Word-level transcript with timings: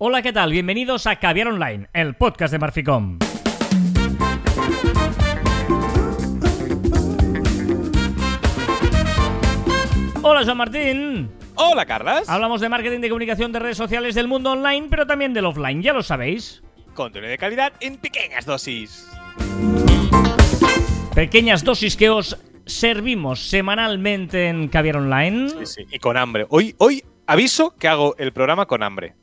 Hola, 0.00 0.22
¿qué 0.22 0.32
tal? 0.32 0.52
Bienvenidos 0.52 1.08
a 1.08 1.16
Caviar 1.16 1.48
Online, 1.48 1.88
el 1.92 2.14
podcast 2.14 2.52
de 2.52 2.60
Marficom. 2.60 3.18
Hola, 10.22 10.44
Joan 10.44 10.56
Martín. 10.56 11.30
Hola, 11.56 11.84
Carlas. 11.84 12.28
Hablamos 12.28 12.60
de 12.60 12.68
marketing 12.68 13.00
de 13.00 13.08
comunicación 13.08 13.50
de 13.50 13.58
redes 13.58 13.76
sociales 13.76 14.14
del 14.14 14.28
mundo 14.28 14.52
online, 14.52 14.86
pero 14.88 15.04
también 15.04 15.34
del 15.34 15.46
offline, 15.46 15.82
ya 15.82 15.92
lo 15.92 16.04
sabéis. 16.04 16.62
Contenido 16.94 17.32
de 17.32 17.38
calidad 17.38 17.72
en 17.80 17.96
pequeñas 17.96 18.46
dosis. 18.46 19.10
Pequeñas 21.12 21.64
dosis 21.64 21.96
que 21.96 22.08
os 22.08 22.38
servimos 22.66 23.48
semanalmente 23.48 24.46
en 24.46 24.68
Caviar 24.68 24.98
Online. 24.98 25.48
Sí, 25.48 25.66
sí. 25.66 25.86
Y 25.90 25.98
con 25.98 26.16
hambre. 26.16 26.46
Hoy, 26.50 26.76
hoy 26.78 27.02
aviso 27.26 27.74
que 27.74 27.88
hago 27.88 28.14
el 28.18 28.32
programa 28.32 28.66
con 28.66 28.84
hambre. 28.84 29.16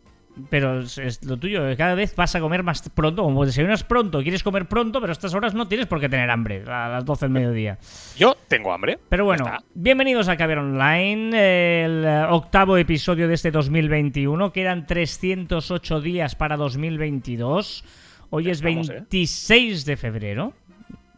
Pero 0.50 0.80
es, 0.80 0.98
es 0.98 1.24
lo 1.24 1.38
tuyo, 1.38 1.62
cada 1.78 1.96
vez 1.96 2.16
vas 2.16 2.36
a 2.36 2.40
comer 2.40 2.62
más 2.64 2.88
pronto. 2.90 3.24
Como 3.24 3.46
desayunas 3.46 3.84
pronto, 3.84 4.22
quieres 4.22 4.44
comer 4.44 4.66
pronto, 4.68 5.00
pero 5.00 5.12
a 5.12 5.14
estas 5.14 5.34
horas 5.34 5.54
no 5.54 5.68
tienes 5.68 5.88
por 5.88 6.00
qué 6.00 6.10
tener 6.10 6.30
hambre, 6.30 6.64
a 6.68 6.90
las 6.90 7.06
12 7.06 7.26
del 7.26 7.32
mediodía. 7.32 7.78
Yo 8.18 8.36
tengo 8.48 8.74
hambre. 8.74 9.00
Pero 9.10 9.26
bueno, 9.26 9.46
está. 9.46 9.60
bienvenidos 9.74 10.28
a 10.28 10.36
Caber 10.36 10.58
Online, 10.58 11.84
el 11.86 12.06
eh, 12.06 12.26
octavo 12.30 12.78
episodio 12.78 13.28
de 13.28 13.34
este 13.36 13.52
2021. 13.52 14.52
Quedan 14.52 14.86
308 14.86 16.02
días 16.02 16.36
para 16.36 16.58
2022. 16.58 17.86
Hoy 18.30 18.50
es 18.50 18.58
estamos, 18.58 18.90
¿eh? 18.90 18.94
26 18.94 19.86
de 19.86 19.98
febrero. 19.98 20.54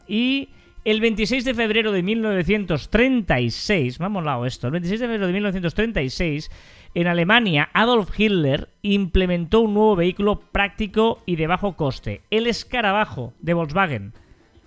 Y 0.08 0.50
el 0.88 1.02
26 1.02 1.44
de 1.44 1.54
febrero 1.54 1.92
de 1.92 2.02
1936, 2.02 4.00
me 4.00 4.06
ha 4.06 4.10
molado 4.10 4.46
esto, 4.46 4.68
el 4.68 4.72
26 4.72 5.02
de 5.02 5.06
febrero 5.06 5.28
de 5.28 5.34
1936, 5.34 6.50
en 6.94 7.08
Alemania, 7.08 7.70
Adolf 7.74 8.18
Hitler 8.20 8.70
implementó 8.82 9.62
un 9.62 9.74
nuevo 9.74 9.96
vehículo 9.96 10.40
práctico 10.40 11.22
y 11.26 11.36
de 11.36 11.48
bajo 11.48 11.76
coste, 11.76 12.22
el 12.32 12.48
escarabajo 12.48 13.34
de 13.40 13.54
Volkswagen. 13.54 14.14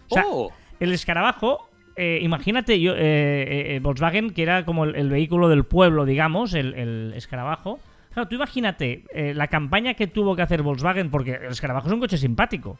O 0.08 0.14
sea, 0.14 0.24
Oh. 0.28 0.52
el 0.80 0.92
escarabajo, 0.92 1.68
eh, 1.96 2.18
imagínate, 2.22 2.80
yo, 2.80 2.94
eh, 2.94 3.76
eh, 3.76 3.80
Volkswagen, 3.82 4.30
que 4.30 4.42
era 4.42 4.64
como 4.64 4.84
el, 4.84 4.94
el 4.96 5.08
vehículo 5.10 5.48
del 5.48 5.64
pueblo, 5.64 6.04
digamos, 6.04 6.54
el, 6.54 6.74
el 6.74 7.12
escarabajo. 7.14 7.78
Claro, 8.12 8.28
tú 8.28 8.34
imagínate 8.34 9.04
la 9.34 9.46
campaña 9.46 9.94
que 9.94 10.08
tuvo 10.08 10.34
que 10.34 10.42
hacer 10.42 10.62
Volkswagen, 10.62 11.10
porque 11.10 11.32
el 11.34 11.52
escarabajo 11.52 11.86
es 11.86 11.92
un 11.94 12.00
coche 12.00 12.16
simpático. 12.18 12.76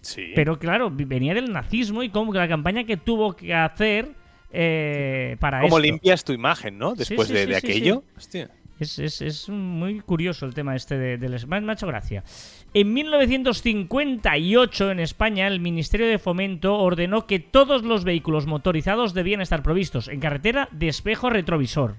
Sí. 0.00 0.32
Pero 0.34 0.58
claro, 0.58 0.90
venía 0.90 1.34
del 1.34 1.52
nazismo 1.52 2.02
y 2.02 2.08
como 2.08 2.32
que 2.32 2.38
la 2.38 2.48
campaña 2.48 2.82
que 2.84 2.96
tuvo 2.96 3.36
que 3.36 3.54
hacer 3.54 4.08
eh, 4.52 5.36
para 5.40 5.60
¿Cómo 5.60 5.78
esto. 5.78 5.86
limpias 5.86 6.24
tu 6.24 6.32
imagen, 6.32 6.78
no? 6.78 6.94
Después 6.94 7.28
sí, 7.28 7.34
de, 7.34 7.40
sí, 7.44 7.46
de 7.46 7.60
sí, 7.60 7.66
aquello. 7.66 8.04
Hostia. 8.16 8.50
Es, 8.78 8.98
es- 8.98 9.20
es 9.20 9.48
muy 9.50 10.00
curioso 10.00 10.46
el 10.46 10.54
tema 10.54 10.74
este 10.74 10.96
de- 10.96 11.18
del... 11.18 11.34
hecho 11.34 11.86
gracia. 11.86 12.24
En 12.72 12.92
1958 12.94 14.90
en 14.90 15.00
España 15.00 15.46
el 15.46 15.60
Ministerio 15.60 16.06
de 16.06 16.18
Fomento 16.18 16.78
ordenó 16.78 17.26
que 17.26 17.40
todos 17.40 17.82
los 17.82 18.04
vehículos 18.04 18.46
motorizados 18.46 19.12
debían 19.12 19.40
estar 19.42 19.62
provistos 19.62 20.08
en 20.08 20.20
carretera 20.20 20.68
de 20.72 20.88
espejo 20.88 21.28
retrovisor. 21.30 21.96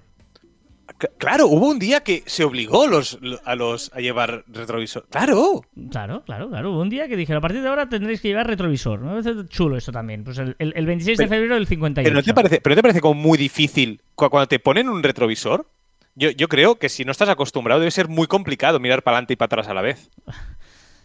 Claro, 1.18 1.48
hubo 1.48 1.68
un 1.70 1.80
día 1.80 2.02
que 2.02 2.24
se 2.26 2.44
obligó 2.44 2.88
los, 2.88 3.20
a 3.46 3.56
los 3.56 3.92
a 3.94 4.00
llevar 4.00 4.44
retrovisor. 4.48 5.06
Claro. 5.10 5.62
Claro, 5.90 6.24
claro, 6.26 6.50
claro. 6.50 6.72
Hubo 6.72 6.82
Un 6.82 6.90
día 6.90 7.08
que 7.08 7.16
dijeron, 7.16 7.40
a 7.40 7.42
partir 7.42 7.62
de 7.62 7.68
ahora 7.70 7.90
tendréis 7.90 8.22
que 8.22 8.28
llevar 8.30 8.48
retrovisor. 8.48 9.00
Me 9.00 9.22
parece 9.22 9.48
chulo 9.50 9.78
esto 9.78 9.92
también. 9.92 10.24
Pues 10.24 10.38
el, 10.38 10.56
el- 10.60 10.74
el 10.76 10.86
26 10.86 11.18
de 11.18 11.28
febrero 11.28 11.56
del 11.56 11.68
58. 11.68 12.04
Pero 12.08 12.16
no 12.16 12.24
te 12.24 12.34
parece, 12.34 12.62
pero 12.62 12.74
no 12.74 12.78
te 12.78 12.82
parece 12.84 13.02
como 13.02 13.14
muy 13.20 13.38
difícil 13.38 14.02
cu- 14.16 14.30
cuando 14.30 14.48
te 14.48 14.60
ponen 14.60 14.90
un 14.90 15.02
retrovisor. 15.04 15.68
Yo, 16.14 16.30
yo 16.32 16.50
creo 16.50 16.76
que 16.76 16.90
si 16.90 17.06
no 17.06 17.12
estás 17.12 17.30
acostumbrado 17.30 17.80
debe 17.80 17.92
ser 17.92 18.10
muy 18.10 18.28
complicado 18.28 18.80
mirar 18.82 19.02
para 19.02 19.16
adelante 19.18 19.34
y 19.34 19.38
para 19.38 19.46
atrás 19.48 19.68
a 19.70 19.74
la 19.74 19.82
vez. 19.82 20.10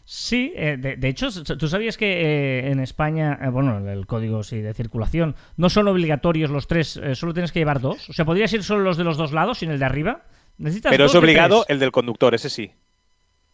Sí, 0.09 0.53
eh, 0.55 0.77
de, 0.79 0.95
de 0.95 1.09
hecho, 1.09 1.31
tú 1.59 1.67
sabías 1.67 1.97
que 1.97 2.07
eh, 2.07 2.71
en 2.71 2.79
España, 2.79 3.41
eh, 3.43 3.49
bueno, 3.51 3.91
el 3.91 4.07
código 4.07 4.45
sí, 4.45 4.61
de 4.61 4.73
circulación, 4.73 5.35
no 5.57 5.69
son 5.69 5.89
obligatorios 5.89 6.49
los 6.49 6.69
tres, 6.69 6.97
eh, 6.97 7.17
solo 7.17 7.35
tienes 7.35 7.51
que 7.51 7.59
llevar 7.59 7.81
dos. 7.81 8.09
O 8.09 8.13
sea, 8.13 8.25
podrías 8.25 8.53
ir 8.53 8.63
solo 8.63 8.85
los 8.85 8.97
de 8.97 9.03
los 9.03 9.17
dos 9.17 9.33
lados 9.33 9.59
sin 9.59 9.73
el 9.73 9.81
de 9.81 9.85
arriba. 9.85 10.23
Necesitas 10.59 10.91
Pero 10.91 11.05
dos 11.05 11.13
es 11.13 11.19
obligado 11.19 11.65
el 11.67 11.81
del 11.81 11.91
conductor, 11.91 12.37
ese 12.37 12.51
sí. 12.51 12.71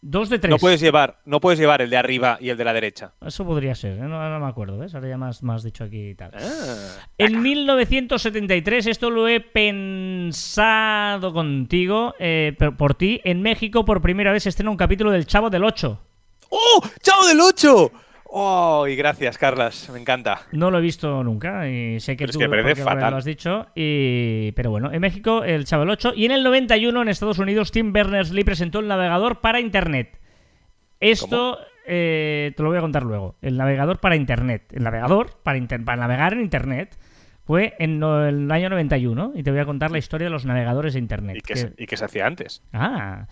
Dos 0.01 0.29
de 0.29 0.37
tres. 0.37 0.51
No 0.51 0.59
puedes 0.59 0.79
llevar, 0.79 1.21
no 1.25 1.39
puedes 1.39 1.57
llevar 1.57 1.81
el 1.81 1.89
de 1.89 1.97
arriba 1.97 2.37
y 2.39 2.49
el 2.49 2.57
de 2.57 2.65
la 2.65 2.73
derecha. 2.73 3.15
Eso 3.25 3.45
podría 3.45 3.73
ser, 3.73 3.97
¿eh? 3.97 4.01
no, 4.01 4.29
no 4.29 4.39
me 4.39 4.47
acuerdo, 4.47 4.77
¿ves? 4.77 4.93
Ahora 4.93 5.09
ya 5.09 5.17
más, 5.17 5.41
más 5.41 5.63
dicho 5.63 5.83
aquí 5.85 6.09
y 6.09 6.15
tal. 6.15 6.33
Ah. 6.35 7.07
En 7.17 7.41
1973, 7.41 8.85
esto 8.85 9.09
lo 9.09 9.27
he 9.27 9.39
pensado 9.39 11.33
contigo, 11.33 12.13
eh, 12.19 12.55
por, 12.59 12.77
por 12.77 12.93
ti, 12.93 13.21
en 13.23 13.41
México 13.41 13.85
por 13.85 14.03
primera 14.03 14.31
vez 14.31 14.43
se 14.43 14.49
estrena 14.49 14.69
un 14.69 14.77
capítulo 14.77 15.09
del 15.09 15.25
Chavo 15.25 15.49
del 15.49 15.63
8. 15.63 15.99
¡Oh! 16.55 16.81
¡Chao 17.01 17.25
del 17.27 17.39
8! 17.39 17.91
¡Oh! 18.35 18.87
Y 18.87 18.95
gracias, 18.95 19.37
Carlas. 19.37 19.89
Me 19.91 19.99
encanta. 19.99 20.41
No 20.51 20.69
lo 20.71 20.79
he 20.79 20.81
visto 20.81 21.23
nunca 21.23 21.67
y 21.69 21.99
sé 21.99 22.13
que 22.17 22.25
Pero 22.25 22.29
es 22.29 22.33
tú 22.33 22.39
que 22.39 22.47
me 22.47 22.61
parece 22.63 22.83
fatal. 22.83 23.11
lo 23.11 23.17
has 23.17 23.25
dicho. 23.25 23.67
Y... 23.75 24.51
Pero 24.53 24.69
bueno, 24.71 24.91
en 24.91 25.01
México 25.01 25.43
el 25.43 25.65
Chavo 25.65 25.81
del 25.81 25.91
8 25.91 26.13
y 26.15 26.25
en 26.25 26.31
el 26.31 26.43
91 26.43 27.01
en 27.01 27.09
Estados 27.09 27.39
Unidos 27.39 27.71
Tim 27.71 27.91
Berners-Lee 27.93 28.43
presentó 28.43 28.79
el 28.79 28.87
navegador 28.87 29.41
para 29.41 29.59
Internet. 29.59 30.19
Esto 30.99 31.57
eh, 31.85 32.53
te 32.55 32.63
lo 32.63 32.69
voy 32.69 32.77
a 32.77 32.81
contar 32.81 33.03
luego. 33.03 33.35
El 33.41 33.57
navegador 33.57 33.99
para 33.99 34.15
Internet. 34.15 34.71
El 34.73 34.83
navegador 34.83 35.37
para, 35.43 35.57
inter- 35.57 35.83
para 35.83 35.97
navegar 36.01 36.33
en 36.33 36.41
Internet 36.41 36.97
fue 37.45 37.73
en 37.77 38.01
el 38.01 38.49
año 38.51 38.69
91 38.69 39.33
y 39.35 39.43
te 39.43 39.51
voy 39.51 39.59
a 39.59 39.65
contar 39.65 39.91
la 39.91 39.97
historia 39.97 40.25
de 40.27 40.31
los 40.31 40.45
navegadores 40.45 40.93
de 40.93 40.99
Internet. 40.99 41.37
¿Y 41.37 41.41
qué, 41.41 41.53
que- 41.53 41.59
se, 41.59 41.73
y 41.77 41.85
qué 41.85 41.97
se 41.97 42.05
hacía 42.05 42.25
antes? 42.25 42.63
Ah. 42.71 43.27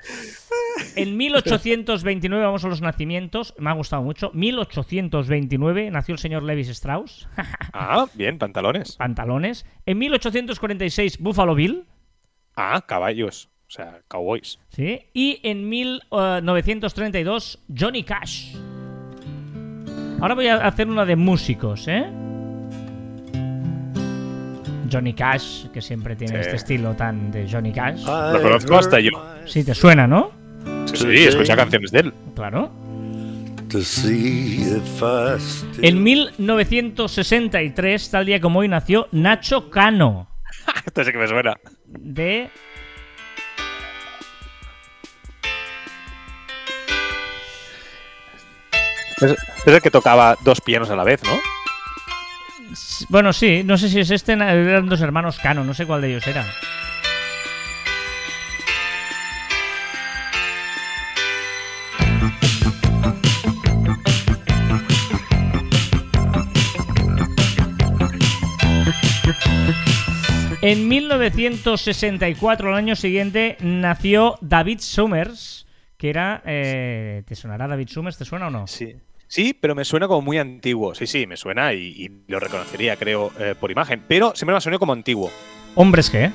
En 0.96 1.16
1829, 1.16 2.44
vamos 2.44 2.64
a 2.64 2.68
los 2.68 2.80
nacimientos, 2.80 3.54
me 3.58 3.70
ha 3.70 3.72
gustado 3.74 4.02
mucho. 4.02 4.30
1829 4.34 5.90
nació 5.90 6.12
el 6.14 6.18
señor 6.18 6.42
Levis 6.42 6.68
Strauss, 6.68 7.28
Ah, 7.72 8.06
bien, 8.14 8.38
pantalones. 8.38 8.96
pantalones. 8.96 9.66
En 9.86 9.98
1846, 9.98 11.18
Buffalo 11.18 11.54
Bill, 11.54 11.84
Ah, 12.56 12.82
caballos. 12.86 13.48
O 13.66 13.70
sea, 13.70 14.02
cowboys. 14.08 14.60
¿sí? 14.68 15.00
Y 15.14 15.40
en 15.42 15.68
1932, 15.68 17.58
Johnny 17.76 18.04
Cash. 18.04 18.54
Ahora 20.20 20.34
voy 20.34 20.46
a 20.46 20.64
hacer 20.66 20.86
una 20.88 21.04
de 21.04 21.16
músicos, 21.16 21.88
¿eh? 21.88 22.04
Johnny 24.92 25.14
Cash, 25.14 25.66
que 25.72 25.80
siempre 25.82 26.14
tiene 26.14 26.34
Sí. 26.34 26.40
este 26.42 26.56
estilo 26.56 26.94
tan 26.94 27.32
de 27.32 27.48
Johnny 27.50 27.72
Cash. 27.72 28.04
Lo 28.04 28.40
conozco 28.40 28.76
hasta 28.76 29.00
yo. 29.00 29.10
Sí, 29.46 29.64
te 29.64 29.74
suena, 29.74 30.06
¿no? 30.06 30.30
Sí, 30.86 30.96
sí, 30.96 31.24
escucha 31.24 31.56
canciones 31.56 31.90
de 31.90 32.00
él. 32.00 32.14
Claro. 32.34 32.70
En 35.82 36.02
1963, 36.02 38.10
tal 38.10 38.26
día 38.26 38.40
como 38.40 38.60
hoy, 38.60 38.68
nació 38.68 39.08
Nacho 39.10 39.70
Cano, 39.70 40.28
Esto 40.86 41.04
sí 41.04 41.12
que 41.12 41.18
me 41.18 41.26
suena. 41.26 41.56
de... 41.86 42.50
Es, 49.20 49.30
es 49.32 49.66
el 49.66 49.80
que 49.80 49.90
tocaba 49.90 50.36
dos 50.44 50.60
pianos 50.60 50.90
a 50.90 50.96
la 50.96 51.04
vez, 51.04 51.22
¿no? 51.24 51.38
Bueno, 53.08 53.32
sí, 53.32 53.62
no 53.64 53.78
sé 53.78 53.88
si 53.88 54.00
es 54.00 54.10
este, 54.10 54.32
eran 54.32 54.88
dos 54.88 55.00
hermanos 55.00 55.38
Cano, 55.38 55.64
no 55.64 55.74
sé 55.74 55.86
cuál 55.86 56.02
de 56.02 56.08
ellos 56.10 56.26
era. 56.26 56.44
En 70.66 70.88
1964, 70.88 72.70
el 72.70 72.74
año 72.74 72.96
siguiente, 72.96 73.58
nació 73.60 74.38
David 74.40 74.78
Summers, 74.80 75.66
que 75.98 76.08
era... 76.08 76.42
eh, 76.46 77.22
¿Te 77.26 77.34
sonará 77.34 77.68
David 77.68 77.88
Summers? 77.88 78.16
¿Te 78.16 78.24
suena 78.24 78.46
o 78.46 78.50
no? 78.50 78.66
Sí. 78.66 78.94
Sí, 79.26 79.52
pero 79.52 79.74
me 79.74 79.84
suena 79.84 80.08
como 80.08 80.22
muy 80.22 80.38
antiguo. 80.38 80.94
Sí, 80.94 81.06
sí, 81.06 81.26
me 81.26 81.36
suena 81.36 81.74
y, 81.74 81.80
y 82.06 82.10
lo 82.28 82.40
reconocería, 82.40 82.96
creo, 82.96 83.30
eh, 83.38 83.54
por 83.60 83.70
imagen. 83.72 84.04
Pero 84.08 84.34
siempre 84.34 84.54
me 84.54 84.56
ha 84.56 84.60
sonado 84.62 84.78
como 84.78 84.94
antiguo. 84.94 85.30
Hombres 85.74 86.08
que... 86.08 86.30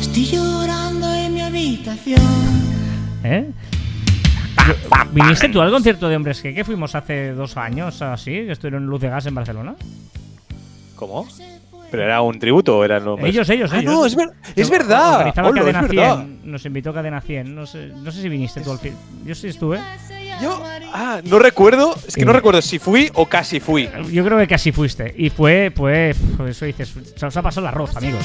Estoy 0.00 0.24
llorando 0.26 1.12
en 1.14 1.34
mi 1.34 1.40
habitación. 1.40 2.20
¿Eh? 3.24 3.50
¿Viniste 5.12 5.48
tú 5.48 5.60
al 5.60 5.70
concierto 5.70 6.08
de 6.08 6.16
Hombres 6.16 6.40
que, 6.42 6.54
que 6.54 6.64
fuimos 6.64 6.94
hace 6.94 7.32
dos 7.32 7.56
años 7.56 8.00
así? 8.02 8.30
Que 8.32 8.52
estuvieron 8.52 8.82
en 8.84 8.88
Luz 8.88 9.00
de 9.00 9.08
Gas 9.08 9.26
en 9.26 9.34
Barcelona. 9.34 9.74
¿Cómo? 10.94 11.26
¿Pero 11.90 12.02
era 12.02 12.20
un 12.20 12.38
tributo 12.38 12.78
o 12.78 12.84
eran 12.84 13.04
los 13.04 13.20
Ellos, 13.22 13.48
ellos, 13.48 13.70
Ah, 13.72 13.78
ellos. 13.78 13.92
no, 13.92 14.06
es, 14.06 14.16
ver- 14.16 14.30
es 14.56 14.68
verdad. 14.68 15.14
organizaba 15.18 15.48
Hola, 15.48 15.60
es 15.60 15.66
Cadena 15.66 15.82
verdad. 15.82 16.16
100. 16.42 16.50
Nos 16.50 16.64
invitó 16.66 16.92
Cadena 16.92 17.20
100. 17.20 17.54
No 17.54 17.64
sé, 17.66 17.88
no 17.94 18.10
sé 18.10 18.22
si 18.22 18.28
viniste 18.28 18.60
tú 18.60 18.72
al 18.72 18.78
fin. 18.78 18.94
Yo 19.24 19.34
sí 19.34 19.48
estuve. 19.48 19.78
Yo, 20.42 20.62
ah, 20.92 21.20
no 21.24 21.38
recuerdo, 21.38 21.94
es 22.06 22.14
que 22.14 22.24
no 22.26 22.32
recuerdo 22.32 22.60
si 22.60 22.78
fui 22.78 23.08
o 23.14 23.26
casi 23.26 23.60
fui. 23.60 23.88
Yo 24.12 24.24
creo 24.24 24.36
que 24.36 24.46
casi 24.48 24.72
fuiste. 24.72 25.14
Y 25.16 25.30
fue, 25.30 25.72
pues, 25.74 26.16
por 26.36 26.48
eso 26.48 26.64
dices, 26.66 26.92
se 27.14 27.24
os 27.26 27.36
ha 27.36 27.40
pasado 27.42 27.66
el 27.66 27.72
arroz, 27.72 27.96
amigos. 27.96 28.22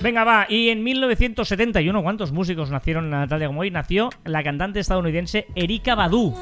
Venga, 0.00 0.24
va. 0.24 0.46
Y 0.48 0.68
en 0.68 0.82
1971, 0.84 2.02
¿cuántos 2.02 2.30
músicos 2.32 2.70
nacieron 2.70 3.12
en 3.12 3.28
tal 3.28 3.38
día 3.38 3.48
como 3.48 3.60
hoy? 3.60 3.70
Nació 3.70 4.10
la 4.24 4.42
cantante 4.42 4.80
estadounidense 4.80 5.46
Erika 5.54 5.94
Badu. 5.94 6.34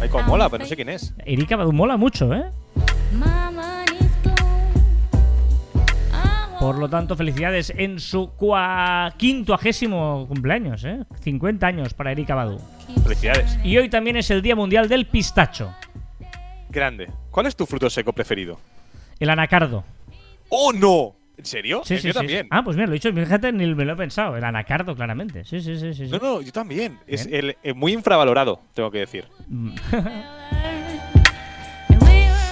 Ay, 0.00 0.08
como 0.08 0.24
mola, 0.28 0.48
pero 0.48 0.62
no 0.62 0.68
sé 0.68 0.76
quién 0.76 0.88
es. 0.88 1.14
Erika 1.24 1.56
Badu 1.56 1.72
mola 1.72 1.96
mucho, 1.96 2.32
¿eh? 2.34 2.44
Por 6.60 6.78
lo 6.78 6.88
tanto, 6.88 7.16
felicidades 7.16 7.70
en 7.76 8.00
su 8.00 8.30
cua- 8.36 9.12
quincuagésimo 9.18 10.26
cumpleaños, 10.26 10.84
¿eh? 10.84 11.00
50 11.20 11.66
años 11.66 11.92
para 11.94 12.12
Erika 12.12 12.34
Badu. 12.34 12.58
Felicidades. 13.02 13.58
Y 13.62 13.76
hoy 13.76 13.88
también 13.90 14.16
es 14.16 14.30
el 14.30 14.40
Día 14.42 14.56
Mundial 14.56 14.88
del 14.88 15.06
Pistacho, 15.06 15.74
Grande. 16.70 17.08
¿Cuál 17.30 17.46
es 17.46 17.56
tu 17.56 17.66
fruto 17.66 17.88
seco 17.90 18.12
preferido? 18.12 18.58
el 19.20 19.30
anacardo. 19.30 19.84
¡Oh, 20.48 20.72
no! 20.72 21.16
¿En 21.38 21.44
serio? 21.44 21.82
Sí, 21.84 21.94
El 21.94 22.00
sí, 22.00 22.06
mío 22.06 22.12
sí, 22.14 22.18
también. 22.18 22.46
Ah, 22.50 22.64
pues 22.64 22.76
mira, 22.76 22.86
lo 22.86 22.92
he 22.92 22.94
dicho, 22.94 23.12
fíjate, 23.12 23.52
ni 23.52 23.74
me 23.74 23.84
lo 23.84 23.92
he 23.92 23.96
pensado. 23.96 24.36
El 24.36 24.44
anacardo, 24.44 24.94
claramente. 24.96 25.44
Sí, 25.44 25.60
sí, 25.60 25.78
sí, 25.78 25.92
sí. 25.92 26.04
No, 26.08 26.18
no, 26.18 26.40
yo 26.40 26.50
también. 26.50 26.98
Es 27.06 27.26
el, 27.26 27.56
eh, 27.62 27.74
muy 27.74 27.92
infravalorado, 27.92 28.60
tengo 28.74 28.90
que 28.90 28.98
decir. 29.00 29.26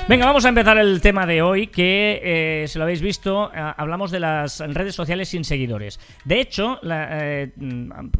Venga, 0.07 0.27
vamos 0.27 0.45
a 0.45 0.51
empezar 0.51 0.77
el 0.77 1.01
tema 1.01 1.25
de 1.25 1.41
hoy, 1.41 1.69
que 1.69 2.21
eh, 2.23 2.69
si 2.69 2.79
lo 2.79 2.85
habéis 2.85 3.01
visto, 3.01 3.51
eh, 3.55 3.73
hablamos 3.79 4.11
de 4.11 4.21
las 4.21 4.61
redes 4.61 4.95
sociales 4.95 5.31
sin 5.31 5.45
seguidores. 5.45 5.99
De 6.27 6.41
hecho, 6.41 6.79
eh, 6.85 7.53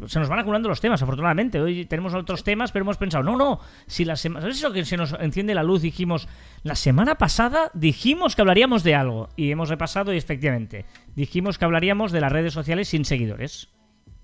se 0.07 0.19
nos 0.19 0.27
van 0.27 0.39
acumulando 0.39 0.67
los 0.67 0.81
temas, 0.81 1.03
afortunadamente. 1.03 1.61
Hoy 1.61 1.85
tenemos 1.85 2.15
otros 2.15 2.43
temas, 2.43 2.71
pero 2.71 2.81
hemos 2.81 2.97
pensado, 2.97 3.23
no, 3.23 3.37
no, 3.37 3.59
si 3.85 4.03
la 4.03 4.15
semana... 4.15 4.41
¿Sabes 4.41 4.57
eso 4.57 4.73
que 4.73 4.83
se 4.83 4.97
nos 4.97 5.13
enciende 5.19 5.53
la 5.53 5.61
luz? 5.61 5.83
Dijimos, 5.83 6.27
la 6.63 6.73
semana 6.73 7.19
pasada 7.19 7.69
dijimos 7.75 8.35
que 8.35 8.41
hablaríamos 8.41 8.81
de 8.81 8.95
algo, 8.95 9.29
y 9.35 9.51
hemos 9.51 9.69
repasado 9.69 10.11
y 10.11 10.17
efectivamente, 10.17 10.85
dijimos 11.15 11.59
que 11.59 11.65
hablaríamos 11.65 12.11
de 12.11 12.21
las 12.21 12.31
redes 12.31 12.53
sociales 12.53 12.87
sin 12.87 13.05
seguidores. 13.05 13.69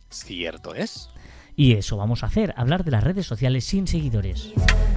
Cierto 0.10 0.74
es. 0.74 1.11
Y 1.62 1.74
eso 1.74 1.96
vamos 1.96 2.24
a 2.24 2.26
hacer, 2.26 2.56
hablar 2.58 2.84
de 2.84 2.90
las 2.90 3.04
redes 3.04 3.28
sociales 3.28 3.66
sin 3.66 3.86
seguidores. 3.86 4.52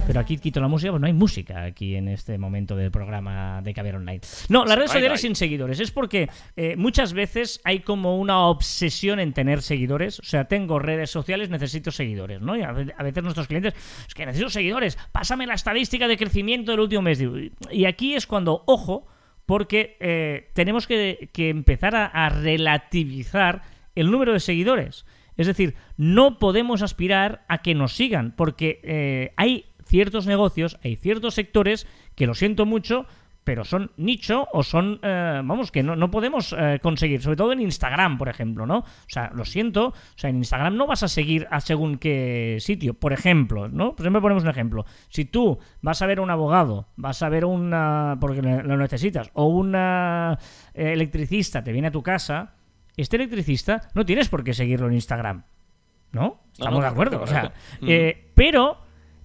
Pero 0.07 0.19
aquí 0.19 0.39
quito 0.39 0.59
la 0.59 0.67
música, 0.67 0.89
pues 0.89 0.99
no 0.99 1.05
hay 1.05 1.13
música 1.13 1.63
aquí 1.63 1.93
en 1.95 2.07
este 2.07 2.39
momento 2.39 2.75
del 2.75 2.89
programa 2.89 3.61
de 3.61 3.71
Caber 3.71 3.97
Online. 3.97 4.19
No, 4.49 4.65
las 4.65 4.75
redes 4.75 4.89
sociales 4.89 5.21
sin 5.21 5.35
seguidores. 5.35 5.79
Es 5.79 5.91
porque 5.91 6.27
eh, 6.55 6.75
muchas 6.75 7.13
veces 7.13 7.61
hay 7.65 7.81
como 7.81 8.17
una 8.17 8.47
obsesión 8.47 9.19
en 9.19 9.31
tener 9.33 9.61
seguidores. 9.61 10.19
O 10.19 10.23
sea, 10.23 10.45
tengo 10.45 10.79
redes 10.79 11.11
sociales, 11.11 11.51
necesito 11.51 11.91
seguidores, 11.91 12.41
¿no? 12.41 12.57
Y 12.57 12.63
a 12.63 12.71
ve- 12.71 12.95
a 12.97 13.03
veces 13.03 13.21
nuestros 13.21 13.45
clientes, 13.45 13.75
es 14.07 14.15
que 14.15 14.25
necesito 14.25 14.49
seguidores, 14.49 14.97
pásame 15.11 15.45
la 15.45 15.53
estadística 15.53 16.07
de 16.07 16.17
crecimiento 16.17 16.71
del 16.71 16.79
último 16.79 17.03
mes. 17.03 17.23
Y 17.69 17.85
aquí 17.85 18.15
es 18.15 18.25
cuando, 18.25 18.63
ojo, 18.65 19.05
porque 19.45 19.97
eh, 19.99 20.49
tenemos 20.53 20.87
que, 20.87 21.29
que 21.31 21.49
empezar 21.49 21.95
a, 21.95 22.05
a 22.07 22.29
relativizar 22.29 23.61
el 23.93 24.09
número 24.09 24.33
de 24.33 24.39
seguidores. 24.39 25.05
Es 25.37 25.47
decir, 25.47 25.75
no 25.97 26.39
podemos 26.39 26.81
aspirar 26.81 27.45
a 27.47 27.59
que 27.59 27.75
nos 27.75 27.93
sigan, 27.93 28.33
porque 28.35 28.79
eh, 28.83 29.33
hay 29.37 29.65
ciertos 29.85 30.25
negocios, 30.25 30.79
hay 30.83 30.95
ciertos 30.95 31.35
sectores 31.35 31.87
que 32.15 32.27
lo 32.27 32.33
siento 32.33 32.65
mucho, 32.65 33.05
pero 33.45 33.63
son 33.63 33.91
nicho 33.95 34.47
o 34.51 34.63
son, 34.63 34.99
eh, 35.03 35.41
vamos, 35.45 35.71
que 35.71 35.83
no, 35.83 35.95
no 35.95 36.11
podemos 36.11 36.53
eh, 36.57 36.79
conseguir, 36.81 37.21
sobre 37.21 37.37
todo 37.37 37.53
en 37.53 37.61
Instagram, 37.61 38.17
por 38.17 38.27
ejemplo, 38.27 38.65
¿no? 38.65 38.79
O 38.79 39.07
sea, 39.07 39.31
lo 39.33 39.45
siento, 39.45 39.89
o 39.89 39.93
sea, 40.15 40.31
en 40.31 40.37
Instagram 40.37 40.75
no 40.75 40.87
vas 40.87 41.03
a 41.03 41.07
seguir 41.07 41.47
a 41.51 41.61
según 41.61 41.97
qué 41.97 42.57
sitio, 42.59 42.95
por 42.95 43.13
ejemplo, 43.13 43.69
¿no? 43.69 43.95
Pues 43.95 44.03
siempre 44.03 44.21
ponemos 44.21 44.43
un 44.43 44.49
ejemplo. 44.49 44.85
Si 45.09 45.25
tú 45.25 45.59
vas 45.81 46.01
a 46.01 46.07
ver 46.07 46.17
a 46.17 46.21
un 46.23 46.31
abogado, 46.31 46.89
vas 46.95 47.21
a 47.21 47.29
ver 47.29 47.45
una, 47.45 48.17
porque 48.19 48.41
lo 48.41 48.77
necesitas, 48.77 49.29
o 49.33 49.45
una 49.45 50.39
eh, 50.73 50.93
electricista 50.93 51.63
te 51.63 51.71
viene 51.71 51.89
a 51.89 51.91
tu 51.91 52.01
casa, 52.01 52.55
este 53.01 53.17
electricista 53.17 53.89
no 53.93 54.05
tienes 54.05 54.29
por 54.29 54.43
qué 54.43 54.53
seguirlo 54.53 54.87
en 54.87 54.93
Instagram, 54.93 55.43
¿no? 56.11 56.41
Estamos 56.53 56.79
no, 56.79 56.81
de 56.81 56.87
acuerdo, 56.87 57.21
o 57.21 57.27
sea, 57.27 57.53
eh, 57.81 58.31
pero 58.35 58.77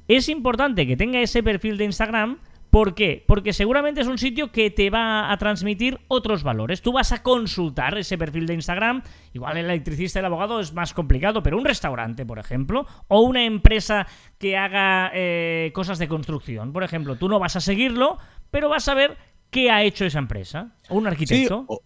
es 0.09 0.29
importante 0.29 0.87
que 0.87 0.97
tenga 0.97 1.21
ese 1.21 1.43
perfil 1.43 1.77
de 1.79 1.85
Instagram. 1.85 2.39
¿Por 2.71 2.95
qué? 2.95 3.25
Porque 3.27 3.53
seguramente 3.53 4.01
es 4.01 4.07
un 4.07 4.17
sitio 4.17 4.53
que 4.53 4.71
te 4.71 4.91
va 4.91 5.33
a 5.33 5.37
transmitir 5.39 5.99
otros 6.07 6.45
valores. 6.45 6.83
Tú 6.83 6.93
vas 6.93 7.11
a 7.11 7.21
consultar 7.21 7.99
ese 7.99 8.17
perfil 8.17 8.47
de 8.47 8.55
Instagram. 8.55 9.03
Igual 9.33 9.57
el 9.57 9.65
electricista 9.65 10.19
y 10.19 10.21
el 10.21 10.27
abogado 10.27 10.61
es 10.61 10.73
más 10.73 10.95
complicado, 10.95 11.43
pero 11.43 11.59
un 11.59 11.65
restaurante, 11.65 12.25
por 12.25 12.39
ejemplo, 12.39 12.87
o 13.09 13.23
una 13.23 13.43
empresa 13.45 14.07
que 14.39 14.57
haga 14.57 15.11
eh, 15.15 15.73
cosas 15.75 15.99
de 15.99 16.07
construcción, 16.07 16.73
por 16.73 16.85
ejemplo, 16.85 17.17
tú 17.17 17.29
no 17.29 17.41
vas 17.41 17.57
a 17.57 17.61
seguirlo, 17.61 18.19
pero 18.53 18.69
vas 18.69 18.87
a 18.87 18.95
ver 18.95 19.17
qué 19.51 19.69
ha 19.73 19.83
hecho 19.83 20.05
esa 20.05 20.21
empresa. 20.21 20.73
O 20.91 20.95
un 20.95 21.03
Sí, 21.03 21.09
arquitecto. 21.09 21.65
o, 21.67 21.83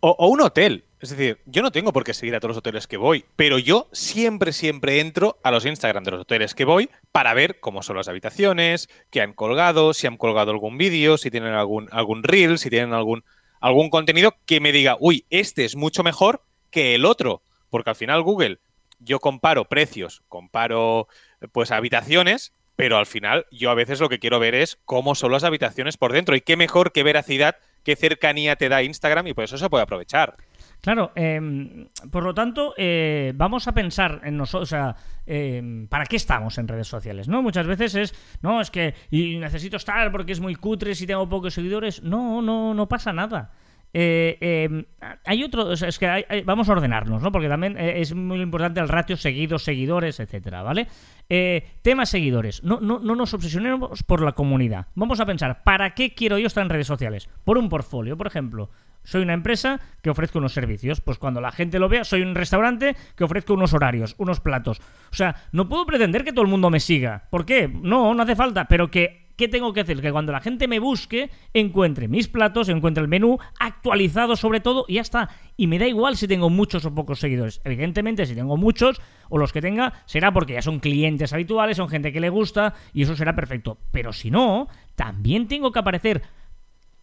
o- 0.00 0.16
o 0.18 0.28
un 0.28 0.40
hotel. 0.40 0.84
Es 1.02 1.10
decir, 1.10 1.40
yo 1.46 1.62
no 1.62 1.72
tengo 1.72 1.92
por 1.92 2.04
qué 2.04 2.14
seguir 2.14 2.36
a 2.36 2.38
todos 2.38 2.50
los 2.50 2.58
hoteles 2.58 2.86
que 2.86 2.96
voy, 2.96 3.24
pero 3.34 3.58
yo 3.58 3.88
siempre, 3.90 4.52
siempre 4.52 5.00
entro 5.00 5.40
a 5.42 5.50
los 5.50 5.66
Instagram 5.66 6.04
de 6.04 6.12
los 6.12 6.20
hoteles 6.20 6.54
que 6.54 6.64
voy 6.64 6.90
para 7.10 7.34
ver 7.34 7.58
cómo 7.58 7.82
son 7.82 7.96
las 7.96 8.06
habitaciones, 8.06 8.88
qué 9.10 9.20
han 9.20 9.32
colgado, 9.32 9.94
si 9.94 10.06
han 10.06 10.16
colgado 10.16 10.52
algún 10.52 10.78
vídeo, 10.78 11.18
si 11.18 11.28
tienen 11.28 11.54
algún, 11.54 11.88
algún 11.90 12.22
reel, 12.22 12.56
si 12.60 12.70
tienen 12.70 12.92
algún, 12.92 13.24
algún 13.60 13.90
contenido 13.90 14.36
que 14.46 14.60
me 14.60 14.70
diga, 14.70 14.96
uy, 15.00 15.26
este 15.28 15.64
es 15.64 15.74
mucho 15.74 16.04
mejor 16.04 16.44
que 16.70 16.94
el 16.94 17.04
otro. 17.04 17.42
Porque 17.68 17.90
al 17.90 17.96
final 17.96 18.22
Google, 18.22 18.60
yo 19.00 19.18
comparo 19.18 19.64
precios, 19.64 20.22
comparo 20.28 21.08
pues 21.50 21.72
habitaciones, 21.72 22.52
pero 22.76 22.96
al 22.96 23.06
final 23.06 23.46
yo 23.50 23.70
a 23.70 23.74
veces 23.74 23.98
lo 23.98 24.08
que 24.08 24.20
quiero 24.20 24.38
ver 24.38 24.54
es 24.54 24.78
cómo 24.84 25.16
son 25.16 25.32
las 25.32 25.42
habitaciones 25.42 25.96
por 25.96 26.12
dentro. 26.12 26.36
Y 26.36 26.42
qué 26.42 26.56
mejor 26.56 26.92
que 26.92 27.02
veracidad, 27.02 27.56
qué 27.82 27.96
cercanía 27.96 28.54
te 28.54 28.68
da 28.68 28.84
Instagram 28.84 29.26
y 29.26 29.34
por 29.34 29.42
eso 29.42 29.58
se 29.58 29.68
puede 29.68 29.82
aprovechar. 29.82 30.36
Claro, 30.82 31.12
eh, 31.14 31.86
por 32.10 32.24
lo 32.24 32.34
tanto, 32.34 32.74
eh, 32.76 33.32
vamos 33.36 33.68
a 33.68 33.72
pensar 33.72 34.20
en 34.24 34.36
nosotros, 34.36 34.68
o 34.68 34.70
sea, 34.70 34.96
eh, 35.26 35.86
¿para 35.88 36.06
qué 36.06 36.16
estamos 36.16 36.58
en 36.58 36.66
redes 36.66 36.88
sociales? 36.88 37.28
¿No? 37.28 37.40
Muchas 37.40 37.68
veces 37.68 37.94
es, 37.94 38.38
no, 38.42 38.60
es 38.60 38.70
que 38.72 38.92
y 39.08 39.38
necesito 39.38 39.76
estar 39.76 40.10
porque 40.10 40.32
es 40.32 40.40
muy 40.40 40.56
cutre 40.56 40.96
si 40.96 41.06
tengo 41.06 41.28
pocos 41.28 41.54
seguidores. 41.54 42.02
No, 42.02 42.42
no, 42.42 42.74
no 42.74 42.88
pasa 42.88 43.12
nada. 43.12 43.52
Eh, 43.94 44.38
eh, 44.40 44.84
hay 45.24 45.44
otro, 45.44 45.70
es 45.72 45.98
que 46.00 46.08
hay- 46.08 46.24
hay- 46.28 46.42
vamos 46.42 46.68
a 46.68 46.72
ordenarnos, 46.72 47.22
¿no? 47.22 47.30
Porque 47.30 47.48
también 47.48 47.76
eh, 47.78 48.00
es 48.00 48.12
muy 48.12 48.40
importante 48.40 48.80
el 48.80 48.88
ratio 48.88 49.16
seguidos, 49.16 49.62
seguidores, 49.62 50.18
etcétera, 50.18 50.62
¿vale? 50.62 50.88
Eh, 51.28 51.62
tema 51.82 52.06
seguidores. 52.06 52.64
No, 52.64 52.80
no, 52.80 52.98
no 52.98 53.14
nos 53.14 53.34
obsesionemos 53.34 54.02
por 54.02 54.20
la 54.20 54.32
comunidad. 54.32 54.86
Vamos 54.96 55.20
a 55.20 55.26
pensar, 55.26 55.62
¿para 55.62 55.94
qué 55.94 56.12
quiero 56.14 56.38
yo 56.38 56.48
estar 56.48 56.64
en 56.64 56.70
redes 56.70 56.88
sociales? 56.88 57.28
Por 57.44 57.56
un 57.56 57.68
portfolio, 57.68 58.16
por 58.16 58.26
ejemplo. 58.26 58.68
Soy 59.04 59.22
una 59.22 59.34
empresa 59.34 59.80
que 60.00 60.10
ofrezco 60.10 60.38
unos 60.38 60.52
servicios. 60.52 61.00
Pues 61.00 61.18
cuando 61.18 61.40
la 61.40 61.52
gente 61.52 61.78
lo 61.78 61.88
vea, 61.88 62.04
soy 62.04 62.22
un 62.22 62.34
restaurante 62.34 62.96
que 63.16 63.24
ofrezco 63.24 63.54
unos 63.54 63.74
horarios, 63.74 64.14
unos 64.18 64.40
platos. 64.40 64.80
O 65.10 65.14
sea, 65.14 65.36
no 65.52 65.68
puedo 65.68 65.86
pretender 65.86 66.24
que 66.24 66.32
todo 66.32 66.44
el 66.44 66.50
mundo 66.50 66.70
me 66.70 66.80
siga. 66.80 67.28
¿Por 67.30 67.44
qué? 67.44 67.68
No, 67.68 68.14
no 68.14 68.22
hace 68.22 68.36
falta. 68.36 68.66
Pero 68.66 68.90
que, 68.90 69.32
¿qué 69.36 69.48
tengo 69.48 69.72
que 69.72 69.80
hacer? 69.80 70.00
Que 70.00 70.12
cuando 70.12 70.32
la 70.32 70.40
gente 70.40 70.68
me 70.68 70.78
busque, 70.78 71.30
encuentre 71.52 72.08
mis 72.08 72.28
platos, 72.28 72.68
encuentre 72.68 73.02
el 73.02 73.08
menú 73.08 73.38
actualizado 73.58 74.36
sobre 74.36 74.60
todo 74.60 74.84
y 74.88 74.94
ya 74.94 75.00
está. 75.02 75.28
Y 75.56 75.66
me 75.66 75.78
da 75.78 75.86
igual 75.86 76.16
si 76.16 76.28
tengo 76.28 76.50
muchos 76.50 76.84
o 76.84 76.94
pocos 76.94 77.18
seguidores. 77.20 77.60
Evidentemente, 77.64 78.26
si 78.26 78.34
tengo 78.34 78.56
muchos 78.56 79.00
o 79.28 79.38
los 79.38 79.52
que 79.52 79.60
tenga, 79.60 79.92
será 80.06 80.32
porque 80.32 80.54
ya 80.54 80.62
son 80.62 80.80
clientes 80.80 81.32
habituales, 81.32 81.76
son 81.76 81.88
gente 81.88 82.12
que 82.12 82.20
le 82.20 82.28
gusta 82.28 82.74
y 82.92 83.02
eso 83.02 83.16
será 83.16 83.34
perfecto. 83.34 83.78
Pero 83.90 84.12
si 84.12 84.30
no, 84.30 84.68
también 84.94 85.48
tengo 85.48 85.72
que 85.72 85.78
aparecer 85.78 86.22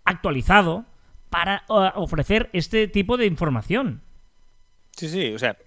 actualizado 0.05 0.85
para 1.29 1.63
ofrecer 1.67 2.49
este 2.53 2.87
tipo 2.87 3.17
de 3.17 3.25
información. 3.25 4.01
Sí, 4.91 5.07
sí, 5.07 5.33
o 5.33 5.39
sea, 5.39 5.57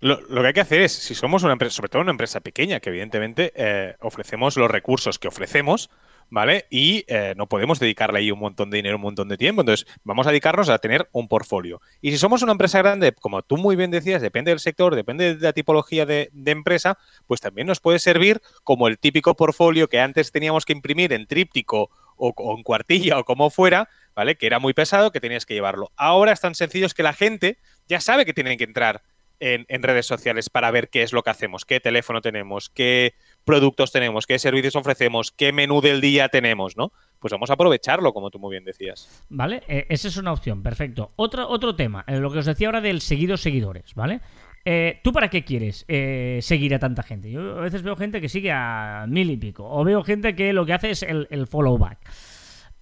lo, 0.00 0.20
lo 0.28 0.42
que 0.42 0.48
hay 0.48 0.52
que 0.52 0.60
hacer 0.60 0.82
es, 0.82 0.92
si 0.92 1.14
somos 1.14 1.42
una 1.44 1.52
empresa, 1.52 1.76
sobre 1.76 1.88
todo 1.88 2.02
una 2.02 2.10
empresa 2.10 2.40
pequeña, 2.40 2.80
que 2.80 2.90
evidentemente 2.90 3.52
eh, 3.54 3.94
ofrecemos 4.00 4.56
los 4.56 4.70
recursos 4.70 5.18
que 5.18 5.28
ofrecemos, 5.28 5.90
¿vale? 6.28 6.66
Y 6.70 7.04
eh, 7.08 7.34
no 7.36 7.46
podemos 7.46 7.78
dedicarle 7.78 8.18
ahí 8.18 8.30
un 8.30 8.38
montón 8.38 8.70
de 8.70 8.78
dinero, 8.78 8.96
un 8.96 9.02
montón 9.02 9.28
de 9.28 9.36
tiempo. 9.36 9.60
Entonces, 9.62 9.86
vamos 10.02 10.26
a 10.26 10.30
dedicarnos 10.30 10.70
a 10.70 10.78
tener 10.78 11.08
un 11.12 11.28
portfolio. 11.28 11.80
Y 12.00 12.10
si 12.10 12.18
somos 12.18 12.42
una 12.42 12.52
empresa 12.52 12.78
grande, 12.78 13.12
como 13.12 13.42
tú 13.42 13.58
muy 13.58 13.76
bien 13.76 13.90
decías, 13.90 14.22
depende 14.22 14.50
del 14.50 14.58
sector, 14.58 14.94
depende 14.94 15.36
de 15.36 15.40
la 15.40 15.52
tipología 15.52 16.04
de, 16.04 16.30
de 16.32 16.50
empresa, 16.50 16.98
pues 17.26 17.40
también 17.40 17.66
nos 17.66 17.80
puede 17.80 17.98
servir 17.98 18.40
como 18.64 18.88
el 18.88 18.98
típico 18.98 19.36
portfolio 19.36 19.88
que 19.88 20.00
antes 20.00 20.32
teníamos 20.32 20.64
que 20.64 20.72
imprimir 20.72 21.12
en 21.12 21.26
tríptico 21.26 21.90
o, 22.22 22.56
en 22.56 22.62
cuartilla 22.62 23.18
o 23.18 23.24
como 23.24 23.50
fuera, 23.50 23.88
¿vale? 24.14 24.36
Que 24.36 24.46
era 24.46 24.58
muy 24.58 24.74
pesado, 24.74 25.10
que 25.10 25.20
tenías 25.20 25.46
que 25.46 25.54
llevarlo. 25.54 25.90
Ahora 25.96 26.32
es 26.32 26.40
tan 26.40 26.54
sencillo 26.54 26.86
es 26.86 26.94
que 26.94 27.02
la 27.02 27.12
gente 27.12 27.58
ya 27.88 28.00
sabe 28.00 28.24
que 28.24 28.34
tienen 28.34 28.58
que 28.58 28.64
entrar 28.64 29.02
en, 29.44 29.82
redes 29.82 30.06
sociales 30.06 30.48
para 30.50 30.70
ver 30.70 30.88
qué 30.88 31.02
es 31.02 31.12
lo 31.12 31.24
que 31.24 31.30
hacemos, 31.30 31.64
qué 31.64 31.80
teléfono 31.80 32.20
tenemos, 32.20 32.70
qué 32.70 33.14
productos 33.44 33.90
tenemos, 33.90 34.24
qué 34.24 34.38
servicios 34.38 34.76
ofrecemos, 34.76 35.32
qué 35.32 35.52
menú 35.52 35.80
del 35.80 36.00
día 36.00 36.28
tenemos, 36.28 36.76
¿no? 36.76 36.92
Pues 37.18 37.32
vamos 37.32 37.50
a 37.50 37.54
aprovecharlo, 37.54 38.12
como 38.12 38.30
tú 38.30 38.38
muy 38.38 38.52
bien 38.52 38.64
decías. 38.64 39.24
¿Vale? 39.28 39.64
Eh, 39.66 39.86
esa 39.88 40.06
es 40.06 40.16
una 40.16 40.32
opción, 40.32 40.62
perfecto. 40.62 41.10
Otro, 41.16 41.48
otro 41.48 41.74
tema, 41.74 42.04
eh, 42.06 42.18
lo 42.18 42.30
que 42.30 42.38
os 42.38 42.46
decía 42.46 42.68
ahora 42.68 42.80
del 42.80 43.00
seguidos 43.00 43.40
seguidores, 43.40 43.94
¿vale? 43.96 44.20
Eh, 44.64 45.00
¿Tú 45.02 45.12
para 45.12 45.28
qué 45.28 45.44
quieres 45.44 45.84
eh, 45.88 46.38
seguir 46.42 46.74
a 46.74 46.78
tanta 46.78 47.02
gente? 47.02 47.30
Yo 47.30 47.58
a 47.58 47.62
veces 47.62 47.82
veo 47.82 47.96
gente 47.96 48.20
que 48.20 48.28
sigue 48.28 48.52
a 48.52 49.06
mil 49.08 49.30
y 49.30 49.36
pico, 49.36 49.68
o 49.68 49.82
veo 49.84 50.02
gente 50.04 50.34
que 50.36 50.52
lo 50.52 50.64
que 50.64 50.72
hace 50.72 50.90
es 50.90 51.02
el, 51.02 51.46
follow 51.48 51.78
back. 51.78 51.98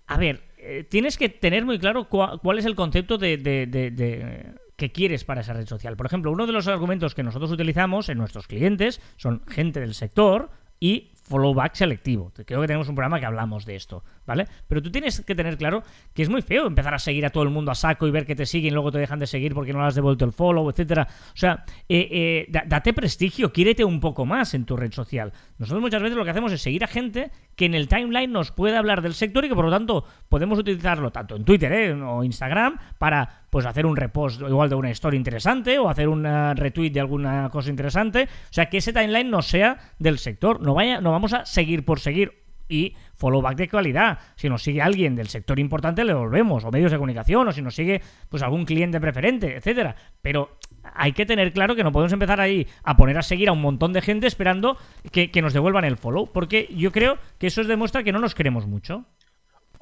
A 0.07 0.19
ver, 0.19 0.43
eh, 0.59 0.85
tienes 0.89 1.17
que 1.17 1.29
tener 1.29 1.65
muy 1.65 1.79
claro 1.79 2.09
cuál 2.09 2.59
es 2.59 2.65
el 2.67 2.75
concepto 2.75 3.17
de- 3.17 3.39
de- 3.39 4.55
que 4.77 4.93
quieres 4.93 5.25
para 5.25 5.43
esa 5.43 5.53
red 5.53 5.67
social. 5.67 5.97
Por 5.97 6.07
ejemplo, 6.07 6.33
uno 6.33 6.47
de 6.47 6.53
los 6.53 6.67
argumentos 6.67 7.15
que 7.15 7.23
nosotros 7.23 7.51
utilizamos 7.51 8.09
en 8.09 8.17
nuestros 8.19 8.47
clientes 8.47 9.01
son 9.17 9.43
gente 9.47 9.79
del 9.81 9.93
sector 9.95 10.51
y 10.81 11.13
follow 11.31 11.55
back 11.55 11.75
selectivo. 11.75 12.33
Creo 12.45 12.61
que 12.61 12.67
tenemos 12.67 12.89
un 12.89 12.97
programa 12.97 13.21
que 13.21 13.27
hablamos 13.27 13.65
de 13.65 13.77
esto, 13.77 14.03
¿vale? 14.27 14.47
Pero 14.67 14.83
tú 14.83 14.91
tienes 14.91 15.21
que 15.21 15.35
tener 15.35 15.57
claro 15.57 15.83
que 16.13 16.23
es 16.23 16.29
muy 16.29 16.43
feo 16.43 16.67
empezar 16.67 16.93
a 16.93 16.99
seguir 16.99 17.25
a 17.25 17.31
todo 17.31 17.45
el 17.45 17.51
mundo 17.51 17.71
a 17.71 17.75
saco 17.75 18.07
y 18.07 18.11
ver 18.11 18.27
que 18.27 18.35
te 18.35 18.45
siguen 18.47 18.73
y 18.73 18.75
luego 18.75 18.91
te 18.91 18.99
dejan 18.99 19.19
de 19.21 19.27
seguir 19.27 19.55
porque 19.55 19.73
no 19.73 19.81
le 19.81 19.87
has 19.87 19.95
devuelto 19.95 20.25
el 20.25 20.33
follow, 20.33 20.69
etcétera. 20.69 21.07
O 21.33 21.37
sea, 21.37 21.65
eh, 21.89 22.09
eh, 22.11 22.47
da- 22.51 22.65
date 22.67 22.93
prestigio, 22.93 23.53
quiérete 23.53 23.85
un 23.85 24.01
poco 24.01 24.27
más 24.27 24.53
en 24.55 24.65
tu 24.65 24.77
red 24.77 24.93
social. 24.93 25.33
Nosotros 25.59 25.81
muchas 25.81 26.03
veces 26.03 26.17
lo 26.17 26.25
que 26.25 26.31
hacemos 26.31 26.53
es 26.53 26.61
seguir 26.61 26.83
a 26.85 26.89
gente 26.89 27.31
que 27.55 27.67
en 27.67 27.75
el 27.75 27.87
timeline 27.89 28.33
nos 28.33 28.51
puede 28.51 28.77
hablar 28.77 29.03
del 29.03 29.15
sector 29.15 29.45
y 29.45 29.49
que 29.49 29.55
por 29.55 29.65
lo 29.67 29.71
tanto 29.71 30.05
podemos 30.29 30.59
utilizarlo 30.59 31.11
tanto 31.13 31.37
en 31.37 31.45
Twitter 31.45 31.73
¿eh? 31.73 31.93
o 31.93 32.25
Instagram 32.25 32.77
para 32.99 33.40
pues 33.51 33.67
hacer 33.67 33.85
un 33.85 33.97
repost 33.97 34.41
igual 34.41 34.69
de 34.69 34.77
una 34.77 34.91
story 34.91 35.17
interesante 35.17 35.79
o 35.79 35.89
hacer 35.89 36.09
un 36.09 36.25
retweet 36.25 36.91
de 36.91 37.01
alguna 37.01 37.51
cosa 37.51 37.69
interesante. 37.69 38.25
O 38.25 38.53
sea, 38.53 38.71
que 38.71 38.79
ese 38.79 38.93
timeline 38.93 39.31
no 39.31 39.43
sea 39.43 39.77
del 39.99 40.19
sector. 40.19 40.61
No, 40.61 40.75
vaya, 40.75 41.01
no 41.01 41.11
vamos 41.11 41.33
a 41.35 41.45
seguir 41.45 41.85
por 41.85 42.01
seguir 42.01 42.41
y 42.71 42.95
follow 43.15 43.43
back 43.43 43.57
de 43.57 43.69
calidad. 43.69 44.19
Si 44.37 44.49
nos 44.49 44.63
sigue 44.63 44.81
alguien 44.81 45.17
del 45.17 45.29
sector 45.29 45.59
importante, 45.59 46.05
le 46.05 46.15
volvemos, 46.15 46.65
o 46.65 46.71
medios 46.71 46.93
de 46.93 46.97
comunicación, 46.97 47.49
o 47.49 47.53
si 47.53 47.61
nos 47.61 47.75
sigue 47.75 48.01
pues 48.29 48.43
algún 48.43 48.65
cliente 48.65 49.01
preferente, 49.01 49.57
etcétera. 49.57 49.97
Pero 50.23 50.57
hay 50.95 51.13
que 51.13 51.27
tener 51.27 51.53
claro 51.53 51.75
que 51.75 51.85
no 51.85 51.93
podemos 51.93 52.13
empezar 52.13 52.41
ahí 52.41 52.67
a 52.85 52.97
poner 52.97 53.19
a 53.19 53.23
seguir 53.23 53.49
a 53.49 53.53
un 53.53 53.61
montón 53.61 53.93
de 53.93 54.01
gente 54.01 54.27
esperando 54.27 54.79
que, 55.11 55.31
que 55.31 55.43
nos 55.43 55.53
devuelvan 55.53 55.85
el 55.85 55.97
follow, 55.97 56.31
porque 56.33 56.69
yo 56.75 56.93
creo 56.93 57.19
que 57.39 57.49
eso 57.49 57.65
demuestra 57.65 58.05
que 58.05 58.13
no 58.13 58.21
nos 58.21 58.35
queremos 58.35 58.67
mucho. 58.67 59.05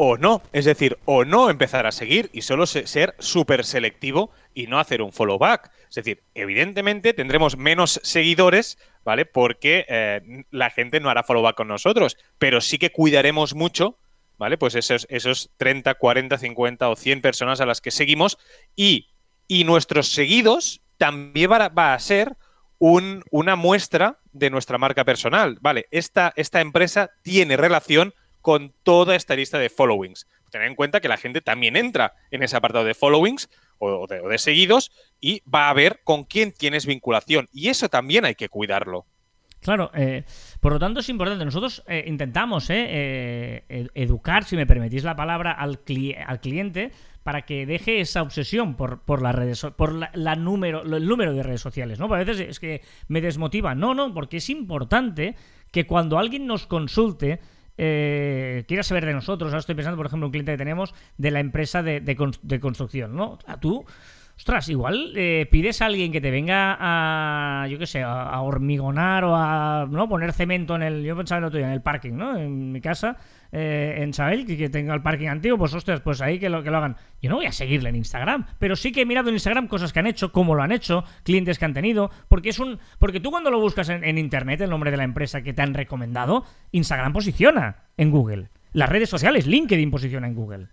O 0.00 0.16
no, 0.16 0.42
es 0.52 0.64
decir, 0.64 0.96
o 1.06 1.24
no 1.24 1.50
empezar 1.50 1.84
a 1.84 1.90
seguir 1.90 2.30
y 2.32 2.42
solo 2.42 2.66
se- 2.66 2.86
ser 2.86 3.16
súper 3.18 3.64
selectivo 3.64 4.30
y 4.54 4.68
no 4.68 4.78
hacer 4.78 5.02
un 5.02 5.12
follow 5.12 5.38
back. 5.38 5.72
Es 5.88 5.96
decir, 5.96 6.22
evidentemente 6.34 7.14
tendremos 7.14 7.56
menos 7.56 7.98
seguidores, 8.04 8.78
¿vale? 9.04 9.26
Porque 9.26 9.84
eh, 9.88 10.44
la 10.52 10.70
gente 10.70 11.00
no 11.00 11.10
hará 11.10 11.24
follow 11.24 11.42
back 11.42 11.56
con 11.56 11.66
nosotros, 11.66 12.16
pero 12.38 12.60
sí 12.60 12.78
que 12.78 12.90
cuidaremos 12.92 13.54
mucho, 13.56 13.98
¿vale? 14.36 14.56
Pues 14.56 14.76
esos, 14.76 15.04
esos 15.10 15.50
30, 15.56 15.94
40, 15.94 16.38
50 16.38 16.88
o 16.88 16.94
100 16.94 17.20
personas 17.20 17.60
a 17.60 17.66
las 17.66 17.80
que 17.80 17.90
seguimos 17.90 18.38
y, 18.76 19.08
y 19.48 19.64
nuestros 19.64 20.06
seguidos 20.12 20.80
también 20.96 21.50
va 21.50 21.94
a, 21.94 21.98
ser 21.98 22.36
un- 22.78 23.24
una 23.32 23.56
muestra 23.56 24.20
de 24.30 24.50
nuestra 24.50 24.78
marca 24.78 25.04
personal, 25.04 25.58
¿vale? 25.60 25.86
Esta, 25.90 26.32
esta 26.36 26.60
empresa 26.60 27.10
tiene 27.22 27.56
relación 27.56 28.14
con 28.48 28.72
toda 28.82 29.14
esta 29.14 29.36
lista 29.36 29.58
de 29.58 29.68
followings. 29.68 30.26
Tener 30.50 30.68
en 30.68 30.74
cuenta 30.74 31.02
que 31.02 31.08
la 31.08 31.18
gente 31.18 31.42
también 31.42 31.76
entra 31.76 32.14
en 32.30 32.42
ese 32.42 32.56
apartado 32.56 32.86
de 32.86 32.94
followings 32.94 33.50
o 33.76 34.06
de, 34.06 34.20
o 34.20 34.28
de 34.30 34.38
seguidos 34.38 34.90
y 35.20 35.42
va 35.42 35.68
a 35.68 35.74
ver 35.74 36.00
con 36.02 36.24
quién 36.24 36.52
tienes 36.52 36.86
vinculación. 36.86 37.46
Y 37.52 37.68
eso 37.68 37.90
también 37.90 38.24
hay 38.24 38.36
que 38.36 38.48
cuidarlo. 38.48 39.04
Claro, 39.60 39.90
eh, 39.92 40.24
por 40.60 40.72
lo 40.72 40.78
tanto 40.78 41.00
es 41.00 41.10
importante. 41.10 41.44
Nosotros 41.44 41.84
eh, 41.88 42.04
intentamos 42.06 42.70
eh, 42.70 43.64
ed- 43.68 43.90
educar, 43.92 44.44
si 44.44 44.56
me 44.56 44.64
permitís 44.64 45.04
la 45.04 45.14
palabra, 45.14 45.52
al, 45.52 45.84
cli- 45.84 46.16
al 46.26 46.40
cliente 46.40 46.90
para 47.22 47.42
que 47.42 47.66
deje 47.66 48.00
esa 48.00 48.22
obsesión 48.22 48.76
por, 48.76 49.02
por 49.02 49.20
las 49.20 49.34
redes, 49.34 49.66
por 49.76 49.92
la, 49.92 50.36
número, 50.36 50.84
el 50.96 51.06
número 51.06 51.34
de 51.34 51.42
redes 51.42 51.60
sociales, 51.60 51.98
¿no? 51.98 52.06
A 52.14 52.24
veces 52.24 52.40
es 52.40 52.58
que 52.58 52.80
me 53.08 53.20
desmotiva. 53.20 53.74
No, 53.74 53.92
no, 53.92 54.14
porque 54.14 54.38
es 54.38 54.48
importante 54.48 55.34
que 55.70 55.86
cuando 55.86 56.18
alguien 56.18 56.46
nos 56.46 56.66
consulte 56.66 57.40
eh, 57.78 58.64
quiera 58.68 58.82
saber 58.82 59.06
de 59.06 59.14
nosotros. 59.14 59.50
Ahora 59.52 59.60
estoy 59.60 59.74
pensando, 59.74 59.96
por 59.96 60.06
ejemplo, 60.06 60.26
un 60.26 60.32
cliente 60.32 60.52
que 60.52 60.58
tenemos 60.58 60.94
de 61.16 61.30
la 61.30 61.40
empresa 61.40 61.82
de, 61.82 62.00
de 62.00 62.16
cons- 62.16 62.40
de 62.42 62.60
construcción, 62.60 63.16
¿no? 63.16 63.38
A 63.46 63.58
tú, 63.58 63.84
ostras, 64.36 64.68
igual 64.68 65.12
eh, 65.16 65.48
pides 65.50 65.80
a 65.82 65.86
alguien 65.86 66.12
que 66.12 66.20
te 66.20 66.30
venga 66.30 66.76
a, 66.78 67.66
yo 67.68 67.78
qué 67.78 67.86
sé, 67.86 68.02
a, 68.02 68.22
a 68.24 68.40
hormigonar 68.42 69.24
o 69.24 69.34
a 69.34 69.86
no 69.88 70.08
poner 70.08 70.32
cemento 70.32 70.76
en 70.76 70.82
el, 70.82 71.02
yo 71.04 71.16
pensaba 71.16 71.38
el 71.38 71.44
otro 71.46 71.58
día, 71.58 71.68
en 71.68 71.72
el 71.72 71.82
parking, 71.82 72.12
¿no? 72.12 72.36
En 72.36 72.72
mi 72.72 72.80
casa, 72.80 73.16
eh, 73.50 73.96
en 73.98 74.12
Sabel, 74.12 74.44
que, 74.46 74.68
tenga 74.68 74.94
el 74.94 75.02
parking 75.02 75.28
antiguo, 75.28 75.56
pues 75.56 75.72
ostras, 75.72 76.00
pues 76.00 76.20
ahí 76.20 76.38
que 76.38 76.50
lo, 76.50 76.62
que 76.62 76.70
lo 76.70 76.76
hagan. 76.76 76.96
Yo 77.22 77.30
no 77.30 77.36
voy 77.36 77.46
a 77.46 77.52
seguirle 77.52 77.88
en 77.88 77.96
Instagram, 77.96 78.46
pero 78.58 78.76
sí 78.76 78.92
que 78.92 79.02
he 79.02 79.06
mirado 79.06 79.30
en 79.30 79.36
Instagram 79.36 79.68
cosas 79.68 79.92
que 79.92 80.00
han 80.00 80.06
hecho, 80.06 80.32
cómo 80.32 80.54
lo 80.54 80.62
han 80.62 80.72
hecho, 80.72 81.04
clientes 81.22 81.58
que 81.58 81.64
han 81.64 81.72
tenido, 81.72 82.10
porque 82.28 82.50
es 82.50 82.58
un, 82.58 82.78
porque 82.98 83.20
tú 83.20 83.30
cuando 83.30 83.50
lo 83.50 83.58
buscas 83.58 83.88
en, 83.88 84.18
internet, 84.18 84.60
el 84.60 84.70
nombre 84.70 84.90
de 84.90 84.98
la 84.98 85.04
empresa 85.04 85.42
que 85.42 85.54
te 85.54 85.62
han 85.62 85.72
recomendado, 85.72 86.44
Instagram 86.72 87.12
posiciona 87.12 87.84
en 87.96 88.10
Google. 88.10 88.50
Las 88.72 88.90
redes 88.90 89.08
sociales, 89.08 89.46
LinkedIn 89.46 89.90
posiciona 89.90 90.26
en 90.26 90.34
Google. 90.34 90.66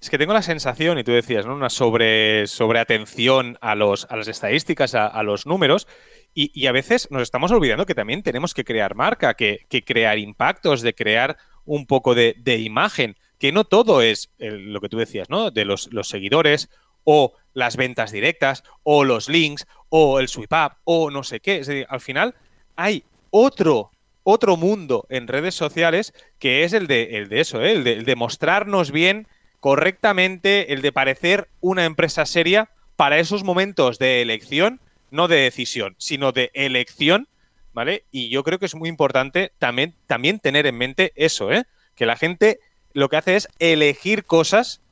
Es 0.00 0.10
que 0.10 0.18
tengo 0.18 0.32
la 0.32 0.42
sensación, 0.42 0.98
y 0.98 1.04
tú 1.04 1.12
decías, 1.12 1.46
¿no? 1.46 1.54
Una 1.54 1.70
sobre, 1.70 2.48
sobre 2.48 2.80
atención 2.80 3.56
a, 3.60 3.76
los, 3.76 4.06
a 4.10 4.16
las 4.16 4.26
estadísticas, 4.26 4.96
a, 4.96 5.22
los 5.22 5.46
números, 5.46 5.86
y, 6.34 6.66
a 6.66 6.72
veces 6.72 7.08
nos 7.10 7.22
estamos 7.22 7.52
olvidando 7.52 7.86
que 7.86 7.94
también 7.94 8.22
tenemos 8.22 8.52
que 8.54 8.64
crear 8.64 8.96
marca, 8.96 9.34
que 9.34 9.84
crear 9.86 10.18
impactos, 10.18 10.80
de 10.82 10.94
crear 10.94 11.36
un 11.64 11.86
poco 11.86 12.14
de, 12.14 12.34
imagen, 12.58 13.16
que 13.38 13.52
no 13.52 13.64
todo 13.64 14.02
es 14.02 14.30
lo 14.38 14.80
que 14.80 14.88
tú 14.88 14.98
decías, 14.98 15.30
¿no? 15.30 15.50
De 15.50 15.64
los, 15.64 15.88
seguidores 16.02 16.70
o 17.04 17.34
las 17.54 17.76
ventas 17.76 18.12
directas 18.12 18.62
o 18.82 19.04
los 19.04 19.28
links 19.28 19.66
o 19.88 20.20
el 20.20 20.28
sweep 20.28 20.52
up 20.52 20.76
o 20.84 21.10
no 21.10 21.24
sé 21.24 21.40
qué. 21.40 21.58
Es 21.58 21.66
decir, 21.66 21.86
al 21.88 22.00
final 22.00 22.34
hay 22.76 23.04
otro, 23.30 23.90
otro 24.22 24.56
mundo 24.56 25.06
en 25.10 25.26
redes 25.26 25.54
sociales 25.54 26.14
que 26.38 26.64
es 26.64 26.72
el 26.72 26.86
de, 26.86 27.18
el 27.18 27.28
de 27.28 27.40
eso, 27.40 27.62
¿eh? 27.62 27.72
el 27.72 28.04
de 28.04 28.16
mostrarnos 28.16 28.92
bien, 28.92 29.26
correctamente, 29.60 30.72
el 30.72 30.82
de 30.82 30.92
parecer 30.92 31.48
una 31.60 31.84
empresa 31.84 32.26
seria 32.26 32.70
para 32.96 33.18
esos 33.18 33.44
momentos 33.44 33.98
de 33.98 34.22
elección, 34.22 34.80
no 35.10 35.28
de 35.28 35.36
decisión, 35.36 35.94
sino 35.98 36.32
de 36.32 36.50
elección, 36.54 37.28
¿vale? 37.72 38.04
Y 38.10 38.30
yo 38.30 38.42
creo 38.42 38.58
que 38.58 38.66
es 38.66 38.74
muy 38.74 38.88
importante 38.88 39.52
también, 39.58 39.94
también 40.06 40.38
tener 40.38 40.66
en 40.66 40.76
mente 40.76 41.12
eso, 41.16 41.52
¿eh? 41.52 41.64
Que 41.94 42.06
la 42.06 42.16
gente 42.16 42.58
lo 42.92 43.08
que 43.08 43.16
hace 43.16 43.36
es 43.36 43.48
elegir 43.58 44.24
cosas 44.24 44.82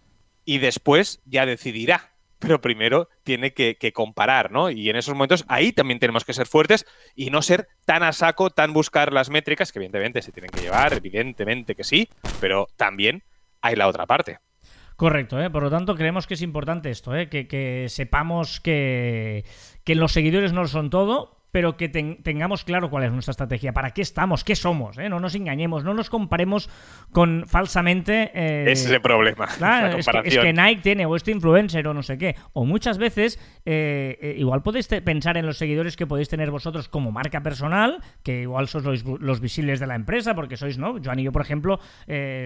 y 0.45 0.59
después 0.59 1.21
ya 1.25 1.47
decidirá. 1.47 2.15
Pero 2.39 2.63
primero 2.63 3.11
tiene 3.23 3.53
que, 3.53 3.77
que 3.77 3.93
comparar, 3.93 4.51
¿no? 4.51 4.71
Y 4.71 4.89
en 4.89 4.97
esos 4.97 5.15
momentos 5.15 5.45
ahí 5.49 5.73
también 5.73 5.99
tenemos 5.99 6.25
que 6.25 6.33
ser 6.33 6.47
fuertes 6.47 6.87
y 7.15 7.29
no 7.29 7.43
ser 7.43 7.69
tan 7.85 8.03
a 8.03 8.13
saco, 8.13 8.49
tan 8.49 8.73
buscar 8.73 9.13
las 9.13 9.29
métricas, 9.29 9.73
que 9.73 9.79
evidentemente 9.79 10.23
se 10.23 10.33
tienen 10.33 10.51
que 10.51 10.63
llevar, 10.63 10.95
evidentemente 10.95 11.75
que 11.75 11.85
sí, 11.85 12.09
pero 12.41 12.67
también 12.77 13.23
hay 13.61 13.77
la 13.77 13.89
otra 13.89 14.07
parte. 14.07 14.39
Correcto, 15.01 15.41
¿eh? 15.41 15.49
por 15.49 15.63
lo 15.63 15.71
tanto 15.71 15.95
creemos 15.95 16.27
que 16.27 16.35
es 16.35 16.43
importante 16.43 16.91
esto, 16.91 17.17
¿eh? 17.17 17.31
que, 17.31 17.87
sepamos 17.89 18.61
que, 18.61 19.47
que 19.83 19.95
los 19.95 20.13
seguidores 20.13 20.53
no 20.53 20.61
lo 20.61 20.69
son 20.69 20.91
todo, 20.91 21.40
pero 21.51 21.77
que 21.77 21.89
ten- 21.89 22.23
tengamos 22.23 22.65
claro 22.65 22.91
cuál 22.91 23.05
es 23.05 23.13
nuestra 23.13 23.33
estrategia, 23.33 23.73
para 23.73 23.91
qué 23.91 24.03
estamos, 24.03 24.45
qué 24.45 24.55
somos, 24.57 24.99
¿eh? 24.99 25.09
no 25.09 25.21
nos 25.21 25.35
engañemos, 25.35 25.85
no 25.85 25.95
nos 25.95 26.11
comparemos 26.11 26.69
con 27.13 27.45
falsamente... 27.47 28.31
eh, 28.35 28.65
Ese 28.71 28.87
es 28.87 28.91
el 28.93 29.01
problema. 29.01 29.47
Claro, 29.59 29.89
la 29.89 29.89
es 29.89 29.95
que, 29.95 30.01
es 30.01 30.07
comparación. 30.07 30.45
que 30.45 30.53
Nike 30.53 30.83
tiene 30.83 31.07
o 31.07 31.17
este 31.17 31.31
influencer 31.33 31.87
o 31.89 31.95
no 31.95 32.03
sé 32.03 32.17
qué. 32.19 32.37
O 32.53 32.65
muchas 32.65 32.99
veces, 32.99 33.39
eh, 33.67 34.19
eh, 34.21 34.35
igual 34.39 34.63
podéis 34.63 34.87
pensar 34.89 35.37
en 35.37 35.47
los 35.47 35.59
seguidores 35.59 35.97
que 35.97 36.07
podéis 36.07 36.29
tener 36.29 36.51
vosotros 36.51 36.89
como 36.89 37.13
marca 37.13 37.43
personal, 37.43 37.99
que 38.23 38.43
igual 38.43 38.69
sois 38.69 38.85
los, 38.85 39.05
los 39.21 39.41
visibles 39.41 39.81
de 39.81 39.87
la 39.87 39.95
empresa, 39.97 40.35
porque 40.35 40.57
sois, 40.57 40.79
¿no? 40.79 40.97
Joan 41.05 41.19
y 41.19 41.25
yo, 41.25 41.33
por 41.33 41.43
ejemplo, 41.43 41.79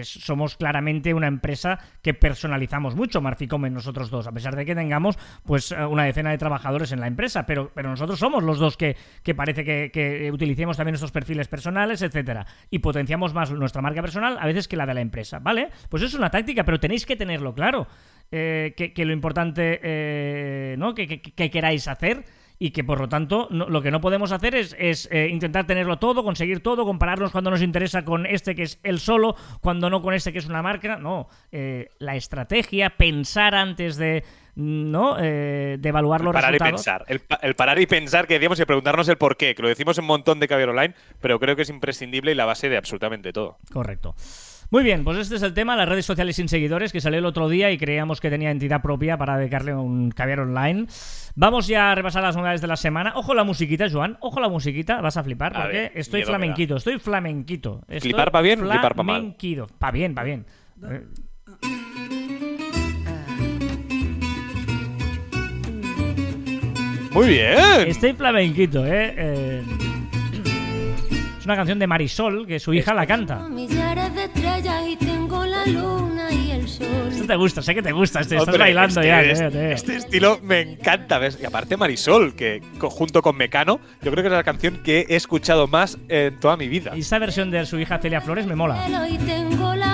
somos 0.03 0.55
claramente 0.57 1.13
una 1.13 1.27
empresa 1.27 1.79
que 2.01 2.13
personalizamos 2.13 2.95
mucho, 2.95 3.21
Marficom 3.21 3.65
en 3.65 3.73
nosotros 3.73 4.09
dos, 4.09 4.27
a 4.27 4.31
pesar 4.31 4.55
de 4.55 4.65
que 4.65 4.75
tengamos 4.75 5.17
pues 5.45 5.71
una 5.71 6.03
decena 6.03 6.31
de 6.31 6.37
trabajadores 6.37 6.91
en 6.91 6.99
la 6.99 7.07
empresa, 7.07 7.45
pero, 7.45 7.71
pero 7.73 7.89
nosotros 7.89 8.19
somos 8.19 8.43
los 8.43 8.59
dos 8.59 8.77
que, 8.77 8.94
que 9.23 9.35
parece 9.35 9.63
que, 9.63 9.91
que 9.93 10.31
utilicemos 10.31 10.77
también 10.77 10.93
nuestros 10.93 11.11
perfiles 11.11 11.47
personales, 11.47 12.01
etcétera, 12.01 12.45
y 12.69 12.79
potenciamos 12.79 13.33
más 13.33 13.51
nuestra 13.51 13.81
marca 13.81 14.01
personal 14.01 14.37
a 14.39 14.45
veces 14.45 14.67
que 14.67 14.75
la 14.77 14.85
de 14.85 14.93
la 14.93 15.01
empresa, 15.01 15.39
¿vale? 15.39 15.69
Pues 15.89 16.03
es 16.03 16.13
una 16.13 16.29
táctica, 16.29 16.63
pero 16.63 16.79
tenéis 16.79 17.05
que 17.05 17.15
tenerlo 17.15 17.53
claro. 17.53 17.87
eh, 18.31 18.73
que, 18.75 19.05
lo 19.05 19.13
importante, 19.13 19.79
eh, 19.83 20.75
¿no? 20.77 20.93
Que, 20.95 21.07
que- 21.07 21.21
que 21.21 21.49
queráis 21.51 21.87
hacer 21.87 22.23
y 22.57 22.71
que 22.71 22.83
por 22.85 22.99
lo 23.01 23.09
tanto 23.09 23.49
lo 23.51 23.81
que 23.81 23.91
no 23.91 23.99
podemos 23.99 24.31
hacer 24.31 24.55
es, 24.55 24.75
eh, 25.11 25.27
intentar 25.29 25.67
tenerlo 25.67 25.99
todo, 25.99 26.23
conseguir 26.23 26.61
todo, 26.63 26.85
compararnos 26.85 27.31
cuando 27.31 27.51
nos 27.51 27.61
interesa 27.61 28.05
con 28.05 28.25
este 28.25 28.55
que 28.55 28.63
es 28.63 28.79
el 28.83 28.99
solo, 28.99 29.35
cuando 29.61 29.89
no 29.89 30.01
con 30.01 30.13
este 30.13 30.31
que 30.31 30.39
es 30.39 30.47
una 30.47 30.61
marca. 30.61 30.95
No, 30.97 31.27
la 31.99 32.15
estrategia, 32.15 32.91
pensar 32.91 33.55
antes 33.55 33.97
de 33.97 34.23
no 34.55 35.17
eh, 35.19 35.77
de 35.79 35.89
evaluar 35.89 36.21
los 36.21 36.33
parar 36.33 36.55
y 36.55 36.59
pensar. 36.59 37.03
El, 37.07 37.19
pa- 37.19 37.39
el 37.41 37.55
parar 37.55 37.79
y 37.79 37.85
pensar 37.85 38.27
que 38.27 38.35
decíamos 38.35 38.59
y 38.59 38.65
preguntarnos 38.65 39.07
el 39.09 39.17
por 39.17 39.37
qué, 39.37 39.53
que 39.55 39.61
lo 39.61 39.67
decimos 39.69 39.97
en 39.97 40.03
un 40.03 40.07
montón 40.07 40.39
de 40.39 40.47
Caviar 40.47 40.69
Online, 40.69 40.93
pero 41.21 41.39
creo 41.39 41.55
que 41.55 41.63
es 41.63 41.69
imprescindible 41.69 42.31
y 42.31 42.35
la 42.35 42.45
base 42.45 42.69
de 42.69 42.77
absolutamente 42.77 43.33
todo. 43.33 43.57
Correcto. 43.71 44.15
Muy 44.71 44.83
bien, 44.83 45.03
pues 45.03 45.19
este 45.19 45.35
es 45.35 45.43
el 45.43 45.53
tema, 45.53 45.75
las 45.75 45.87
redes 45.87 46.07
sociales 46.07 46.35
sin 46.37 46.49
seguidores, 46.49 46.91
que 46.91 46.99
salió 46.99 47.19
el 47.19 47.25
otro 47.27 47.47
día 47.47 47.69
y 47.71 47.77
creíamos 47.77 48.19
que 48.19 48.31
tenía 48.31 48.49
entidad 48.49 48.81
propia 48.81 49.15
para 49.15 49.37
dedicarle 49.37 49.75
un 49.75 50.09
caviar 50.09 50.39
online. 50.39 50.87
Vamos 51.35 51.67
ya 51.67 51.91
a 51.91 51.95
repasar 51.95 52.23
las 52.23 52.35
novedades 52.35 52.61
de 52.61 52.67
la 52.67 52.75
semana. 52.75 53.13
Ojo 53.15 53.35
la 53.35 53.43
musiquita, 53.43 53.87
Joan, 53.91 54.17
ojo 54.21 54.39
la 54.39 54.49
musiquita, 54.49 55.01
vas 55.01 55.17
a 55.17 55.23
flipar, 55.23 55.55
A 55.55 55.61
porque 55.63 55.77
ver, 55.77 55.91
estoy 55.93 56.23
flamenquito, 56.23 56.77
estoy 56.77 56.97
flamenquito. 56.97 57.81
Estoy 57.87 58.09
¿Flipar 58.11 58.35
va 58.35 58.41
bien 58.41 58.59
o 58.63 58.67
flipar 58.67 58.99
va 58.99 59.03
mal? 59.03 59.15
flamenquito. 59.17 59.67
Va 59.83 59.91
bien, 59.91 60.15
va 60.17 60.23
bien. 60.23 60.45
Muy 67.15 67.27
bien. 67.29 67.57
Estoy 67.87 68.13
flamenquito, 68.13 68.85
¿eh? 68.85 69.13
Eh, 69.17 69.63
Es 71.39 71.45
una 71.45 71.55
canción 71.55 71.77
de 71.79 71.87
Marisol, 71.87 72.45
que 72.47 72.59
su 72.59 72.73
hija 72.73 72.93
la 72.93 73.05
canta. 73.05 73.47
Millares 73.49 74.13
de 74.15 74.23
estrellas 74.25 74.83
y 74.87 74.95
tengo 74.97 75.45
la 75.45 75.65
luna 75.67 76.31
y 76.31 76.51
el 76.51 76.67
sol. 76.67 76.87
Esto 77.11 77.25
te 77.27 77.35
gusta, 77.35 77.61
sé 77.61 77.73
que 77.75 77.81
te 77.83 77.91
gusta, 77.91 78.19
este, 78.21 78.35
estás 78.35 78.57
bailando 78.57 78.99
es 78.99 79.05
que 79.05 79.07
ya. 79.07 79.21
es- 79.21 79.39
tío, 79.39 79.51
tío. 79.51 79.61
Este 79.61 79.95
estilo 79.95 80.39
me 80.43 80.61
encanta, 80.61 81.19
¿ves? 81.19 81.37
Y 81.41 81.45
aparte 81.45 81.77
Marisol, 81.77 82.35
que 82.35 82.61
junto 82.79 83.21
con 83.21 83.37
Mecano, 83.37 83.79
yo 84.01 84.11
creo 84.11 84.23
que 84.23 84.27
es 84.27 84.33
la 84.33 84.43
canción 84.43 84.81
que 84.83 85.05
he 85.07 85.15
escuchado 85.15 85.67
más 85.67 85.97
en 86.09 86.39
toda 86.39 86.57
mi 86.57 86.67
vida. 86.67 86.91
Y 86.95 87.01
esta 87.01 87.19
versión 87.19 87.49
de 87.51 87.65
su 87.65 87.79
hija 87.79 87.99
Celia 87.99 88.21
Flores 88.21 88.45
me 88.47 88.55
mola. 88.55 88.77
Y 89.09 89.17
tengo 89.19 89.73
la. 89.75 89.84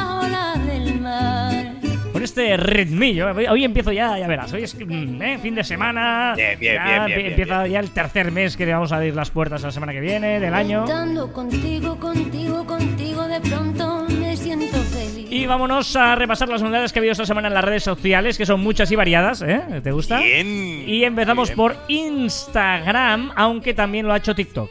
Con 2.22 2.26
este 2.26 2.56
ritmillo, 2.56 3.32
hoy, 3.36 3.48
hoy 3.48 3.64
empiezo 3.64 3.92
ya, 3.92 4.16
ya 4.20 4.28
verás, 4.28 4.54
hoy 4.54 4.62
es 4.62 4.76
mm, 4.76 5.22
¿eh? 5.24 5.40
fin 5.42 5.56
de 5.56 5.64
semana. 5.64 6.34
Bien, 6.36 6.60
bien, 6.60 6.76
ya 6.76 6.84
bien, 6.84 6.94
bien, 6.94 7.02
empie- 7.10 7.16
bien, 7.16 7.28
empieza 7.32 7.66
ya 7.68 7.80
el 7.80 7.90
tercer 7.90 8.32
mes 8.32 8.56
que 8.56 8.68
le 8.68 8.74
vamos 8.74 8.92
a 8.92 8.98
abrir 8.98 9.16
las 9.16 9.32
puertas 9.32 9.64
la 9.64 9.72
semana 9.72 9.92
que 9.92 10.02
viene, 10.02 10.40
del 10.40 10.54
año. 10.54 10.84
Estando 10.84 11.34
contigo, 11.34 11.98
contigo, 12.00 12.64
contigo, 12.68 13.28
de 13.28 13.42
pronto 13.42 14.06
me 14.20 14.38
siento 14.38 14.78
feliz. 14.84 15.32
Y 15.32 15.48
vámonos 15.48 15.96
a 15.96 16.14
repasar 16.14 16.48
las 16.48 16.62
novedades 16.62 16.94
que 16.94 17.00
ha 17.00 17.02
habido 17.02 17.14
esta 17.14 17.26
semana 17.26 17.48
en 17.48 17.56
las 17.56 17.64
redes 17.66 17.82
sociales, 17.82 18.38
que 18.38 18.46
son 18.46 18.62
muchas 18.62 18.92
y 18.92 18.96
variadas, 18.96 19.42
¿eh? 19.42 19.60
¿Te 19.82 19.92
gusta? 19.92 20.20
Bien. 20.20 20.48
Y 20.88 21.04
empezamos 21.04 21.50
Bien. 21.50 21.58
por 21.58 21.76
Instagram, 21.88 23.32
aunque 23.36 23.74
también 23.74 24.06
lo 24.06 24.14
ha 24.14 24.18
hecho 24.18 24.36
TikTok. 24.36 24.70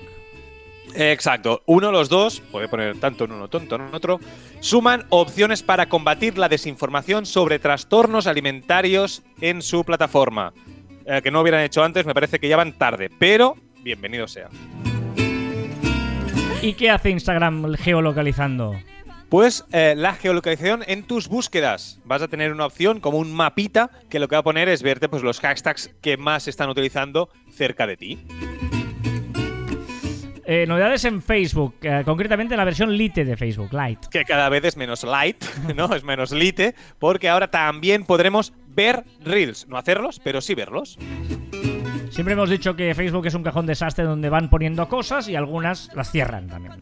Exacto. 0.94 1.62
Uno, 1.66 1.92
los 1.92 2.08
dos, 2.08 2.40
puede 2.50 2.68
poner 2.68 2.98
tanto 2.98 3.24
en 3.24 3.32
uno, 3.32 3.48
tonto 3.48 3.76
en 3.76 3.94
otro, 3.94 4.20
suman 4.60 5.06
opciones 5.10 5.62
para 5.62 5.88
combatir 5.88 6.38
la 6.38 6.48
desinformación 6.48 7.26
sobre 7.26 7.58
trastornos 7.58 8.26
alimentarios 8.26 9.22
en 9.40 9.62
su 9.62 9.84
plataforma. 9.84 10.52
Eh, 11.06 11.20
que 11.22 11.30
no 11.30 11.40
hubieran 11.40 11.62
hecho 11.62 11.82
antes, 11.82 12.06
me 12.06 12.14
parece 12.14 12.38
que 12.38 12.48
ya 12.48 12.56
van 12.56 12.72
tarde, 12.72 13.10
pero 13.18 13.56
bienvenido 13.82 14.28
sea. 14.28 14.48
¿Y 16.62 16.74
qué 16.74 16.90
hace 16.90 17.10
Instagram 17.10 17.74
geolocalizando? 17.74 18.76
Pues 19.30 19.64
eh, 19.72 19.94
la 19.96 20.14
geolocalización 20.14 20.82
en 20.86 21.04
tus 21.04 21.28
búsquedas. 21.28 22.00
Vas 22.04 22.20
a 22.20 22.28
tener 22.28 22.52
una 22.52 22.66
opción 22.66 23.00
como 23.00 23.18
un 23.18 23.32
mapita 23.32 23.90
que 24.10 24.18
lo 24.18 24.28
que 24.28 24.34
va 24.34 24.40
a 24.40 24.44
poner 24.44 24.68
es 24.68 24.82
verte 24.82 25.08
pues, 25.08 25.22
los 25.22 25.40
hashtags 25.40 25.90
que 26.02 26.16
más 26.16 26.42
se 26.42 26.50
están 26.50 26.68
utilizando 26.68 27.30
cerca 27.52 27.86
de 27.86 27.96
ti. 27.96 28.18
Eh, 30.52 30.66
novedades 30.66 31.04
en 31.04 31.22
Facebook, 31.22 31.76
eh, 31.82 32.02
concretamente 32.04 32.56
la 32.56 32.64
versión 32.64 32.96
Lite 32.96 33.24
de 33.24 33.36
Facebook, 33.36 33.72
Lite. 33.72 34.08
que 34.10 34.24
cada 34.24 34.48
vez 34.48 34.64
es 34.64 34.76
menos 34.76 35.04
light, 35.04 35.44
¿no? 35.76 35.94
Es 35.94 36.02
menos 36.02 36.32
lite, 36.32 36.74
porque 36.98 37.28
ahora 37.28 37.52
también 37.52 38.02
podremos 38.02 38.52
ver 38.66 39.04
reels, 39.20 39.68
no 39.68 39.78
hacerlos, 39.78 40.18
pero 40.18 40.40
sí 40.40 40.56
verlos. 40.56 40.98
Siempre 42.10 42.32
hemos 42.32 42.50
dicho 42.50 42.74
que 42.74 42.92
Facebook 42.96 43.26
es 43.26 43.34
un 43.34 43.44
cajón 43.44 43.64
desastre 43.64 44.02
donde 44.02 44.28
van 44.28 44.50
poniendo 44.50 44.88
cosas 44.88 45.28
y 45.28 45.36
algunas 45.36 45.88
las 45.94 46.10
cierran 46.10 46.48
también. 46.48 46.80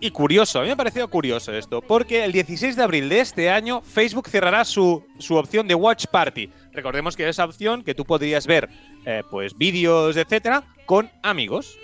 Y 0.00 0.10
curioso, 0.10 0.60
a 0.60 0.62
mí 0.62 0.68
me 0.68 0.72
ha 0.72 0.76
parecido 0.76 1.08
curioso 1.08 1.52
esto, 1.52 1.82
porque 1.82 2.24
el 2.24 2.32
16 2.32 2.74
de 2.74 2.82
abril 2.82 3.10
de 3.10 3.20
este 3.20 3.50
año 3.50 3.82
Facebook 3.82 4.30
cerrará 4.30 4.64
su, 4.64 5.04
su 5.18 5.34
opción 5.36 5.68
de 5.68 5.74
Watch 5.74 6.06
Party. 6.06 6.48
Recordemos 6.72 7.16
que 7.16 7.24
es 7.24 7.28
esa 7.28 7.44
opción 7.44 7.82
que 7.82 7.94
tú 7.94 8.06
podrías 8.06 8.46
ver 8.46 8.70
eh, 9.04 9.22
pues 9.30 9.58
vídeos, 9.58 10.16
etcétera, 10.16 10.64
con 10.86 11.10
amigos. 11.22 11.78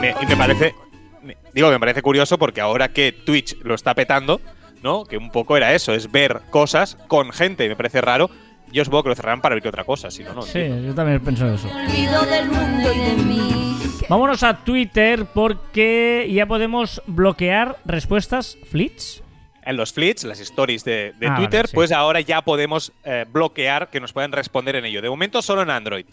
Me- 0.00 0.14
y 0.20 0.26
me 0.26 0.36
parece, 0.36 0.74
me- 1.22 1.36
digo 1.52 1.68
que 1.68 1.74
me 1.74 1.80
parece 1.80 2.02
curioso 2.02 2.38
porque 2.38 2.60
ahora 2.60 2.88
que 2.88 3.12
Twitch 3.12 3.56
lo 3.62 3.74
está 3.74 3.94
petando, 3.94 4.40
¿no? 4.82 5.04
Que 5.04 5.16
un 5.16 5.30
poco 5.30 5.56
era 5.56 5.74
eso, 5.74 5.92
es 5.92 6.10
ver 6.10 6.40
cosas 6.50 6.96
con 7.08 7.32
gente, 7.32 7.64
y 7.64 7.68
me 7.68 7.76
parece 7.76 8.00
raro. 8.00 8.30
Yo 8.72 8.84
supongo 8.84 9.02
que 9.04 9.08
lo 9.10 9.14
cerrarán 9.16 9.40
para 9.40 9.56
ver 9.56 9.66
otra 9.66 9.82
cosa, 9.84 10.10
si 10.12 10.22
no, 10.22 10.32
no. 10.32 10.42
Sí, 10.42 10.58
entiendo. 10.60 10.88
yo 10.88 10.94
también 10.94 11.20
pienso 11.20 11.52
eso. 11.52 11.68
Del 11.68 12.46
mundo 12.48 12.92
y 12.92 12.98
de 12.98 13.12
mí. 13.24 13.76
Vámonos 14.08 14.42
a 14.44 14.56
Twitter 14.64 15.24
porque 15.34 16.28
ya 16.32 16.46
podemos 16.46 17.02
bloquear 17.06 17.78
respuestas 17.84 18.56
flits. 18.70 19.22
En 19.62 19.76
los 19.76 19.92
fleets, 19.92 20.24
las 20.24 20.40
stories 20.40 20.84
de, 20.84 21.12
de 21.18 21.26
Ah, 21.28 21.36
Twitter, 21.36 21.60
vale, 21.62 21.68
sí. 21.68 21.74
pues 21.74 21.92
ahora 21.92 22.20
ya 22.20 22.42
podemos 22.42 22.92
eh, 23.04 23.26
bloquear 23.30 23.90
que 23.90 24.00
nos 24.00 24.12
puedan 24.12 24.32
responder 24.32 24.74
en 24.76 24.84
ello. 24.86 25.02
De 25.02 25.10
momento 25.10 25.42
solo 25.42 25.62
en 25.62 25.70
Android. 25.70 26.06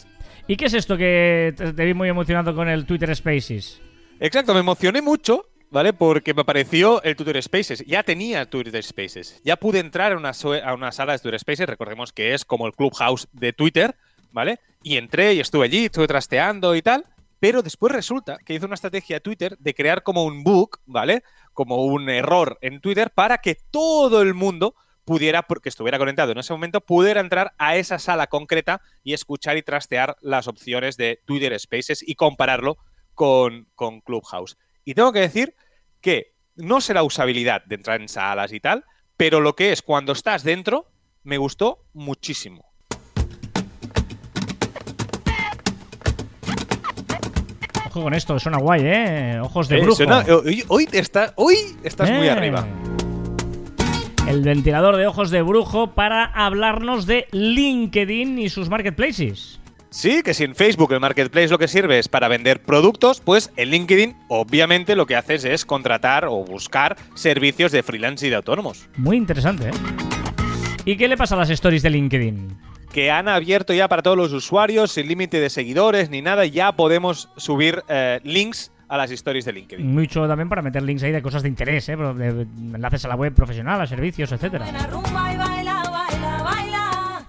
¿Y 0.48 0.56
qué 0.56 0.64
es 0.64 0.74
esto 0.74 0.96
que 0.96 1.54
te, 1.56 1.84
vi 1.84 1.92
muy 1.92 2.08
emocionado 2.08 2.54
con 2.54 2.68
el 2.68 2.86
Twitter 2.86 3.14
Spaces? 3.14 3.80
Exacto, 4.18 4.54
me 4.54 4.60
emocioné 4.60 5.02
mucho, 5.02 5.44
¿vale? 5.70 5.92
Porque 5.92 6.32
me 6.32 6.40
apareció 6.40 7.02
el 7.02 7.16
Twitter 7.16 7.42
Spaces. 7.42 7.84
Ya 7.86 8.02
tenía 8.02 8.48
Twitter 8.48 8.82
Spaces. 8.82 9.42
Ya 9.44 9.56
pude 9.56 9.78
entrar 9.78 10.12
a 10.12 10.16
una, 10.16 10.32
sue- 10.32 10.62
a 10.62 10.72
una 10.72 10.90
sala 10.90 11.12
de 11.12 11.18
Twitter 11.18 11.38
Spaces. 11.38 11.68
Recordemos 11.68 12.12
que 12.14 12.32
es 12.32 12.46
como 12.46 12.66
el 12.66 12.72
Clubhouse 12.72 13.28
de 13.32 13.52
Twitter, 13.52 13.94
¿vale? 14.32 14.58
Y 14.82 14.96
entré 14.96 15.34
y 15.34 15.40
estuve 15.40 15.66
allí, 15.66 15.84
estuve 15.84 16.06
trasteando 16.06 16.74
y 16.74 16.80
tal. 16.80 17.04
Pero 17.40 17.62
después 17.62 17.92
resulta 17.92 18.38
que 18.38 18.54
hizo 18.54 18.64
una 18.64 18.74
estrategia 18.74 19.20
Twitter 19.20 19.56
de 19.58 19.74
crear 19.74 20.02
como 20.02 20.24
un 20.24 20.42
bug, 20.42 20.78
¿vale? 20.86 21.22
Como 21.52 21.84
un 21.84 22.08
error 22.08 22.58
en 22.62 22.80
Twitter 22.80 23.10
para 23.10 23.38
que 23.38 23.54
todo 23.70 24.22
el 24.22 24.32
mundo 24.32 24.74
pudiera, 25.08 25.42
porque 25.42 25.70
estuviera 25.70 25.96
conectado 25.98 26.32
en 26.32 26.38
ese 26.38 26.52
momento, 26.52 26.82
pudiera 26.82 27.20
entrar 27.20 27.54
a 27.56 27.76
esa 27.76 27.98
sala 27.98 28.26
concreta 28.26 28.82
y 29.02 29.14
escuchar 29.14 29.56
y 29.56 29.62
trastear 29.62 30.16
las 30.20 30.48
opciones 30.48 30.98
de 30.98 31.20
Twitter 31.24 31.58
Spaces 31.58 32.06
y 32.06 32.14
compararlo 32.14 32.76
con, 33.14 33.66
con 33.74 34.02
Clubhouse. 34.02 34.58
Y 34.84 34.92
tengo 34.92 35.10
que 35.12 35.20
decir 35.20 35.54
que 36.02 36.34
no 36.56 36.82
sé 36.82 36.92
la 36.92 37.02
usabilidad 37.04 37.64
de 37.64 37.76
entrar 37.76 38.02
en 38.02 38.08
salas 38.08 38.52
y 38.52 38.60
tal, 38.60 38.84
pero 39.16 39.40
lo 39.40 39.56
que 39.56 39.72
es 39.72 39.80
cuando 39.80 40.12
estás 40.12 40.44
dentro, 40.44 40.90
me 41.22 41.38
gustó 41.38 41.86
muchísimo. 41.94 42.66
Ojo 47.86 48.02
con 48.02 48.14
esto, 48.14 48.38
suena 48.38 48.58
guay, 48.58 48.82
¿eh? 48.84 49.40
Ojos 49.42 49.68
de 49.68 49.78
Eh, 49.78 49.80
brujo. 49.80 49.96
suena- 49.96 50.24
hoy, 50.68 50.86
está- 50.92 51.32
hoy 51.36 51.56
estás 51.82 52.10
muy 52.10 52.26
Eh. 52.26 52.30
arriba. 52.30 52.66
El 54.28 54.42
ventilador 54.42 54.96
de 54.96 55.06
ojos 55.06 55.30
de 55.30 55.40
brujo 55.40 55.94
para 55.94 56.22
hablarnos 56.22 57.06
de 57.06 57.28
LinkedIn 57.32 58.38
y 58.38 58.50
sus 58.50 58.68
marketplaces. 58.68 59.58
Sí, 59.88 60.20
que 60.22 60.34
si 60.34 60.44
en 60.44 60.54
Facebook 60.54 60.92
el 60.92 61.00
marketplace 61.00 61.48
lo 61.48 61.56
que 61.56 61.66
sirve 61.66 61.98
es 61.98 62.08
para 62.08 62.28
vender 62.28 62.60
productos, 62.60 63.22
pues 63.22 63.50
en 63.56 63.70
LinkedIn 63.70 64.14
obviamente 64.28 64.96
lo 64.96 65.06
que 65.06 65.16
haces 65.16 65.46
es 65.46 65.64
contratar 65.64 66.26
o 66.26 66.44
buscar 66.44 66.96
servicios 67.14 67.72
de 67.72 67.82
freelance 67.82 68.26
y 68.26 68.28
de 68.28 68.36
autónomos. 68.36 68.90
Muy 68.98 69.16
interesante, 69.16 69.70
¿eh? 69.70 69.72
¿Y 70.84 70.98
qué 70.98 71.08
le 71.08 71.16
pasa 71.16 71.34
a 71.34 71.38
las 71.38 71.48
stories 71.48 71.82
de 71.82 71.88
LinkedIn? 71.88 72.68
que 72.92 73.10
han 73.10 73.28
abierto 73.28 73.74
ya 73.74 73.86
para 73.86 74.02
todos 74.02 74.16
los 74.16 74.32
usuarios, 74.32 74.92
sin 74.92 75.08
límite 75.08 75.40
de 75.40 75.50
seguidores 75.50 76.08
ni 76.10 76.22
nada, 76.22 76.46
ya 76.46 76.72
podemos 76.72 77.28
subir 77.36 77.82
eh, 77.88 78.18
links 78.24 78.72
a 78.88 78.96
las 78.96 79.10
stories 79.10 79.44
de 79.44 79.52
LinkedIn. 79.52 79.94
Mucho 79.94 80.26
también 80.26 80.48
para 80.48 80.62
meter 80.62 80.82
links 80.82 81.02
ahí 81.02 81.12
de 81.12 81.22
cosas 81.22 81.42
de 81.42 81.48
interés, 81.48 81.88
¿eh? 81.88 81.96
De- 81.96 82.42
enlaces 82.74 83.04
a 83.04 83.08
la 83.08 83.16
web 83.16 83.34
profesional, 83.34 83.80
a 83.80 83.86
servicios, 83.86 84.32
etcétera. 84.32 84.66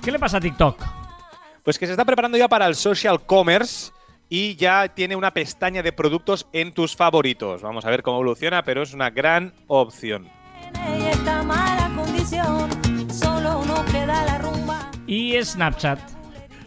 ¿Qué 0.01 0.11
le 0.11 0.19
pasa 0.19 0.37
a 0.37 0.41
TikTok? 0.41 0.81
Pues 1.63 1.77
que 1.77 1.85
se 1.85 1.91
está 1.93 2.05
preparando 2.05 2.37
ya 2.37 2.47
para 2.47 2.65
el 2.65 2.75
social 2.75 3.21
commerce 3.25 3.91
y 4.29 4.55
ya 4.55 4.87
tiene 4.87 5.15
una 5.15 5.31
pestaña 5.33 5.83
de 5.83 5.91
productos 5.91 6.47
en 6.53 6.71
tus 6.73 6.95
favoritos. 6.95 7.61
Vamos 7.61 7.85
a 7.85 7.89
ver 7.89 8.01
cómo 8.03 8.17
evoluciona, 8.17 8.63
pero 8.63 8.81
es 8.81 8.93
una 8.93 9.09
gran 9.09 9.53
opción. 9.67 10.27
Y 15.07 15.43
Snapchat. 15.43 15.99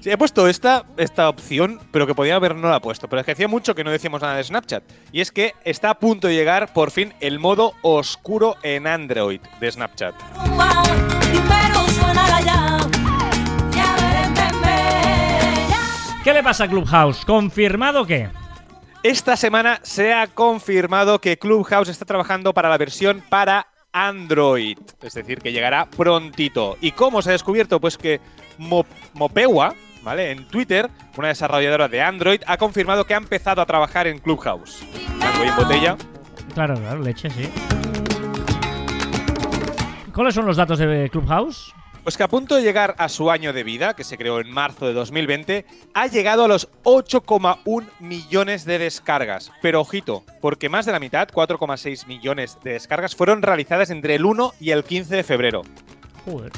Sí, 0.02 0.10
he 0.10 0.18
puesto 0.18 0.48
esta, 0.48 0.84
esta 0.96 1.28
opción, 1.28 1.78
pero 1.92 2.08
que 2.08 2.14
podía 2.14 2.34
haber 2.34 2.56
no 2.56 2.68
la 2.68 2.80
puesto. 2.80 3.08
Pero 3.08 3.20
es 3.20 3.26
que 3.26 3.32
hacía 3.32 3.46
mucho 3.46 3.72
que 3.76 3.84
no 3.84 3.90
decíamos 3.92 4.20
nada 4.20 4.34
de 4.34 4.42
Snapchat. 4.42 4.82
Y 5.12 5.20
es 5.20 5.30
que 5.30 5.54
está 5.64 5.90
a 5.90 5.98
punto 6.00 6.26
de 6.26 6.34
llegar 6.34 6.72
por 6.72 6.90
fin 6.90 7.14
el 7.20 7.38
modo 7.38 7.74
oscuro 7.82 8.56
en 8.64 8.88
Android 8.88 9.40
de 9.60 9.70
Snapchat. 9.70 10.14
¿Qué 16.24 16.32
le 16.32 16.42
pasa 16.42 16.64
a 16.64 16.68
Clubhouse? 16.68 17.24
¿Confirmado 17.24 18.06
qué? 18.06 18.28
Esta 19.02 19.36
semana 19.36 19.80
se 19.82 20.12
ha 20.14 20.28
confirmado 20.28 21.20
que 21.20 21.36
Clubhouse 21.36 21.88
está 21.88 22.04
trabajando 22.04 22.54
para 22.54 22.68
la 22.68 22.78
versión 22.78 23.22
para 23.28 23.66
Android, 23.92 24.78
es 25.02 25.14
decir, 25.14 25.40
que 25.40 25.50
llegará 25.52 25.86
prontito. 25.86 26.76
¿Y 26.80 26.92
cómo 26.92 27.20
se 27.20 27.30
ha 27.30 27.32
descubierto? 27.32 27.80
Pues 27.80 27.98
que 27.98 28.20
Mo- 28.58 28.86
Mopewa, 29.14 29.74
¿vale? 30.02 30.30
En 30.30 30.46
Twitter, 30.46 30.90
una 31.16 31.28
desarrolladora 31.28 31.88
de 31.88 32.02
Android, 32.02 32.42
ha 32.46 32.56
confirmado 32.56 33.04
que 33.04 33.14
ha 33.14 33.18
empezado 33.18 33.62
a 33.62 33.66
trabajar 33.66 34.06
en 34.06 34.18
Clubhouse. 34.18 34.84
Y 35.42 35.48
en 35.48 35.56
botella. 35.56 35.96
Claro, 36.54 36.74
claro, 36.74 37.00
leche, 37.00 37.30
sí. 37.30 37.48
¿Cuáles 40.14 40.34
son 40.34 40.44
los 40.44 40.56
datos 40.56 40.78
de 40.78 41.08
Clubhouse? 41.10 41.74
Pues 42.02 42.16
que 42.16 42.24
a 42.24 42.28
punto 42.28 42.56
de 42.56 42.62
llegar 42.62 42.96
a 42.98 43.08
su 43.08 43.30
año 43.30 43.52
de 43.52 43.62
vida, 43.62 43.94
que 43.94 44.02
se 44.02 44.18
creó 44.18 44.40
en 44.40 44.50
marzo 44.50 44.86
de 44.86 44.92
2020, 44.92 45.64
ha 45.94 46.06
llegado 46.08 46.44
a 46.44 46.48
los 46.48 46.68
8,1 46.82 47.86
millones 48.00 48.64
de 48.64 48.80
descargas. 48.80 49.52
Pero 49.62 49.80
ojito, 49.80 50.24
porque 50.40 50.68
más 50.68 50.84
de 50.84 50.92
la 50.92 50.98
mitad, 50.98 51.28
4,6 51.28 52.06
millones 52.08 52.58
de 52.64 52.72
descargas, 52.72 53.14
fueron 53.14 53.40
realizadas 53.40 53.90
entre 53.90 54.16
el 54.16 54.24
1 54.24 54.52
y 54.58 54.72
el 54.72 54.82
15 54.82 55.14
de 55.14 55.22
febrero. 55.22 55.62
Joder. 56.24 56.50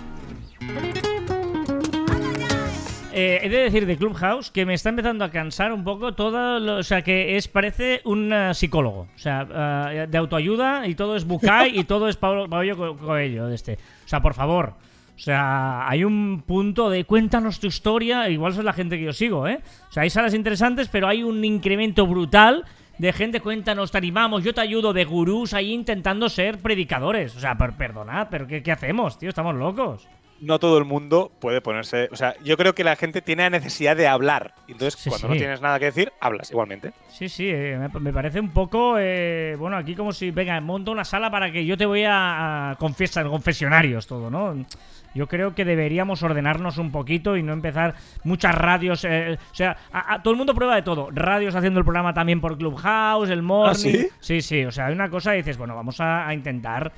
Eh, 3.17 3.39
he 3.45 3.49
de 3.49 3.59
decir 3.59 3.87
de 3.87 3.97
Clubhouse 3.97 4.51
que 4.51 4.67
me 4.67 4.75
está 4.75 4.89
empezando 4.89 5.25
a 5.25 5.31
cansar 5.31 5.73
un 5.73 5.85
poco 5.85 6.15
todo, 6.15 6.59
lo- 6.59 6.79
o 6.79 6.83
sea, 6.83 7.03
que 7.03 7.37
es 7.37 7.47
parece 7.47 8.01
un 8.05 8.33
eh, 8.33 8.53
psicólogo, 8.55 9.03
o 9.15 9.19
sea, 9.19 9.47
eh, 9.93 10.07
de 10.09 10.19
autoayuda 10.19 10.89
y 10.89 10.97
todo 10.97 11.15
es 11.15 11.25
Bucay 11.25 11.79
y 11.79 11.85
todo 11.85 12.09
es 12.09 12.17
Pablo, 12.17 12.49
Pablo 12.49 12.77
Co- 12.77 12.97
Coelho 12.97 13.47
de 13.47 13.55
este. 13.55 13.75
O 14.05 14.09
sea, 14.09 14.21
por 14.21 14.35
favor. 14.35 14.75
O 15.17 15.19
sea, 15.21 15.89
hay 15.89 16.03
un 16.03 16.43
punto 16.45 16.91
de 16.91 17.05
cuéntanos 17.05 17.61
tu 17.61 17.69
historia, 17.69 18.29
igual 18.31 18.53
son 18.53 18.65
la 18.65 18.73
gente 18.73 18.99
que 18.99 19.05
yo 19.05 19.13
sigo, 19.13 19.47
¿eh? 19.47 19.61
O 19.89 19.93
sea, 19.93 20.03
hay 20.03 20.11
salas 20.11 20.35
interesantes, 20.35 20.89
pero 20.89 21.07
hay 21.07 21.23
un 21.23 21.45
incremento 21.45 22.05
brutal 22.09 22.65
de 22.99 23.13
gente, 23.13 23.39
cuéntanos, 23.41 23.93
te 23.93 23.99
animamos, 23.99 24.43
yo 24.43 24.53
te 24.55 24.61
ayudo, 24.61 24.93
de 24.93 25.05
gurús 25.05 25.55
ahí 25.55 25.73
intentando 25.73 26.29
ser 26.29 26.59
predicadores. 26.59 27.37
O 27.37 27.39
sea, 27.41 27.57
per- 27.57 27.75
perdonad, 27.77 28.27
pero 28.29 28.49
¿qué, 28.49 28.61
qué 28.65 28.73
hacemos, 28.73 29.17
tío? 29.17 29.29
Estamos 29.29 29.55
locos. 29.55 30.09
No 30.41 30.59
todo 30.59 30.79
el 30.79 30.85
mundo 30.85 31.33
puede 31.41 31.61
ponerse. 31.61 32.09
O 32.13 32.17
sea, 32.17 32.35
yo 32.43 32.57
creo 32.57 32.75
que 32.75 32.85
la 32.85 32.97
gente 32.97 33.23
tiene 33.23 33.45
la 33.45 33.51
necesidad 33.51 33.97
de 33.97 34.09
hablar. 34.09 34.55
Entonces, 34.69 34.95
Sí, 35.01 35.09
cuando 35.09 35.29
sí. 35.29 35.33
no 35.33 35.39
tienes 35.39 35.61
nada 35.61 35.79
que 35.79 35.87
decir, 35.87 36.13
hablas 36.21 36.51
igualmente. 36.51 36.93
Sí, 37.09 37.29
sí, 37.29 37.49
eh, 37.49 37.79
me, 38.01 38.13
parece 38.13 38.41
un 38.41 38.51
poco, 38.51 38.97
eh, 38.99 39.55
bueno, 39.59 39.77
aquí 39.77 39.95
como 39.95 40.13
si, 40.13 40.31
venga, 40.33 40.61
monto 40.61 40.91
una 40.91 41.05
sala 41.05 41.31
para 41.31 41.51
que 41.51 41.65
yo 41.65 41.77
te 41.77 41.87
voy 41.87 42.05
a, 42.05 42.71
a 42.73 42.75
confesar, 42.77 43.27
confesionarios, 43.27 44.07
todo, 44.07 44.29
¿no? 44.31 44.67
Yo 45.15 45.29
creo 45.29 45.55
que 45.55 45.65
deberíamos 45.65 46.25
ordenarnos 46.25 46.77
un 46.79 46.91
poquito 46.91 47.37
y 47.37 47.43
no 47.45 47.53
empezar 47.53 47.95
muchas 48.25 48.53
radios, 48.57 49.05
eh, 49.05 49.39
o 49.53 49.55
sea, 49.55 49.77
a- 49.93 50.15
a- 50.15 50.23
todo 50.23 50.33
el 50.33 50.39
mundo 50.39 50.55
prueba 50.57 50.75
de 50.75 50.83
todo, 50.83 51.09
radios 51.13 51.55
haciendo 51.55 51.79
el 51.79 51.85
programa 51.85 52.13
también 52.13 52.41
por 52.41 52.59
Clubhouse, 52.59 53.31
el 53.31 53.41
morning, 53.43 53.77
sí? 53.77 54.09
sí, 54.19 54.43
sí, 54.43 54.65
o 54.65 54.73
sea, 54.73 54.87
hay 54.87 54.93
una 54.95 55.09
cosa 55.09 55.35
y 55.35 55.39
dices, 55.39 55.57
bueno, 55.57 55.77
vamos 55.77 56.01
a, 56.01 56.27
a 56.27 56.35
intentar 56.35 56.93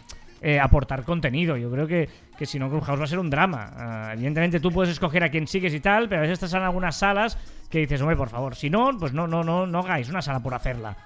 eh, 0.47 0.61
aportar 0.61 1.03
contenido. 1.03 1.57
Yo 1.57 1.69
creo 1.73 1.89
que, 1.89 2.09
que 2.39 2.47
si 2.47 2.57
no, 2.61 2.69
Clubhouse 2.69 3.01
va 3.01 3.05
a 3.05 3.09
ser 3.09 3.19
un 3.19 3.31
drama. 3.31 3.73
Ah, 3.77 4.11
evidentemente 4.13 4.61
tú 4.61 4.71
puedes 4.71 4.93
escoger 4.93 5.25
a 5.25 5.29
quién 5.29 5.49
sigues 5.49 5.75
y 5.75 5.81
tal, 5.81 6.09
pero 6.09 6.21
a 6.21 6.23
veces 6.23 6.35
estás 6.35 6.55
en 6.55 6.63
algunas 6.63 6.97
salas 6.97 7.37
que 7.69 7.81
dices, 7.81 8.01
hombre, 8.01 8.15
por 8.15 8.29
favor, 8.29 8.55
si 8.55 8.71
no, 8.71 8.97
pues 8.97 9.13
no, 9.13 9.27
no, 9.27 9.43
no, 9.43 9.67
no 9.67 9.81
hagáis 9.81 10.09
una 10.09 10.23
sala 10.23 10.39
por 10.39 10.55
hacerla. 10.55 10.97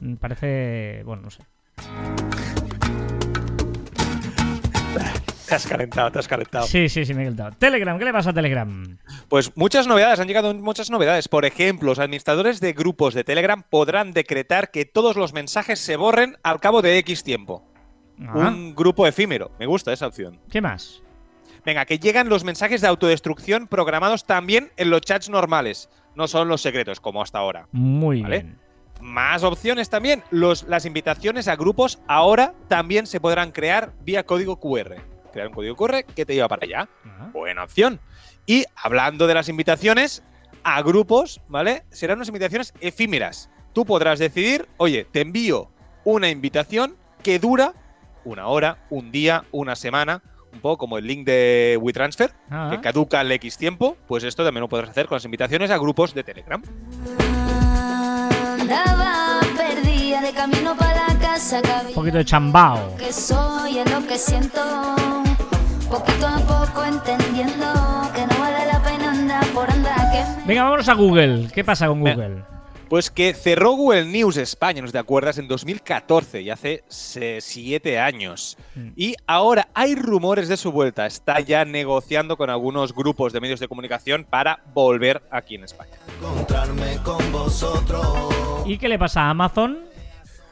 Mm, 0.00 0.14
Parece, 0.14 1.02
bueno, 1.04 1.22
no 1.22 1.30
sé. 1.30 1.44
Te 5.48 5.54
has 5.54 5.66
calentado, 5.66 6.10
te 6.10 6.18
has 6.18 6.26
calentado. 6.26 6.66
Sí, 6.66 6.88
sí, 6.88 7.04
sí, 7.04 7.14
me 7.14 7.22
he 7.22 7.24
calentado. 7.26 7.52
Telegram, 7.56 7.98
¿qué 8.00 8.04
le 8.04 8.12
pasa 8.12 8.30
a 8.30 8.34
Telegram? 8.34 8.98
Pues 9.28 9.56
muchas 9.56 9.86
novedades, 9.86 10.18
han 10.18 10.26
llegado 10.26 10.52
muchas 10.54 10.90
novedades. 10.90 11.28
Por 11.28 11.44
ejemplo, 11.44 11.90
los 11.90 12.00
administradores 12.00 12.58
de 12.58 12.72
grupos 12.72 13.14
de 13.14 13.22
Telegram 13.22 13.62
podrán 13.62 14.10
decretar 14.10 14.72
que 14.72 14.86
todos 14.86 15.16
los 15.16 15.32
mensajes 15.32 15.78
se 15.78 15.96
borren 15.96 16.36
al 16.42 16.58
cabo 16.58 16.82
de 16.82 16.98
X 16.98 17.22
tiempo. 17.22 17.67
Ah, 18.26 18.48
Un 18.48 18.74
grupo 18.74 19.06
efímero. 19.06 19.50
Me 19.58 19.66
gusta 19.66 19.92
esa 19.92 20.06
opción. 20.06 20.38
¿Qué 20.50 20.60
más? 20.60 21.02
Venga, 21.64 21.84
que 21.84 21.98
llegan 21.98 22.28
los 22.28 22.44
mensajes 22.44 22.80
de 22.80 22.88
autodestrucción 22.88 23.66
programados 23.66 24.24
también 24.24 24.72
en 24.76 24.90
los 24.90 25.02
chats 25.02 25.28
normales. 25.28 25.88
No 26.14 26.26
son 26.28 26.48
los 26.48 26.62
secretos, 26.62 27.00
como 27.00 27.22
hasta 27.22 27.38
ahora. 27.38 27.68
Muy 27.72 28.22
Vale. 28.22 28.38
bien. 28.40 28.58
Más 29.00 29.42
opciones 29.44 29.90
también. 29.90 30.24
Los, 30.30 30.64
las 30.64 30.84
invitaciones 30.84 31.46
a 31.46 31.56
grupos 31.56 32.00
ahora 32.08 32.54
también 32.68 33.06
se 33.06 33.20
podrán 33.20 33.52
crear 33.52 33.92
vía 34.02 34.24
código 34.24 34.58
QR. 34.58 34.96
Crear 35.32 35.48
un 35.48 35.54
código 35.54 35.76
QR 35.76 36.04
que 36.04 36.24
te 36.26 36.34
lleva 36.34 36.48
para 36.48 36.64
allá. 36.64 36.88
Ah, 37.04 37.30
Buena 37.32 37.62
opción. 37.64 38.00
Y 38.46 38.64
hablando 38.74 39.26
de 39.26 39.34
las 39.34 39.48
invitaciones 39.48 40.22
a 40.64 40.82
grupos, 40.82 41.40
¿vale? 41.48 41.84
Serán 41.90 42.18
unas 42.18 42.28
invitaciones 42.28 42.72
efímeras. 42.80 43.50
Tú 43.72 43.84
podrás 43.84 44.18
decidir, 44.18 44.66
oye, 44.78 45.04
te 45.04 45.20
envío 45.20 45.70
una 46.04 46.30
invitación 46.30 46.96
que 47.22 47.38
dura 47.38 47.74
una 48.24 48.46
hora, 48.48 48.78
un 48.90 49.10
día, 49.10 49.44
una 49.52 49.76
semana, 49.76 50.22
un 50.52 50.60
poco 50.60 50.78
como 50.78 50.98
el 50.98 51.06
link 51.06 51.26
de 51.26 51.78
WeTransfer, 51.80 52.32
Ah. 52.50 52.68
que 52.70 52.80
caduca 52.80 53.20
al 53.20 53.30
X 53.32 53.56
tiempo, 53.58 53.96
pues 54.06 54.24
esto 54.24 54.44
también 54.44 54.62
lo 54.62 54.68
podrás 54.68 54.90
hacer 54.90 55.06
con 55.06 55.16
las 55.16 55.24
invitaciones 55.24 55.70
a 55.70 55.78
grupos 55.78 56.14
de 56.14 56.24
Telegram. 56.24 56.62
Andaba 58.60 59.40
perdida 59.56 60.20
de 60.20 60.32
camino 60.32 60.76
para 60.76 61.08
la 61.08 61.18
casa. 61.18 61.60
Un 61.88 61.94
poquito 61.94 62.18
de 62.18 62.24
chambao. 62.24 62.96
Que 62.96 63.12
soy 63.12 63.78
es 63.78 63.90
lo 63.90 64.06
que 64.06 64.18
siento. 64.18 64.60
Poquito 65.90 66.26
a 66.26 66.38
poco 66.40 66.84
entendiendo 66.84 67.66
que 68.14 68.26
no 68.26 68.38
vale 68.40 68.66
la 68.66 68.82
pena 68.82 69.10
andar 69.10 69.46
por 69.48 69.70
andar. 69.70 70.10
Que 70.12 70.46
Venga, 70.46 70.64
vámonos 70.64 70.88
a 70.88 70.94
Google. 70.94 71.48
¿Qué 71.52 71.64
pasa 71.64 71.86
con 71.86 72.00
Google? 72.00 72.42
Pues 72.88 73.10
que 73.10 73.34
cerró 73.34 73.72
Google 73.72 74.06
News 74.06 74.38
España, 74.38 74.80
¿no 74.80 74.90
te 74.90 74.96
acuerdas? 74.98 75.36
En 75.36 75.46
2014, 75.46 76.40
y 76.40 76.48
hace 76.48 76.84
se- 76.88 77.40
siete 77.42 77.98
años. 77.98 78.56
Mm. 78.74 78.88
Y 78.96 79.14
ahora 79.26 79.68
hay 79.74 79.94
rumores 79.94 80.48
de 80.48 80.56
su 80.56 80.72
vuelta. 80.72 81.04
Está 81.04 81.38
ya 81.40 81.66
negociando 81.66 82.38
con 82.38 82.48
algunos 82.48 82.94
grupos 82.94 83.34
de 83.34 83.40
medios 83.40 83.60
de 83.60 83.68
comunicación 83.68 84.24
para 84.24 84.60
volver 84.72 85.22
aquí 85.30 85.56
en 85.56 85.64
España. 85.64 85.92
¿Y 88.64 88.78
qué 88.78 88.88
le 88.88 88.98
pasa 88.98 89.20
a 89.22 89.30
Amazon? 89.30 89.80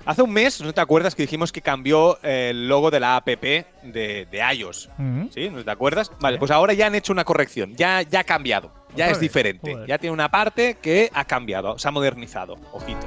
Hace 0.05 0.23
un 0.23 0.31
mes, 0.33 0.61
¿no 0.61 0.73
te 0.75 0.81
acuerdas 0.81 1.15
que 1.15 1.23
dijimos 1.23 1.51
que 1.51 1.63
cambió 1.63 2.19
el 2.23 2.69
logo 2.69 2.91
de 2.91 3.01
la 3.01 3.17
app 3.17 3.27
de, 3.27 3.65
de 3.83 4.55
iOS? 4.55 4.91
Mm. 4.99 5.25
¿Sí? 5.35 5.49
¿No 5.49 5.65
te 5.65 5.71
acuerdas? 5.71 6.13
Vale, 6.21 6.39
pues 6.39 6.51
ahora 6.51 6.75
ya 6.75 6.87
han 6.87 6.95
hecho 6.95 7.13
una 7.15 7.25
corrección. 7.25 7.75
Ya, 7.77 8.03
ya 8.03 8.21
ha 8.21 8.25
cambiado. 8.25 8.71
Ya 8.97 9.11
es 9.11 9.21
diferente. 9.21 9.73
joder. 9.73 9.89
Ya 9.89 9.99
tiene 9.99 10.13
una 10.13 10.31
parte 10.31 10.79
que 10.81 11.11
ha 11.13 11.25
cambiado. 11.25 11.79
Se 11.79 11.89
ha 11.89 11.91
modernizado. 11.91 12.57
Ojito. 12.73 13.07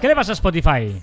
¿Qué 0.00 0.08
le 0.08 0.14
pasa 0.14 0.32
a 0.32 0.34
Spotify? 0.34 1.02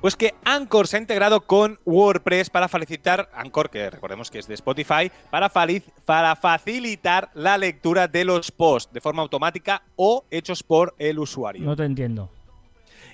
Pues 0.00 0.16
que 0.16 0.34
Anchor 0.44 0.88
se 0.88 0.96
ha 0.96 1.00
integrado 1.00 1.42
con 1.42 1.78
WordPress 1.84 2.48
para 2.48 2.68
facilitar, 2.68 3.28
Anchor, 3.34 3.68
que 3.68 3.90
recordemos 3.90 4.30
que 4.30 4.38
es 4.38 4.48
de 4.48 4.54
Spotify, 4.54 5.12
para 5.30 6.36
facilitar 6.36 7.30
la 7.34 7.58
lectura 7.58 8.08
de 8.08 8.24
los 8.24 8.50
posts 8.50 8.94
de 8.94 9.02
forma 9.02 9.20
automática 9.20 9.82
o 9.96 10.24
hechos 10.30 10.62
por 10.62 10.94
el 10.98 11.18
usuario. 11.18 11.62
No 11.66 11.76
te 11.76 11.84
entiendo. 11.84 12.30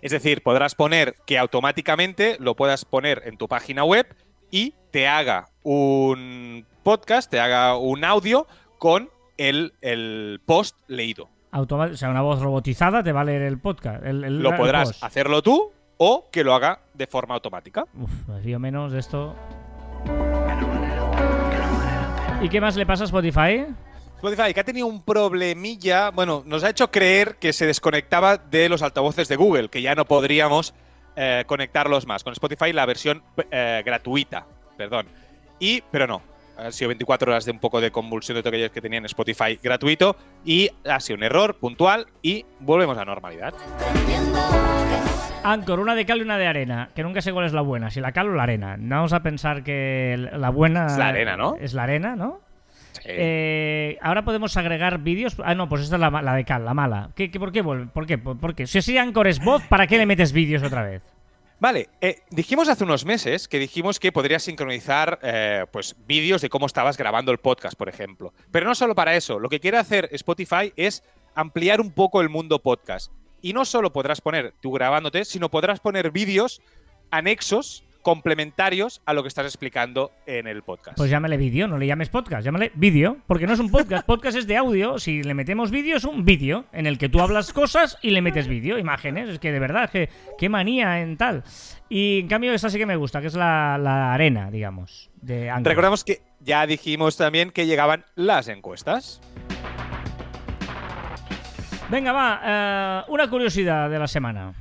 Es 0.01 0.13
decir, 0.13 0.45
podrás 0.45 0.77
poner 0.77 1.17
que 1.27 1.39
automáticamente 1.39 2.37
lo 2.39 2.55
puedas 2.55 2.85
poner 2.85 3.23
en 3.25 3.37
tu 3.37 3.49
página 3.49 3.83
web 3.83 4.07
y 4.53 4.75
te 4.93 5.09
haga 5.09 5.49
un 5.69 6.65
podcast, 6.85 7.29
te 7.29 7.41
haga 7.41 7.77
un 7.77 8.05
audio 8.05 8.47
con 8.79 9.11
el, 9.37 9.73
el 9.81 10.41
post 10.47 10.77
leído. 10.87 11.29
Automa- 11.51 11.91
o 11.93 11.97
sea, 11.97 12.09
una 12.11 12.23
voz 12.23 12.41
robotizada 12.41 13.03
te 13.03 13.11
va 13.11 13.23
a 13.23 13.25
leer 13.25 13.43
el 13.43 13.59
podcast. 13.59 14.05
el- 14.05 14.23
el- 14.23 14.39
Lo 14.43 14.57
podrás 14.57 14.91
post. 14.91 15.03
hacerlo 15.03 15.43
tú 15.43 15.73
o 15.97 16.29
que 16.31 16.45
lo 16.45 16.55
haga 16.55 16.79
de 16.95 17.09
forma 17.09 17.35
automática. 17.35 17.85
Uf, 18.01 18.29
me 18.29 18.41
fío 18.43 18.61
menos 18.61 18.93
de 18.93 19.01
esto. 19.01 19.35
¿Y 22.43 22.49
qué 22.49 22.61
más 22.61 22.77
le 22.77 22.87
pasa 22.87 23.03
a 23.05 23.07
Spotify? 23.07 23.67
Spotify, 24.17 24.55
que 24.55 24.61
ha 24.61 24.65
tenido 24.65 24.87
un 24.87 25.03
problemilla, 25.03 26.11
bueno, 26.11 26.43
nos 26.47 26.63
ha 26.65 26.71
hecho 26.71 26.91
creer 26.91 27.37
que 27.37 27.53
se 27.53 27.67
desconectaba 27.67 28.37
de 28.39 28.69
los 28.69 28.83
altavoces 28.83 29.27
de 29.29 29.37
Google, 29.37 29.69
que 29.69 29.83
ya 29.83 29.95
no 29.95 30.05
podríamos 30.05 30.75
eh, 31.17 31.45
conectarlos 31.47 32.07
más. 32.07 32.23
Con 32.23 32.33
Spotify 32.35 32.73
la 32.73 32.87
versión 32.87 33.23
eh, 33.51 33.83
gratuita, 33.85 34.47
perdón. 34.77 35.07
Y, 35.59 35.83
pero 35.91 36.07
no, 36.07 36.23
han 36.59 36.73
sido 36.73 36.89
24 36.89 37.31
horas 37.33 37.45
de 37.45 37.53
un 37.53 37.59
poco 37.59 37.81
de 37.81 37.91
convulsión 37.91 38.37
de 38.37 38.43
todo 38.43 38.51
aquellos 38.51 38.71
que 38.71 38.81
tenían 38.81 39.05
Spotify 39.07 39.59
gratuito 39.63 40.17
y 40.45 40.71
ha 40.89 41.01
sido 41.01 41.17
un 41.17 41.23
error 41.25 41.57
puntual 41.59 42.07
y 42.23 42.45
volvemos 42.61 42.97
a 42.97 43.01
la 43.01 43.07
normalidad. 43.07 43.55
Anchor, 45.45 45.79
una 45.79 45.95
de 45.95 46.05
cal 46.05 46.19
y 46.19 46.23
una 46.23 46.39
de 46.39 46.47
arena, 46.49 46.91
que 46.95 47.03
nunca 47.05 47.23
sé 47.23 47.33
cuál 47.33 47.47
es 47.47 47.53
la 47.53 47.61
buena, 47.61 47.91
si 47.91 48.01
la 48.01 48.11
cal 48.13 48.29
o 48.29 48.35
la 48.35 48.43
arena. 48.43 48.77
No 48.77 48.97
vamos 48.97 49.13
a 49.13 49.23
pensar 49.23 49.63
que 49.63 50.29
la 50.33 50.51
buena 50.51 50.87
Es 50.87 50.99
la 50.99 51.09
arena, 51.09 51.37
¿no? 51.37 51.57
Es 51.61 51.73
la 51.73 51.85
arena, 51.85 52.17
¿no? 52.17 52.41
Sí. 52.95 53.03
Eh, 53.05 53.99
ahora 54.03 54.25
podemos 54.25 54.57
agregar 54.57 54.99
vídeos. 54.99 55.37
Ah, 55.45 55.55
no, 55.55 55.69
pues 55.69 55.83
esta 55.83 55.97
es 55.97 56.01
la, 56.01 56.35
de 56.35 56.45
cal, 56.45 56.65
la 56.65 56.75
mala. 56.75 57.11
¿Qué, 57.15 57.31
qué- 57.31 57.39
por 57.39 57.53
qué 57.53 57.63
vuelve? 57.63 57.87
¿Por 57.87 58.07
qué? 58.07 58.19
¿Por, 58.19 58.39
por 58.41 58.55
qué? 58.57 58.67
Si 58.67 58.79
así 58.79 58.99
Anchor 58.99 59.29
es 59.29 59.39
voz, 59.39 59.63
¿para 59.69 59.87
qué 59.87 59.99
le 59.99 60.07
metes 60.07 60.33
vídeos 60.33 60.65
otra 60.65 60.83
vez? 60.83 61.03
Vale, 61.59 61.89
eh, 62.03 62.21
dijimos 62.31 62.69
hace 62.69 62.85
unos 62.85 63.07
meses 63.07 63.49
que 63.49 63.59
dijimos 63.59 63.99
que 63.99 64.13
podrías 64.13 64.43
sincronizar 64.43 65.19
eh, 65.23 65.65
pues, 65.73 65.97
vídeos 66.07 66.43
de 66.43 66.51
cómo 66.51 66.67
estabas 66.67 66.99
grabando 66.99 67.33
el 67.33 67.39
podcast, 67.39 67.79
por 67.79 67.89
ejemplo. 67.89 68.35
Pero 68.51 68.67
no 68.67 68.75
solo 68.75 68.95
para 68.95 69.17
eso, 69.17 69.41
lo 69.41 69.49
que 69.49 69.59
quiere 69.59 69.79
hacer 69.79 70.11
Spotify 70.13 70.75
es 70.77 71.03
ampliar 71.35 71.81
un 71.81 71.93
poco 71.93 72.21
el 72.21 72.29
mundo 72.29 72.59
podcast. 72.61 73.11
Y 73.41 73.55
no 73.55 73.65
solo 73.65 73.91
podrás 73.91 74.21
poner 74.21 74.53
tú 74.61 74.71
grabándote, 74.73 75.25
sino 75.25 75.51
podrás 75.51 75.81
poner 75.81 76.11
vídeos 76.11 76.61
anexos 77.11 77.86
complementarios 78.07 79.03
a 79.05 79.15
lo 79.15 79.23
que 79.23 79.29
estás 79.29 79.47
explicando 79.47 80.13
en 80.27 80.47
el 80.47 80.63
podcast. 80.63 80.97
Pues 80.97 81.11
llámale 81.11 81.37
vídeo, 81.37 81.67
no 81.67 81.77
le 81.77 81.89
llames 81.89 82.09
podcast, 82.09 82.45
llámale 82.45 82.71
vídeo, 82.77 83.17
porque 83.27 83.49
no 83.49 83.55
es 83.55 83.59
un 83.59 83.69
podcast, 83.69 84.07
podcast 84.07 84.39
es 84.39 84.47
de 84.47 84.57
audio, 84.57 85.01
si 85.01 85.25
le 85.25 85.35
metemos 85.35 85.73
vídeo 85.73 85.97
es 85.97 86.05
un 86.05 86.25
vídeo 86.25 86.67
en 86.73 86.87
el 86.87 86.99
que 86.99 87.09
tú 87.09 87.21
hablas 87.21 87.53
cosas 87.53 87.99
y 88.03 88.11
le 88.11 88.23
metes 88.23 88.47
vídeo, 88.47 88.79
imágenes, 88.79 89.29
es 89.29 89.41
que 89.41 89.51
de 89.51 89.59
verdad, 89.59 89.91
que 89.91 90.09
qué 90.39 90.49
manía 90.49 91.01
en 91.01 91.17
tal. 91.17 91.43
Y 91.89 92.21
en 92.21 92.29
cambio 92.29 92.53
esa 92.53 92.71
sí 92.71 92.79
que 92.79 92.87
me 92.87 92.95
gusta, 92.95 93.21
que 93.21 93.27
es 93.27 93.35
la, 93.35 93.77
la 93.77 94.15
arena, 94.15 94.53
digamos, 94.53 95.11
de 95.21 95.51
Anchor. 95.51 95.71
Recordamos 95.71 96.05
que 96.05 96.23
ya 96.39 96.65
dijimos 96.65 97.17
también 97.17 97.51
que 97.51 97.67
llegaban 97.67 98.05
las 98.15 98.47
encuestas. 98.47 99.21
Venga, 101.91 102.13
va, 102.13 102.41
eh, 102.45 103.11
una 103.11 103.29
curiosidad 103.29 103.91
de 103.91 103.99
la 103.99 104.07
semana. 104.07 104.55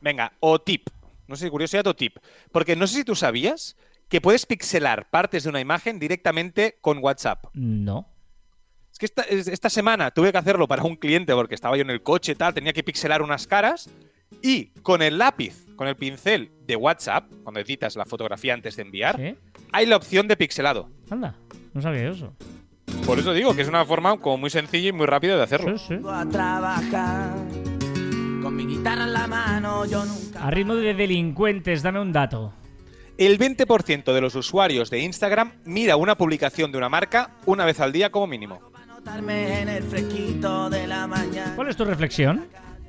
Venga, 0.00 0.30
o 0.38 0.60
tip. 0.60 0.88
No 1.32 1.36
sé 1.36 1.46
si 1.46 1.50
curiosidad 1.50 1.86
o 1.86 1.96
tip. 1.96 2.18
Porque 2.52 2.76
no 2.76 2.86
sé 2.86 2.96
si 2.98 3.04
tú 3.04 3.14
sabías 3.16 3.74
que 4.08 4.20
puedes 4.20 4.44
pixelar 4.44 5.08
partes 5.08 5.44
de 5.44 5.48
una 5.48 5.60
imagen 5.60 5.98
directamente 5.98 6.76
con 6.82 6.98
WhatsApp. 6.98 7.46
No. 7.54 8.06
Es 8.92 8.98
que 8.98 9.06
esta, 9.06 9.22
es- 9.22 9.48
esta 9.48 9.70
semana 9.70 10.10
tuve 10.10 10.30
que 10.30 10.36
hacerlo 10.36 10.68
para 10.68 10.82
un 10.82 10.96
cliente 10.96 11.32
porque 11.34 11.54
estaba 11.54 11.74
yo 11.76 11.82
en 11.82 11.88
el 11.90 12.02
coche 12.02 12.32
y 12.32 12.34
tal, 12.34 12.52
tenía 12.52 12.74
que 12.74 12.82
pixelar 12.84 13.22
unas 13.22 13.46
caras 13.46 13.88
y 14.42 14.66
con 14.82 15.00
el 15.00 15.16
lápiz, 15.16 15.66
con 15.76 15.88
el 15.88 15.96
pincel 15.96 16.50
de 16.66 16.76
WhatsApp, 16.76 17.30
cuando 17.42 17.60
editas 17.60 17.96
la 17.96 18.04
fotografía 18.04 18.52
antes 18.52 18.76
de 18.76 18.82
enviar, 18.82 19.16
¿Sí? 19.16 19.34
hay 19.72 19.86
la 19.86 19.96
opción 19.96 20.28
de 20.28 20.36
pixelado. 20.36 20.90
Anda, 21.08 21.34
no 21.72 21.80
sabía 21.80 22.10
eso. 22.10 22.34
Por 23.06 23.18
eso 23.18 23.32
digo 23.32 23.56
que 23.56 23.62
es 23.62 23.68
una 23.68 23.84
forma 23.86 24.18
como 24.20 24.36
muy 24.36 24.50
sencilla 24.50 24.90
y 24.90 24.92
muy 24.92 25.06
rápida 25.06 25.36
de 25.38 25.42
hacerlo. 25.42 25.78
Sí, 25.78 25.96
sí. 25.96 26.00
a 26.06 26.26
trabajar 26.28 27.34
con 28.42 28.56
mi 28.56 28.66
guitarra 28.66 29.04
en 29.04 29.12
la 29.12 29.26
mano 29.26 29.86
yo 29.86 30.04
nunca 30.04 30.46
A 30.46 30.50
ritmo 30.50 30.74
de 30.74 30.94
delincuentes, 30.94 31.82
dame 31.82 32.00
un 32.00 32.12
dato. 32.12 32.52
El 33.16 33.38
20% 33.38 34.12
de 34.12 34.20
los 34.20 34.34
usuarios 34.34 34.90
de 34.90 34.98
Instagram 35.00 35.52
mira 35.64 35.96
una 35.96 36.16
publicación 36.16 36.72
de 36.72 36.78
una 36.78 36.88
marca 36.88 37.30
una 37.46 37.64
vez 37.64 37.78
al 37.78 37.92
día 37.92 38.10
como 38.10 38.26
mínimo. 38.26 38.60
¿Cuál 41.54 41.68
es 41.68 41.76
tu 41.76 41.84
reflexión? 41.84 42.46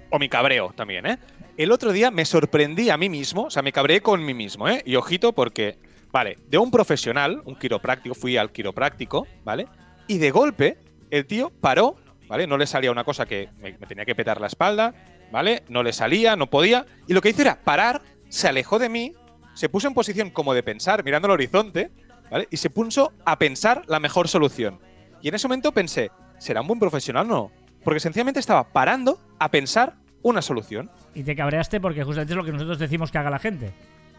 O 0.10 0.18
mi 0.18 0.30
cabreo 0.30 0.74
también, 0.76 1.06
¿eh? 1.06 1.18
El 1.58 1.72
otro 1.72 1.92
día 1.92 2.10
me 2.10 2.26
sorprendí 2.26 2.90
a 2.90 2.98
mí 2.98 3.10
mismo, 3.10 3.44
o 3.44 3.50
sea, 3.52 3.62
me 3.62 3.72
cabreé 3.72 4.02
con 4.02 4.26
mí 4.26 4.34
mismo, 4.34 4.68
¿eh? 4.68 4.82
Y 4.86 4.96
ojito 4.96 5.34
porque, 5.34 5.78
vale, 6.12 6.40
de 6.48 6.58
un 6.58 6.72
profesional, 6.72 7.42
un 7.46 7.56
quiropráctico, 7.56 8.16
fui 8.16 8.38
al 8.38 8.52
quiropráctico, 8.52 9.28
¿vale? 9.44 9.68
Y 10.08 10.18
de 10.18 10.32
golpe, 10.32 10.78
el 11.12 11.26
tío 11.28 11.52
paró, 11.62 11.96
¿vale? 12.28 12.48
No 12.48 12.58
le 12.58 12.66
salía 12.66 12.92
una 12.92 13.04
cosa 13.04 13.26
que 13.26 13.50
me, 13.60 13.78
me 13.78 13.86
tenía 13.86 14.06
que 14.06 14.16
petar 14.16 14.42
la 14.42 14.48
espalda, 14.48 14.94
¿vale? 15.34 15.64
No 15.68 15.82
le 15.82 15.92
salía, 15.94 16.36
no 16.36 16.48
podía. 16.48 16.86
Y 17.08 17.14
lo 17.14 17.22
que 17.22 17.30
hizo 17.30 17.42
era 17.42 17.60
parar, 17.60 18.04
se 18.30 18.48
alejó 18.48 18.78
de 18.78 18.88
mí, 18.88 19.14
se 19.56 19.68
puso 19.68 19.88
en 19.88 19.96
posición 19.96 20.30
como 20.30 20.54
de 20.54 20.62
pensar, 20.62 21.04
mirando 21.04 21.26
al 21.26 21.32
horizonte, 21.32 21.90
¿vale? 22.30 22.48
Y 22.52 22.58
se 22.58 22.70
puso 22.70 23.12
a 23.26 23.40
pensar 23.40 23.82
la 23.88 24.00
mejor 24.00 24.28
solución. 24.28 24.80
Y 25.24 25.30
en 25.30 25.36
ese 25.36 25.48
momento 25.48 25.72
pensé, 25.72 26.12
¿será 26.38 26.62
un 26.62 26.68
buen 26.68 26.80
profesional 26.80 27.26
o 27.26 27.30
no? 27.30 27.52
Porque 27.84 28.00
sencillamente 28.00 28.40
estaba 28.40 28.72
parando 28.72 29.20
a 29.40 29.50
pensar 29.50 29.96
una 30.22 30.44
solución. 30.44 30.92
Y 31.16 31.24
te 31.24 31.36
cabreaste 31.36 31.82
porque 31.82 32.04
justamente 32.04 32.34
es 32.34 32.38
lo 32.38 32.46
que 32.46 32.52
nosotros 32.52 32.78
decimos 32.78 33.12
que 33.12 33.18
haga 33.18 33.32
la 33.32 33.40
gente. 33.40 33.74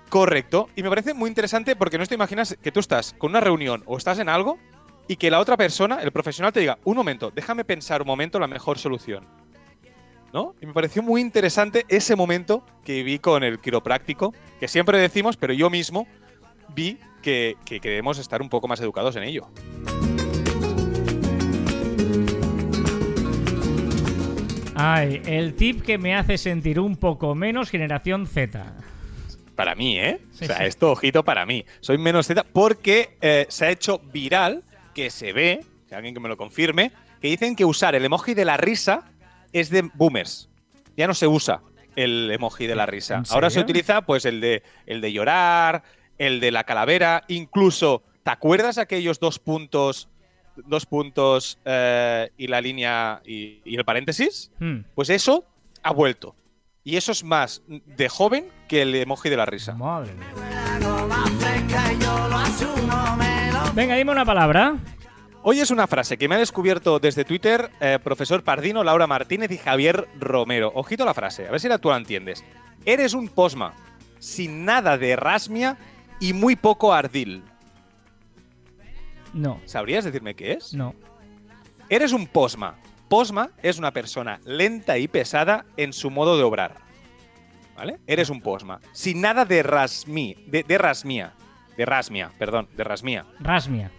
Correcto. 0.08 0.68
Y 0.74 0.82
me 0.82 0.88
parece 0.88 1.14
muy 1.14 1.28
interesante 1.28 1.76
porque 1.76 1.96
no 1.96 2.06
te 2.06 2.16
imaginas 2.16 2.56
que 2.60 2.72
tú 2.72 2.80
estás 2.80 3.14
con 3.16 3.30
una 3.30 3.40
reunión 3.40 3.84
o 3.86 3.96
estás 3.96 4.18
en 4.18 4.28
algo 4.28 4.58
y 5.06 5.14
que 5.14 5.30
la 5.30 5.38
otra 5.38 5.56
persona, 5.56 6.02
el 6.02 6.10
profesional, 6.10 6.52
te 6.52 6.58
diga, 6.58 6.78
un 6.82 6.96
momento, 6.96 7.30
déjame 7.30 7.64
pensar 7.64 8.02
un 8.02 8.08
momento 8.08 8.40
la 8.40 8.48
mejor 8.48 8.78
solución. 8.78 9.43
¿No? 10.34 10.56
Y 10.60 10.66
me 10.66 10.72
pareció 10.72 11.00
muy 11.00 11.20
interesante 11.20 11.84
ese 11.88 12.16
momento 12.16 12.66
que 12.84 13.04
vi 13.04 13.20
con 13.20 13.44
el 13.44 13.60
quiropráctico, 13.60 14.34
que 14.58 14.66
siempre 14.66 14.98
decimos, 14.98 15.36
pero 15.36 15.52
yo 15.52 15.70
mismo 15.70 16.08
vi 16.74 16.98
que, 17.22 17.54
que, 17.64 17.78
que 17.78 17.90
debemos 17.90 18.18
estar 18.18 18.42
un 18.42 18.48
poco 18.48 18.66
más 18.66 18.80
educados 18.80 19.14
en 19.14 19.22
ello. 19.22 19.48
Ay, 24.74 25.22
el 25.24 25.54
tip 25.54 25.82
que 25.82 25.98
me 25.98 26.16
hace 26.16 26.36
sentir 26.36 26.80
un 26.80 26.96
poco 26.96 27.36
menos 27.36 27.70
generación 27.70 28.26
Z. 28.26 28.74
Para 29.54 29.76
mí, 29.76 30.00
¿eh? 30.00 30.20
Sí, 30.32 30.46
o 30.46 30.46
sea, 30.48 30.56
sí. 30.56 30.64
esto 30.64 30.90
ojito 30.90 31.22
para 31.24 31.46
mí. 31.46 31.64
Soy 31.78 31.96
menos 31.96 32.26
Z 32.26 32.44
porque 32.52 33.16
eh, 33.20 33.46
se 33.48 33.66
ha 33.66 33.70
hecho 33.70 34.00
viral 34.12 34.64
que 34.94 35.10
se 35.10 35.32
ve, 35.32 35.64
que 35.88 35.94
alguien 35.94 36.12
que 36.12 36.18
me 36.18 36.28
lo 36.28 36.36
confirme, 36.36 36.90
que 37.20 37.28
dicen 37.28 37.54
que 37.54 37.64
usar 37.64 37.94
el 37.94 38.04
emoji 38.04 38.34
de 38.34 38.44
la 38.44 38.56
risa 38.56 39.13
es 39.54 39.70
de 39.70 39.88
boomers. 39.94 40.50
Ya 40.96 41.06
no 41.06 41.14
se 41.14 41.26
usa 41.26 41.62
el 41.96 42.30
emoji 42.30 42.66
de 42.66 42.74
la 42.76 42.84
risa. 42.84 43.14
¿En 43.16 43.24
Ahora 43.30 43.48
se 43.48 43.60
utiliza 43.60 44.02
pues 44.02 44.26
el 44.26 44.40
de 44.42 44.62
el 44.86 45.00
de 45.00 45.12
llorar, 45.12 45.82
el 46.18 46.40
de 46.40 46.50
la 46.50 46.64
calavera, 46.64 47.24
incluso 47.28 48.02
¿te 48.22 48.30
acuerdas 48.30 48.76
aquellos 48.78 49.18
dos 49.20 49.38
puntos 49.38 50.08
dos 50.56 50.86
puntos 50.86 51.58
eh, 51.64 52.30
y 52.36 52.46
la 52.46 52.60
línea 52.60 53.20
y, 53.24 53.60
y 53.64 53.76
el 53.76 53.84
paréntesis? 53.84 54.52
Hmm, 54.60 54.80
Pues 54.94 55.08
eso 55.10 55.44
ha 55.82 55.92
vuelto. 55.92 56.36
Y 56.84 56.96
eso 56.96 57.12
es 57.12 57.24
más 57.24 57.62
de 57.68 58.08
joven 58.08 58.46
que 58.68 58.82
el 58.82 58.94
emoji 58.94 59.30
de 59.30 59.36
la 59.36 59.46
risa. 59.46 59.72
madre 59.74 60.12
Venga, 63.74 63.96
dime 63.96 64.12
una 64.12 64.24
palabra. 64.24 64.76
Hoy 65.46 65.60
es 65.60 65.70
una 65.70 65.86
frase 65.86 66.16
que 66.16 66.26
me 66.26 66.36
ha 66.36 66.38
descubierto 66.38 66.98
desde 66.98 67.24
Twitter 67.24 67.70
eh, 67.80 67.98
profesor 68.02 68.42
Pardino, 68.42 68.82
Laura 68.82 69.06
Martínez 69.06 69.50
y 69.50 69.58
Javier 69.58 70.08
Romero. 70.18 70.72
Ojito 70.74 71.02
a 71.02 71.06
la 71.06 71.12
frase, 71.12 71.46
a 71.46 71.50
ver 71.50 71.60
si 71.60 71.68
la 71.68 71.76
tú 71.78 71.90
la 71.90 71.98
entiendes. 71.98 72.42
Eres 72.86 73.12
un 73.12 73.28
posma, 73.28 73.74
sin 74.18 74.64
nada 74.64 74.96
de 74.96 75.16
rasmia 75.16 75.76
y 76.18 76.32
muy 76.32 76.56
poco 76.56 76.94
ardil. 76.94 77.42
No, 79.34 79.60
¿Sabrías 79.66 80.04
decirme 80.04 80.34
qué 80.34 80.52
es? 80.52 80.72
no. 80.72 80.94
Eres 81.90 82.12
un 82.12 82.26
posma. 82.26 82.76
Posma 83.10 83.50
es 83.62 83.78
una 83.78 83.90
persona 83.92 84.40
lenta 84.46 84.96
y 84.96 85.06
pesada 85.06 85.66
en 85.76 85.92
su 85.92 86.10
modo 86.10 86.38
de 86.38 86.42
obrar. 86.42 86.76
¿Vale? 87.76 87.98
Eres 88.06 88.30
un 88.30 88.40
posma. 88.40 88.80
Sin 88.92 89.20
nada 89.20 89.44
de 89.44 89.62
rasmi, 89.62 90.34
de, 90.46 90.62
de 90.62 90.78
rasmia. 90.78 91.34
De 91.76 91.84
rasmia, 91.84 92.30
perdón, 92.38 92.68
de 92.74 92.84
rasmia. 92.84 93.26
Rasmia. 93.38 93.90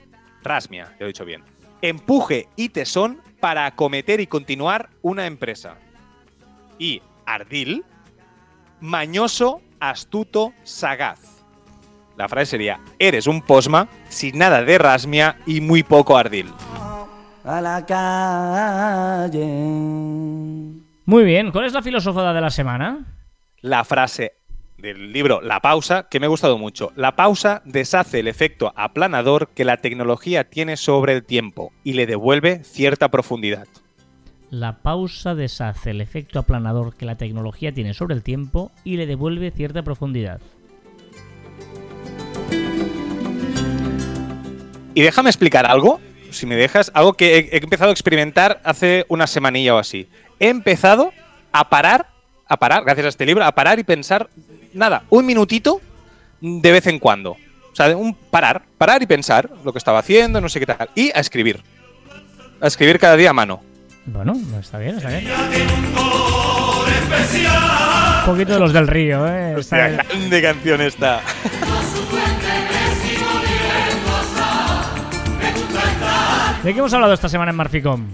Rasmia, 0.46 0.86
te 0.98 1.00
lo 1.00 1.06
he 1.06 1.08
dicho 1.08 1.26
bien. 1.26 1.44
Empuje 1.82 2.48
y 2.56 2.70
tesón 2.70 3.20
para 3.40 3.66
acometer 3.66 4.20
y 4.22 4.28
continuar 4.28 4.90
una 5.02 5.26
empresa. 5.26 5.76
Y 6.80 7.02
ardil, 7.26 7.84
mañoso, 8.80 9.62
astuto, 9.80 10.54
sagaz. 10.64 11.20
La 12.16 12.30
frase 12.30 12.52
sería, 12.52 12.80
eres 12.98 13.28
un 13.28 13.42
posma, 13.42 13.90
sin 14.08 14.38
nada 14.38 14.64
de 14.64 14.78
rasmia 14.78 15.38
y 15.46 15.60
muy 15.60 15.84
poco 15.84 16.18
ardil. 16.18 16.54
a 17.44 17.62
la 17.62 17.86
calle 17.86 19.46
Muy 21.06 21.24
bien, 21.24 21.52
¿cuál 21.52 21.66
es 21.66 21.74
la 21.74 21.82
filosofada 21.82 22.34
de 22.34 22.42
la 22.42 22.50
semana? 22.50 23.06
La 23.60 23.84
frase 23.84 24.38
del 24.86 25.12
libro 25.12 25.42
La 25.42 25.62
pausa, 25.62 26.08
que 26.10 26.20
me 26.20 26.28
ha 26.28 26.30
gustado 26.30 26.60
mucho. 26.60 26.94
La 26.96 27.16
pausa 27.16 27.64
deshace 27.66 28.20
el 28.20 28.28
efecto 28.28 28.72
aplanador 28.76 29.50
que 29.50 29.66
la 29.66 29.78
tecnología 29.78 30.44
tiene 30.44 30.78
sobre 30.78 31.14
el 31.14 31.24
tiempo 31.24 31.74
y 31.84 31.94
le 31.94 32.06
devuelve 32.06 32.64
cierta 32.64 33.10
profundidad. 33.10 33.68
La 34.52 34.84
pausa 34.84 35.34
deshace 35.34 35.90
el 35.90 36.02
efecto 36.02 36.38
aplanador 36.38 36.96
que 36.96 37.06
la 37.06 37.16
tecnología 37.16 37.74
tiene 37.74 37.96
sobre 37.96 38.14
el 38.14 38.22
tiempo 38.22 38.72
y 38.84 38.98
le 38.98 39.08
devuelve 39.08 39.50
cierta 39.50 39.82
profundidad. 39.82 40.40
Y 44.94 45.02
déjame 45.02 45.32
explicar 45.32 45.66
algo, 45.66 46.00
si 46.30 46.46
me 46.46 46.56
dejas, 46.56 46.92
algo 46.94 47.14
que 47.14 47.40
he, 47.40 47.40
he 47.56 47.58
empezado 47.58 47.90
a 47.90 47.94
experimentar 47.94 48.62
hace 48.64 49.06
una 49.10 49.26
semanilla 49.26 49.74
o 49.74 49.80
así. 49.80 50.08
He 50.40 50.50
empezado 50.50 51.12
a 51.52 51.70
parar, 51.70 52.08
a 52.48 52.58
parar, 52.58 52.84
gracias 52.84 53.08
a 53.08 53.10
este 53.10 53.26
libro, 53.26 53.44
a 53.44 53.52
parar 53.54 53.80
y 53.80 53.84
pensar, 53.84 54.30
nada, 54.76 55.04
un 55.10 55.26
minutito 55.26 55.82
de 56.42 56.72
vez 56.72 56.86
en 56.88 57.00
cuando. 57.00 57.32
O 57.32 57.76
sea, 57.76 57.96
un 57.98 58.14
parar, 58.14 58.64
parar 58.78 59.02
y 59.02 59.06
pensar 59.08 59.50
lo 59.64 59.72
que 59.74 59.80
estaba 59.80 60.00
haciendo, 60.00 60.40
no 60.40 60.48
sé 60.50 60.60
qué 60.60 60.66
tal. 60.66 60.90
Y 60.96 61.10
a 61.10 61.20
escribir. 61.20 61.62
A 62.62 62.68
escribir 62.68 63.00
cada 63.00 63.16
día 63.18 63.32
a 63.32 63.34
mano. 63.34 63.62
Bueno, 64.06 64.34
no 64.52 64.60
está 64.60 64.78
bien, 64.78 64.98
está 64.98 65.10
bien. 65.10 65.26
Un 68.20 68.26
poquito 68.26 68.54
de 68.54 68.60
los 68.60 68.72
del 68.74 68.88
río, 68.88 69.28
¿eh? 69.28 69.56
Hostia, 69.58 69.90
Está- 69.90 70.04
grande 70.04 70.42
canción 70.42 70.82
esta. 70.82 71.22
¿De 76.64 76.74
qué 76.74 76.80
hemos 76.80 76.94
hablado 76.94 77.14
esta 77.14 77.30
semana 77.30 77.52
en 77.52 77.58
Marficom? 77.58 78.08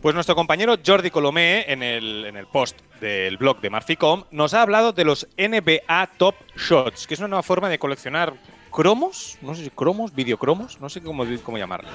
Pues 0.00 0.14
nuestro 0.14 0.36
compañero 0.36 0.76
Jordi 0.84 1.10
Colomé, 1.10 1.64
en 1.66 1.82
el, 1.82 2.24
en 2.26 2.36
el 2.36 2.46
post 2.46 2.78
del 3.00 3.36
blog 3.36 3.60
de 3.60 3.68
Marficom, 3.68 4.22
nos 4.30 4.54
ha 4.54 4.62
hablado 4.62 4.92
de 4.92 5.04
los 5.04 5.26
NBA 5.36 6.06
Top 6.18 6.36
Shots, 6.56 7.08
que 7.08 7.14
es 7.14 7.20
una 7.20 7.28
nueva 7.28 7.42
forma 7.42 7.68
de 7.68 7.80
coleccionar 7.80 8.32
cromos, 8.70 9.38
no 9.42 9.56
sé 9.56 9.64
si 9.64 9.70
cromos, 9.70 10.14
videocromos, 10.14 10.80
no 10.80 10.88
sé 10.88 11.00
cómo, 11.00 11.24
cómo 11.42 11.58
llamarles. 11.58 11.92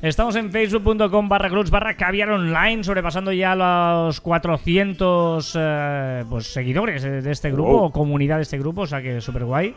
Estamos 0.00 0.34
en 0.36 0.50
facebook.com 0.50 1.28
barra 1.28 1.50
clubs 1.50 1.70
barra 1.70 1.94
caviar 1.96 2.30
online, 2.30 2.82
sobrepasando 2.82 3.32
ya 3.32 3.54
los 3.54 4.20
400 4.22 5.52
eh, 5.58 6.24
pues, 6.30 6.46
seguidores 6.46 7.02
de 7.02 7.30
este 7.30 7.50
grupo 7.50 7.72
Wow. 7.72 7.84
o 7.84 7.92
comunidad 7.92 8.36
de 8.36 8.42
este 8.42 8.58
grupo, 8.58 8.82
o 8.82 8.86
sea 8.86 9.02
que 9.02 9.20
súper 9.20 9.44
guay. 9.44 9.74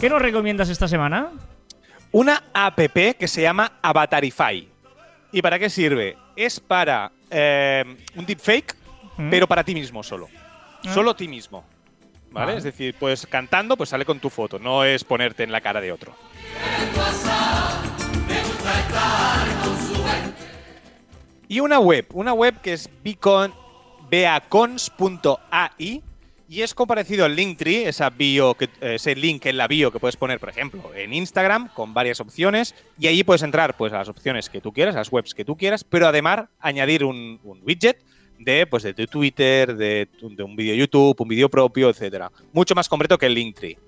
¿Qué 0.00 0.08
nos 0.08 0.22
recomiendas 0.22 0.70
esta 0.70 0.88
semana? 0.88 1.30
Una 2.14 2.44
app 2.52 2.78
que 3.18 3.26
se 3.26 3.42
llama 3.42 3.72
Avatarify. 3.82 4.68
¿Y 5.32 5.42
para 5.42 5.58
qué 5.58 5.68
sirve? 5.68 6.16
Es 6.36 6.60
para 6.60 7.10
eh, 7.28 7.84
un 8.14 8.24
deepfake, 8.24 8.76
¿Mm? 9.16 9.30
pero 9.30 9.48
para 9.48 9.64
ti 9.64 9.74
mismo 9.74 10.00
solo. 10.04 10.28
Ah. 10.84 10.94
Solo 10.94 11.16
ti 11.16 11.26
mismo. 11.26 11.64
¿Vale? 12.30 12.46
Vale. 12.46 12.58
Es 12.58 12.62
decir, 12.62 12.94
pues 13.00 13.26
cantando, 13.26 13.76
pues 13.76 13.88
sale 13.88 14.04
con 14.04 14.20
tu 14.20 14.30
foto, 14.30 14.60
no 14.60 14.84
es 14.84 15.02
ponerte 15.02 15.42
en 15.42 15.50
la 15.50 15.60
cara 15.60 15.80
de 15.80 15.90
otro. 15.90 16.14
Y 21.48 21.58
una 21.58 21.80
web, 21.80 22.06
una 22.12 22.32
web 22.32 22.60
que 22.60 22.74
es 22.74 22.88
beacon, 23.02 23.52
beacons.ai 24.08 26.00
y 26.48 26.62
es 26.62 26.74
comparecido 26.74 27.24
al 27.24 27.36
Linktree, 27.36 27.88
esa 27.88 28.10
bio 28.10 28.54
que, 28.54 28.68
ese 28.80 29.14
link 29.16 29.46
en 29.46 29.56
la 29.56 29.66
bio 29.66 29.90
que 29.90 29.98
puedes 29.98 30.16
poner, 30.16 30.38
por 30.38 30.48
ejemplo, 30.48 30.82
en 30.94 31.12
Instagram 31.12 31.68
con 31.74 31.94
varias 31.94 32.20
opciones 32.20 32.74
y 32.98 33.06
allí 33.06 33.24
puedes 33.24 33.42
entrar 33.42 33.76
pues 33.76 33.92
a 33.92 33.98
las 33.98 34.08
opciones 34.08 34.48
que 34.48 34.60
tú 34.60 34.72
quieras, 34.72 34.94
a 34.94 34.98
las 34.98 35.12
webs 35.12 35.34
que 35.34 35.44
tú 35.44 35.56
quieras, 35.56 35.84
pero 35.84 36.06
además 36.06 36.46
añadir 36.60 37.04
un, 37.04 37.40
widget 37.62 38.02
de 38.38 38.66
pues 38.66 38.82
de 38.82 38.94
tu 38.94 39.06
Twitter, 39.06 39.76
de 39.76 40.08
un 40.20 40.56
vídeo 40.56 40.74
YouTube, 40.74 41.20
un 41.20 41.28
vídeo 41.28 41.48
propio, 41.48 41.88
etcétera. 41.88 42.30
Mucho 42.52 42.74
más 42.74 42.88
completo 42.88 43.16
que 43.16 43.26
el 43.26 43.34
Linktree. 43.34 43.78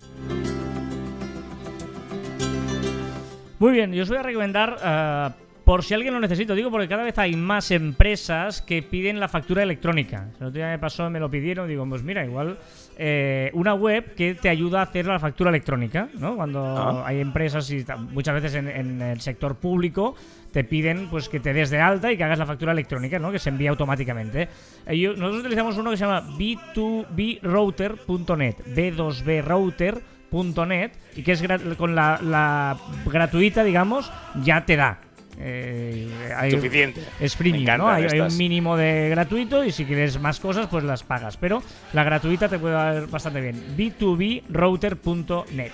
Muy 3.58 3.72
bien, 3.72 3.92
yo 3.92 4.02
os 4.02 4.08
voy 4.10 4.18
a 4.18 4.22
recomendar, 4.22 4.76
eh, 4.84 5.45
por 5.66 5.82
si 5.82 5.94
alguien 5.94 6.14
lo 6.14 6.20
necesita, 6.20 6.54
digo 6.54 6.70
porque 6.70 6.86
cada 6.86 7.02
vez 7.02 7.18
hay 7.18 7.34
más 7.34 7.72
empresas 7.72 8.62
que 8.62 8.84
piden 8.84 9.18
la 9.18 9.26
factura 9.26 9.64
electrónica. 9.64 10.28
El 10.40 10.46
otro 10.46 10.50
día 10.58 10.68
me 10.68 10.78
pasó, 10.78 11.10
me 11.10 11.18
lo 11.18 11.28
pidieron, 11.28 11.66
digo, 11.68 11.84
pues 11.88 12.04
mira, 12.04 12.24
igual 12.24 12.56
eh, 12.96 13.50
una 13.52 13.74
web 13.74 14.14
que 14.14 14.36
te 14.36 14.48
ayuda 14.48 14.78
a 14.78 14.82
hacer 14.84 15.06
la 15.06 15.18
factura 15.18 15.50
electrónica, 15.50 16.08
¿no? 16.20 16.36
Cuando 16.36 16.64
Ah. 16.64 17.02
hay 17.04 17.20
empresas 17.20 17.68
y 17.72 17.84
muchas 18.12 18.34
veces 18.34 18.54
en, 18.54 18.68
en 18.68 19.02
el 19.02 19.20
sector 19.20 19.56
público 19.56 20.14
te 20.52 20.62
piden 20.62 21.08
pues 21.10 21.28
que 21.28 21.40
te 21.40 21.52
des 21.52 21.68
de 21.70 21.80
alta 21.80 22.12
y 22.12 22.16
que 22.16 22.22
hagas 22.22 22.38
la 22.38 22.46
factura 22.46 22.70
electrónica, 22.70 23.18
¿no? 23.18 23.32
Que 23.32 23.40
se 23.40 23.48
envía 23.50 23.70
automáticamente. 23.70 24.48
Eh, 24.86 24.96
yo- 24.98 25.14
nosotros 25.14 25.40
utilizamos 25.40 25.76
uno 25.76 25.90
que 25.90 25.96
se 25.96 26.04
llama 26.06 26.22
b2brouter.net, 26.38 28.54
b2brouter.net 28.74 30.90
y 31.16 31.22
que 31.22 31.32
es 31.32 31.42
con 31.76 31.94
la, 31.94 32.18
la 32.22 32.76
gratuita, 33.04 33.62
digamos, 33.64 34.10
ya 34.44 34.64
te 34.64 34.76
da. 34.76 35.00
Eh, 35.38 36.08
hay- 36.36 36.50
Suficiente. 36.50 37.00
es 37.20 37.34
Me 37.34 37.38
freemium, 37.38 37.76
¿no? 37.78 37.88
Hay, 37.88 38.04
hay 38.06 38.20
un 38.20 38.36
mínimo 38.36 38.76
de 38.76 39.08
gratuito 39.10 39.64
y 39.64 39.72
si 39.72 39.84
quieres 39.84 40.18
más 40.20 40.40
cosas, 40.40 40.66
pues 40.68 40.82
las 40.84 41.02
pagas. 41.02 41.36
Pero 41.36 41.62
la 41.92 42.04
gratuita 42.04 42.48
te 42.48 42.58
puede 42.58 42.74
dar 42.74 43.06
bastante 43.08 43.40
bien. 43.40 43.62
b2brouter.net. 43.76 45.72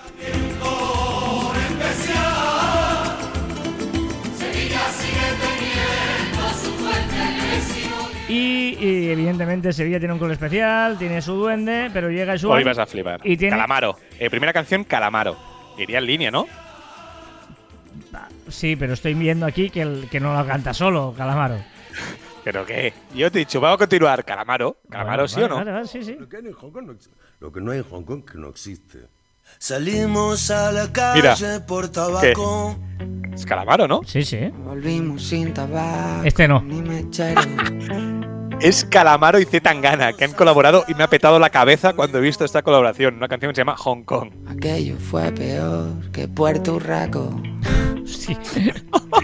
Y, 8.29 8.77
y, 8.81 9.11
evidentemente 9.11 9.73
Sevilla 9.73 9.99
tiene 9.99 10.15
un 10.15 10.19
club 10.19 10.31
especial, 10.31 10.97
tiene 10.97 11.21
su 11.21 11.35
duende, 11.35 11.91
pero 11.93 12.11
llega 12.11 12.39
su 12.39 12.49
Hoy 12.49 12.65
vas 12.65 12.79
a 12.79 12.87
flipar. 12.87 13.21
Y 13.25 13.37
tiene- 13.37 13.51
Calamaro. 13.57 13.97
Eh, 14.19 14.31
primera 14.31 14.53
canción, 14.53 14.85
Calamaro. 14.85 15.37
Iría 15.77 15.99
en 15.99 16.07
línea, 16.07 16.31
¿no? 16.31 16.47
Sí, 18.49 18.77
pero 18.77 18.93
estoy 18.95 19.15
viendo 19.15 19.47
aquí 19.47 19.71
que, 19.71 19.83
el, 19.83 20.09
que 20.11 20.21
no 20.21 20.37
lo 20.39 20.47
canta 20.47 20.73
solo, 20.75 21.15
Calamaro. 21.17 21.57
¿Pero 22.45 22.67
qué? 22.67 22.93
Yo 23.15 23.31
te 23.31 23.39
he 23.39 23.41
dicho, 23.41 23.61
vamos 23.61 23.77
a 23.77 23.79
continuar. 23.79 24.25
Calamaro. 24.25 24.77
¿Calamaro 24.91 25.23
Bueno, 25.23 25.29
sí 25.29 25.35
vale, 25.41 25.47
o 25.47 25.49
no? 25.51 25.57
vale, 25.57 25.73
vale, 25.73 25.87
sí, 25.87 26.03
sí. 26.03 26.17
Lo 26.19 26.29
que, 26.29 26.37
hay 26.39 26.47
en 26.47 26.53
Hong 26.53 26.71
Kong 26.73 26.87
no 26.87 26.93
ex- 26.93 27.11
lo 27.41 27.53
que 27.53 27.61
no 27.61 27.71
hay 27.73 27.79
en 27.79 27.85
Hong 27.85 28.03
Kong 28.05 28.25
que 28.25 28.39
no 28.39 28.49
existe. 28.49 29.07
Salimos 29.59 30.51
a 30.51 30.73
la 30.73 30.87
Mira, 31.15 31.31
calle 31.37 31.61
por 31.61 31.89
tabaco. 31.89 32.77
Es 33.33 33.47
Calamaro, 33.47 33.87
¿no? 33.87 34.01
Sí, 34.05 34.25
sí. 34.25 34.49
Volvimos 34.65 35.23
sin 35.23 35.55
tabaco. 35.55 36.25
Este 36.25 36.49
no. 36.49 36.63
Es 38.61 38.85
Calamaro 38.85 39.41
y 39.41 39.45
Z 39.45 39.61
Tangana, 39.61 40.13
que 40.13 40.25
han 40.25 40.33
colaborado 40.35 40.85
y 40.87 40.95
me 40.95 41.03
ha 41.03 41.09
petado 41.09 41.41
la 41.41 41.51
cabeza 41.51 41.95
cuando 41.95 42.19
he 42.19 42.21
visto 42.21 42.45
esta 42.45 42.63
colaboración. 42.63 43.17
Una 43.17 43.27
canción 43.27 43.51
que 43.51 43.57
se 43.57 43.61
llama 43.63 43.77
Hong 43.77 44.05
Kong. 44.05 44.31
Aquello 44.49 44.97
fue 44.99 45.33
peor 45.33 45.89
que 46.13 46.29
Puerto 46.29 46.75
Urraco. 46.75 47.43
Sí. 48.07 48.37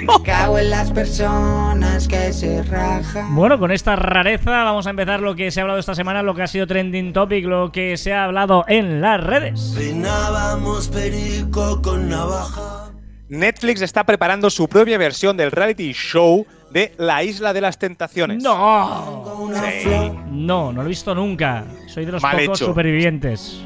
Me 0.01 0.23
cago 0.25 0.59
en 0.59 0.71
las 0.71 0.91
personas 0.93 2.07
que 2.09 2.33
se 2.33 2.63
rajan. 2.63 3.35
Bueno, 3.35 3.59
con 3.59 3.71
esta 3.73 3.97
rareza 3.97 4.65
vamos 4.65 4.87
a 4.87 4.91
empezar 4.91 5.21
lo 5.21 5.35
que 5.35 5.51
se 5.51 5.61
ha 5.61 5.63
hablado 5.63 5.79
esta 5.81 5.95
semana, 5.95 6.23
lo 6.23 6.35
que 6.35 6.43
ha 6.43 6.47
sido 6.47 6.67
trending 6.67 7.13
topic, 7.13 7.45
lo 7.45 7.73
que 7.73 7.97
se 7.97 8.13
ha 8.13 8.25
hablado 8.25 8.65
en 8.69 9.01
las 9.01 9.23
redes. 9.23 9.73
Peinábamos 9.77 10.89
perico 10.89 11.81
con 11.83 12.09
navaja. 12.09 12.91
Netflix 13.29 13.83
está 13.83 14.05
preparando 14.05 14.49
su 14.49 14.69
propia 14.69 14.97
versión 14.97 15.37
del 15.37 15.51
reality 15.51 15.93
show 15.93 16.47
de 16.71 16.95
La 16.99 17.23
Isla 17.23 17.53
de 17.53 17.61
las 17.61 17.79
Tentaciones. 17.79 18.43
No, 18.43 19.47
Sí. 19.83 19.89
no, 20.31 20.73
no 20.73 20.83
lo 20.83 20.83
he 20.83 20.89
visto 20.89 21.15
nunca. 21.15 21.65
Soy 21.87 22.05
de 22.07 22.13
los 22.13 22.23
Mal 22.23 22.37
pocos 22.39 22.61
hecho. 22.61 22.67
supervivientes. 22.71 23.61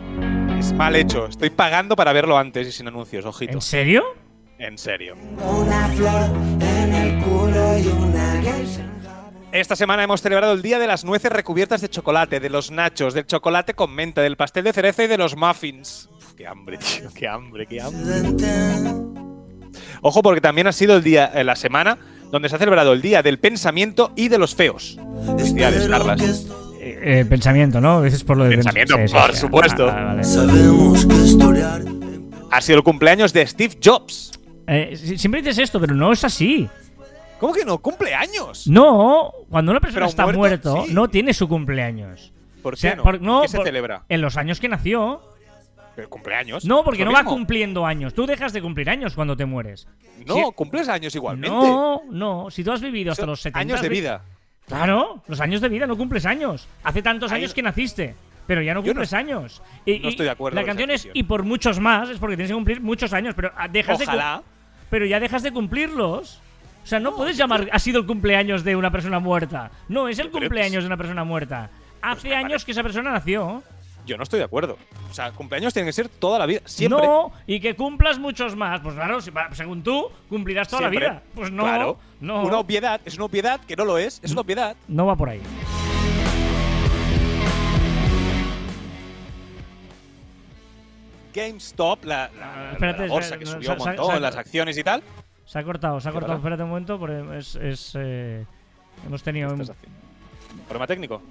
Es 0.59 0.72
mal 0.72 0.94
hecho. 0.96 1.27
Estoy 1.27 1.51
pagando 1.51 1.94
para 1.96 2.12
verlo 2.12 2.38
antes 2.38 2.66
y 2.68 2.72
sin 2.72 2.88
anuncios, 2.88 3.25
ojito. 3.25 3.53
¿En 3.53 3.61
serio? 3.61 4.03
En 4.64 4.79
serio. 4.79 5.16
Una 5.40 5.88
flor 5.88 6.31
en 6.61 6.94
el 6.94 7.25
culo 7.25 7.79
y 7.79 7.87
una. 7.88 8.40
Esta 9.51 9.75
semana 9.77 10.03
hemos 10.05 10.22
celebrado 10.22 10.53
el 10.55 10.62
Día 10.62 10.79
de 10.79 10.87
las 10.87 11.05
Nueces 11.05 11.31
recubiertas 11.33 11.81
de 11.83 11.88
chocolate, 11.90 12.38
de 12.40 12.48
los 12.48 12.70
nachos, 12.70 13.12
del 13.12 13.27
chocolate 13.27 13.75
con 13.75 13.92
menta, 13.94 14.22
del 14.22 14.37
pastel 14.37 14.64
de 14.64 14.72
cereza 14.72 15.03
y 15.05 15.09
de 15.09 15.18
los 15.18 15.37
muffins. 15.37 16.09
Uf, 16.16 16.33
qué 16.35 16.46
hambre, 16.46 16.79
tío, 16.79 17.11
qué 17.14 17.29
hambre, 17.29 17.66
qué 17.66 17.81
hambre. 17.83 18.22
Ojo, 20.01 20.22
porque 20.22 20.40
también 20.40 20.68
ha 20.68 20.72
sido 20.72 20.96
el 20.96 21.03
día, 21.03 21.31
eh, 21.35 21.44
la 21.44 21.55
semana 21.57 21.98
donde 22.31 22.48
se 22.48 22.55
ha 22.57 22.59
celebrado 22.59 22.92
el 22.92 23.03
Día 23.03 23.22
del 23.22 23.38
Pensamiento 23.38 24.12
y 24.16 24.29
de 24.29 24.38
los 24.38 24.55
Feos. 24.55 24.98
Felicidades, 25.37 25.87
Carlas. 25.88 26.20
esto- 26.22 26.59
Eh, 26.81 27.20
eh, 27.20 27.25
pensamiento, 27.29 27.81
¿no? 27.81 28.01
Dices 28.03 28.25
por 28.25 28.37
lo 28.37 28.44
de 28.44 28.57
Pensamiento, 28.57 28.96
por 29.12 29.33
sí. 29.35 29.38
supuesto. 29.40 29.87
Vale. 29.87 30.22
Historiar. 30.22 31.83
Ha 32.51 32.61
sido 32.61 32.79
el 32.79 32.85
cumpleaños 32.85 33.33
de 33.33 33.46
Steve 33.46 33.77
Jobs. 33.85 34.33
Eh, 34.66 34.94
si- 34.96 35.18
siempre 35.18 35.40
dices 35.42 35.59
esto, 35.59 35.81
pero 35.81 35.94
no 35.94 36.12
es 36.12 36.25
así. 36.25 36.68
¿Cómo 37.40 37.53
que 37.53 37.64
no? 37.64 37.79
¡Cumpleaños! 37.79 38.66
No, 38.68 39.33
cuando 39.51 39.72
una 39.72 39.81
persona 39.81 40.07
Pero 40.07 40.11
está 40.11 40.25
muerto, 40.25 40.38
muerto, 40.38 40.85
sí. 40.87 40.94
no 40.94 41.09
tiene 41.09 41.35
su 41.35 41.48
cumpleaños. 41.48 42.33
¿Por 42.62 42.75
O 42.75 42.77
qué 42.77 42.81
sea, 42.81 42.94
no? 42.96 43.03
por- 43.03 43.20
no, 43.20 43.42
¿Qué 43.42 43.48
se 43.48 43.57
por- 43.57 43.66
celebra? 43.66 44.05
En 44.09 44.20
los 44.20 44.37
años 44.37 44.61
que 44.61 44.68
nació. 44.68 45.20
¿Pero 45.96 46.09
¿Cumpleaños? 46.09 46.64
No, 46.64 46.85
porque 46.85 47.03
¿Es 47.03 47.07
lo 47.07 47.12
no 47.12 47.18
va 47.18 47.25
cumpliendo 47.25 47.85
años. 47.85 48.14
Tú 48.14 48.25
dejas 48.25 48.53
de 48.55 48.62
cumplir 48.62 48.88
años 48.88 49.14
cuando 49.14 49.37
te 49.37 49.44
mueres. 49.44 49.87
No, 50.25 50.35
Si- 50.37 50.42
cumples 50.55 50.88
años 50.88 51.14
igualmente. 51.14 51.55
No, 51.55 52.03
no. 52.11 52.51
Si 52.51 52.64
tú 52.64 52.72
has 52.72 52.81
vivido 52.81 53.11
hasta 53.12 53.22
Son 53.22 53.31
los 53.31 53.40
70 53.42 53.59
años 53.61 53.83
de 53.83 53.88
vida. 53.90 54.22
Claro, 54.66 55.22
los 55.27 55.40
años 55.40 55.61
de 55.61 55.68
vida, 55.68 55.87
no 55.87 55.96
cumples 55.98 56.25
años. 56.25 56.66
Hace 56.85 57.03
tantos 57.03 57.31
Ahí- 57.33 57.40
años 57.42 57.53
que 57.53 57.61
naciste, 57.62 58.14
pero 58.46 58.62
ya 58.62 58.72
no 58.72 58.83
cumples 58.83 59.12
años. 59.12 59.61
Y, 59.85 59.98
no 59.98 60.09
estoy 60.09 60.25
de 60.27 60.31
acuerdo 60.31 60.59
La 60.59 60.64
canción 60.64 60.90
es 60.90 61.09
y 61.12 61.25
por 61.25 61.42
muchos 61.42 61.79
más, 61.81 62.09
es 62.09 62.18
porque 62.18 62.37
tienes 62.37 62.51
que 62.51 62.55
cumplir 62.55 62.81
muchos 62.81 63.12
años, 63.12 63.35
pero 63.35 63.51
ah, 63.57 63.66
dejas 63.68 63.98
de 63.98 64.05
Ojalá. 64.05 64.42
Pero 64.92 65.07
ya 65.07 65.18
dejas 65.18 65.42
de 65.42 65.52
cumplirlos. 65.52 66.38
O 66.85 66.87
sea, 66.87 67.00
no, 67.00 67.16
puedes 67.16 67.35
llamar 67.38 67.66
ha 67.72 67.78
sido 67.78 67.98
el 68.00 68.07
cumpleaños 68.07 68.62
de 68.62 68.76
una 68.76 68.90
persona 68.90 69.18
muerta. 69.20 69.70
No, 69.88 70.07
es 70.07 70.18
el 70.18 70.31
cumpleaños 70.31 70.74
pues- 70.74 70.83
de 70.85 70.87
una 70.87 70.96
persona 70.98 71.24
muerta. 71.24 71.70
Hace 72.02 72.28
me 72.28 72.35
años 72.35 72.62
que 72.62 72.72
esa 72.72 72.83
persona 72.83 73.11
nació. 73.11 73.62
Yo 74.05 74.18
no 74.18 74.22
estoy 74.24 74.40
de 74.40 74.44
acuerdo. 74.44 74.76
O 75.11 75.14
sea, 75.14 75.31
cumpleaños 75.33 75.72
tienen 75.72 75.88
que 75.88 75.94
ser 75.94 76.11
toda 76.11 76.38
la 76.38 76.44
vida. 76.44 76.61
Siempre. 76.66 77.07
No, 77.07 77.33
y 77.46 77.59
que 77.59 77.74
cumplas 77.74 78.18
muchos 78.18 78.55
más. 78.55 78.81
Pues 78.81 78.94
claro, 78.94 79.22
si- 79.22 79.31
según 79.52 79.83
tú, 79.83 80.09
cumplirás 80.28 80.68
toda 80.68 80.81
Siempre. 80.90 81.07
la 81.07 81.12
vida. 81.14 81.22
Pues 81.35 81.50
no, 81.50 81.62
Claro. 81.62 81.98
no, 82.20 82.42
Una 82.42 82.59
obviedad. 82.59 83.00
Es 83.07 83.14
una 83.14 83.24
obviedad 83.24 83.61
que 83.66 83.76
no 83.76 83.87
lo 83.87 83.96
es. 83.96 84.20
Es 84.23 84.33
una 84.33 84.42
obviedad. 84.42 84.77
no 84.88 85.06
va 85.06 85.16
por 85.16 85.31
ahí. 85.31 85.40
GameStop, 91.33 92.04
la, 92.04 92.30
la, 92.38 92.70
Ah, 92.72 92.76
la 92.80 93.06
bolsa 93.06 93.38
que 93.38 93.44
no, 93.44 93.52
subió 93.52 93.72
un 93.72 93.78
montón, 93.78 94.22
las 94.22 94.37
acciones 94.37 94.76
y 94.78 94.85
tal. 94.85 95.02
Se 95.44 95.58
ha 95.58 95.64
cortado, 95.64 96.00
se 96.00 96.08
ha 96.08 96.12
¿Qué 96.12 96.14
cortado. 96.18 96.38
Espérate 96.38 96.62
un 96.62 96.68
momento, 96.70 96.98
porque 96.98 97.38
es, 97.38 97.54
es, 97.56 97.92
eh, 97.98 98.44
hemos 99.06 99.22
tenido 99.22 99.48
¿Qué 99.48 99.62
un? 99.62 99.68
¿Problema 100.66 100.87
técnico? 100.87 101.22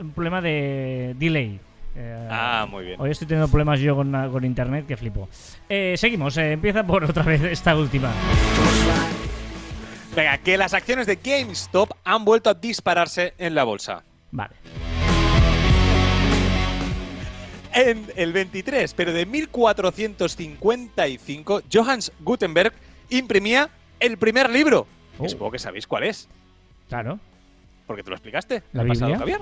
un 0.00 0.10
problema 0.12 0.40
de 0.40 1.14
delay. 1.18 1.58
Eh, 1.96 2.28
Ah, 2.30 2.66
muy 2.68 2.84
bien. 2.86 3.00
Hoy 3.00 3.10
estoy 3.10 3.26
teniendo 3.28 3.48
problemas 3.48 3.78
yo 3.80 3.94
con, 3.94 4.10
con 4.30 4.44
internet 4.44 4.86
que 4.86 4.96
flipo. 4.96 5.28
Eh, 5.68 5.94
seguimos, 5.96 6.36
eh, 6.36 6.52
empieza 6.52 6.84
por 6.84 7.04
otra 7.04 7.22
vez 7.22 7.42
esta 7.44 7.76
última. 7.76 8.10
Venga, 10.14 10.38
que 10.38 10.56
las 10.56 10.74
acciones 10.74 11.06
de 11.06 11.16
GameStop 11.22 11.90
han 12.04 12.24
vuelto 12.24 12.50
a 12.50 12.54
dispararse 12.54 13.34
en 13.38 13.54
la 13.54 13.64
bolsa. 13.64 14.02
Vale. 14.30 14.54
En 17.74 18.06
el 18.16 18.32
23, 18.32 18.94
pero 18.94 19.12
de 19.12 19.26
1455, 19.26 21.62
Johannes 21.72 22.12
Gutenberg 22.20 22.72
imprimía 23.10 23.68
el 23.98 24.16
primer 24.16 24.48
libro. 24.50 24.86
Oh. 25.18 25.28
Supongo 25.28 25.50
que 25.52 25.58
sabéis 25.58 25.86
cuál 25.86 26.04
es, 26.04 26.28
Claro. 26.88 27.18
porque 27.86 28.02
te 28.04 28.10
lo 28.10 28.16
explicaste. 28.16 28.62
¿La 28.72 28.82
el 28.82 28.88
pasado? 28.88 29.16
Javier. 29.18 29.40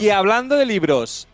Y 0.00 0.08
hablando 0.10 0.56
de 0.56 0.66
libros, 0.66 1.28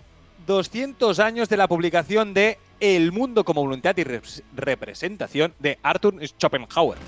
200 0.47 1.19
años 1.21 1.49
de 1.49 1.57
la 1.57 1.67
publicación 1.69 2.35
de 2.35 2.59
El 2.81 3.13
mundo 3.13 3.45
como 3.45 3.63
voluntad 3.63 3.97
y 3.97 4.05
res- 4.05 4.43
representación 4.55 5.55
de 5.59 5.79
Arthur 5.83 6.15
Schopenhauer. 6.27 6.99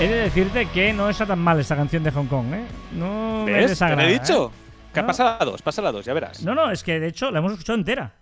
He 0.00 0.08
de 0.08 0.14
decirte 0.16 0.66
que 0.66 0.92
no 0.92 1.08
está 1.08 1.24
tan 1.24 1.38
mal 1.38 1.58
esta 1.60 1.76
canción 1.76 2.02
de 2.02 2.10
Hong 2.10 2.26
Kong, 2.26 2.52
¿eh? 2.52 2.64
No 2.92 3.44
me 3.44 3.52
¿Ves? 3.52 3.62
¿Te 3.64 3.68
desagrada, 3.70 4.02
lo 4.02 4.08
he 4.08 4.12
dicho? 4.12 4.52
¿eh? 4.54 4.90
Que 4.92 5.00
No. 5.00 5.06
pasa 5.06 5.36
la 5.38 5.44
dos, 5.44 5.62
pasa 5.62 5.82
la 5.82 5.92
dos, 5.92 6.04
ya 6.04 6.12
verás. 6.12 6.42
No, 6.42 6.54
no, 6.54 6.70
es 6.70 6.82
que 6.82 7.00
de 7.00 7.08
hecho 7.08 7.30
la 7.30 7.38
hemos 7.38 7.52
escuchado 7.52 7.78
entera. 7.78 8.12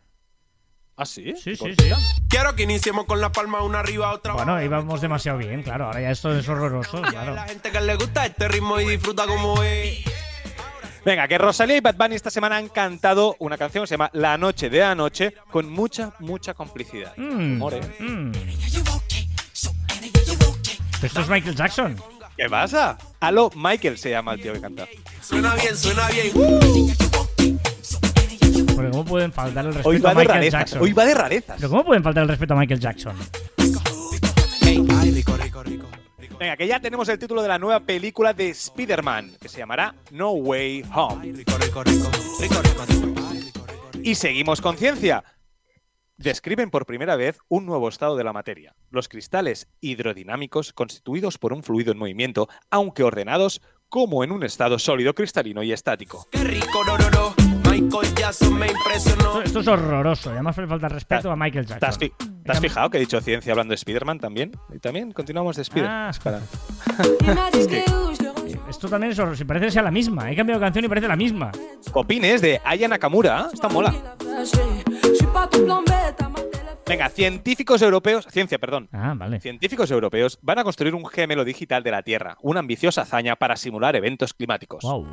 ¿Ah, 0.97 1.07
sí? 1.07 1.35
Sí, 1.37 1.57
sí, 1.57 1.57
Cortita. 1.57 1.97
sí. 1.97 2.23
Quiero 2.29 2.55
que 2.55 2.63
iniciemos 2.65 3.07
con 3.07 3.21
la 3.21 3.33
palma 3.33 3.63
una 3.63 3.81
arriba, 3.81 4.13
otra 4.13 4.35
Bueno, 4.35 4.63
íbamos 4.63 5.01
demasiado 5.01 5.39
bien, 5.39 5.63
claro. 5.63 5.87
Ahora 5.87 6.03
ya 6.03 6.11
esto 6.11 6.37
es 6.37 6.47
horroroso, 6.49 7.01
claro. 7.03 7.35
La 7.35 7.45
gente 7.45 7.71
que 7.71 7.81
le 7.81 7.95
gusta 7.97 8.27
este 8.27 8.49
ritmo 8.49 8.79
y 8.79 8.87
disfruta 8.87 9.27
como 9.27 9.63
es. 9.63 10.05
Venga, 11.05 11.27
que 11.27 11.37
Rosalía 11.37 11.79
y 11.79 11.81
Bad 11.81 11.97
Bunny 11.97 12.15
esta 12.15 12.31
semana 12.31 12.59
han 12.59 12.69
cantado 12.69 13.35
una 13.41 13.59
canción 13.59 13.83
que 13.83 13.89
se 13.89 13.95
llama 13.95 14.11
La 14.13 14.39
noche 14.39 14.71
de 14.71 14.85
anoche 14.85 15.35
con 15.51 15.69
mucha, 15.69 16.13
mucha 16.21 16.55
complicidad. 16.55 17.15
Mm, 17.17 17.57
Amor, 17.57 17.75
¿eh? 17.75 17.81
mm. 17.99 18.33
Pero 21.03 21.09
esto 21.09 21.21
es 21.23 21.29
Michael 21.29 21.57
Jackson. 21.57 21.97
¿Qué 22.37 22.49
pasa? 22.49 22.97
Aló, 23.19 23.51
Michael 23.57 23.99
se 23.99 24.11
llama 24.11 24.35
el 24.35 24.41
tío 24.41 24.53
que 24.53 24.61
canta. 24.61 24.87
Suena 25.21 25.53
bien, 25.57 25.77
suena 25.77 26.09
bien. 26.11 26.31
Uh. 26.33 26.93
Porque 28.77 28.91
¿cómo 28.93 29.05
pueden 29.05 29.33
faltar 29.33 29.67
el 29.67 29.73
Hoy 29.85 29.97
respeto 29.99 30.07
a 30.07 30.15
va 30.15 30.21
de 30.21 30.27
Michael 30.27 30.39
rarezas. 30.39 30.61
Jackson? 30.61 30.83
Hoy 30.83 30.93
va 30.93 31.05
de 31.05 31.15
rarezas. 31.15 31.57
Pero 31.57 31.71
¿cómo 31.71 31.85
pueden 31.85 32.05
faltar 32.05 32.23
el 32.23 32.29
respeto 32.29 32.55
a 32.55 32.57
Michael 32.57 32.79
Jackson? 32.79 33.17
Venga, 36.39 36.57
que 36.57 36.69
ya 36.69 36.79
tenemos 36.79 37.09
el 37.09 37.19
título 37.19 37.43
de 37.43 37.49
la 37.49 37.59
nueva 37.59 37.81
película 37.81 38.33
de 38.33 38.51
Spider-Man, 38.51 39.33
que 39.41 39.49
se 39.49 39.59
llamará 39.59 39.97
No 40.13 40.31
Way 40.31 40.85
Home. 40.95 41.35
Y 44.05 44.15
seguimos 44.15 44.61
con 44.61 44.77
ciencia. 44.77 45.25
Describen 46.23 46.71
por 46.71 46.87
primera 46.87 47.17
vez 47.17 47.39
un 47.49 47.67
nuevo 47.67 47.89
estado 47.89 48.17
de 48.17 48.23
la 48.25 48.33
materia. 48.33 48.75
Los 48.91 49.09
cristales 49.09 49.69
hidrodinámicos 49.81 50.73
constituidos 50.73 51.37
por 51.37 51.53
un 51.53 51.63
fluido 51.65 51.91
en 51.91 51.99
movimiento, 51.99 52.49
aunque 52.71 53.03
ordenados 53.03 53.61
como 53.89 54.23
en 54.23 54.31
un 54.31 54.45
estado 54.45 54.79
sólido, 54.79 55.15
cristalino 55.15 55.63
y 55.65 55.73
estático. 55.73 56.29
Qué 56.31 56.45
rico, 56.45 56.85
no, 56.87 56.97
no, 56.97 57.11
no. 57.11 57.35
Michael 57.71 58.15
Jackson 58.15 58.55
me 58.55 58.69
impresionó. 58.69 59.39
Esto, 59.39 59.43
esto 59.43 59.61
es 59.61 59.69
horroroso. 59.69 60.31
Además 60.31 60.57
le 60.59 60.67
falta 60.69 60.89
respeto 60.89 61.31
a 61.31 61.37
Michael 61.37 61.67
¿Te 61.67 61.75
has, 61.75 61.81
Jackson. 61.81 62.01
fi- 62.01 62.43
te 62.45 62.53
has 62.53 62.61
fijado 62.61 62.91
que 62.91 62.99
he 62.99 63.01
dicho 63.01 63.21
ciencia 63.21 63.53
hablando 63.53 63.73
de 63.73 63.77
Spider-Man 63.77 64.21
también? 64.21 64.53
Y 64.73 64.79
también 64.79 65.11
continuamos 65.13 65.57
de 65.57 65.63
Spider. 65.63 65.89
Ah. 65.91 66.11
Es 66.13 66.19
para- 66.21 66.41
Esto 68.71 68.89
también 68.89 69.13
es 69.13 69.19
horroroso. 69.19 69.39
Si 69.39 69.45
parece 69.45 69.67
que 69.67 69.73
sea 69.73 69.83
la 69.83 69.91
misma. 69.91 70.31
He 70.31 70.37
cambiado 70.37 70.61
de 70.61 70.67
canción 70.67 70.85
y 70.85 70.89
parece 70.89 71.09
la 71.09 71.17
misma. 71.17 71.51
Opines 71.93 72.41
de 72.41 72.61
Aya 72.65 72.87
Nakamura. 72.89 73.49
Está 73.53 73.69
mola. 73.69 73.93
Venga, 76.87 77.09
científicos 77.09 77.81
europeos. 77.81 78.27
Ciencia, 78.31 78.59
perdón. 78.59 78.89
Ah, 78.93 79.15
vale. 79.17 79.41
Científicos 79.41 79.91
europeos 79.91 80.39
van 80.43 80.59
a 80.59 80.65
construir 80.65 80.95
un 80.95 81.07
gemelo 81.07 81.45
digital 81.45 81.83
de 81.83 81.91
la 81.91 82.03
Tierra, 82.03 82.37
una 82.43 82.61
ambiciosa 82.61 83.03
hazaña 83.03 83.37
para 83.37 83.57
simular 83.57 83.97
eventos 83.97 84.35
climáticos. 84.35 84.83
Wow. 84.83 85.07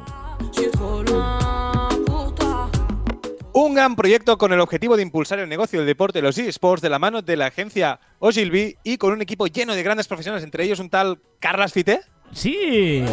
Un 3.53 3.73
gran 3.73 3.95
proyecto 3.95 4.37
con 4.37 4.53
el 4.53 4.59
objetivo 4.59 4.95
de 4.95 5.03
impulsar 5.03 5.39
el 5.39 5.49
negocio 5.49 5.79
del 5.79 5.87
deporte 5.87 6.19
y 6.19 6.21
los 6.21 6.37
eSports 6.37 6.81
de 6.81 6.89
la 6.89 6.99
mano 6.99 7.21
de 7.21 7.37
la 7.37 7.47
agencia 7.47 7.99
Ogilvy 8.19 8.77
y 8.83 8.97
con 8.97 9.13
un 9.13 9.21
equipo 9.21 9.47
lleno 9.47 9.73
de 9.73 9.83
grandes 9.83 10.07
profesionales, 10.07 10.43
entre 10.43 10.63
ellos 10.63 10.79
un 10.79 10.89
tal 10.89 11.19
Carlas 11.39 11.73
Fité. 11.73 12.01
¡Sí! 12.31 13.03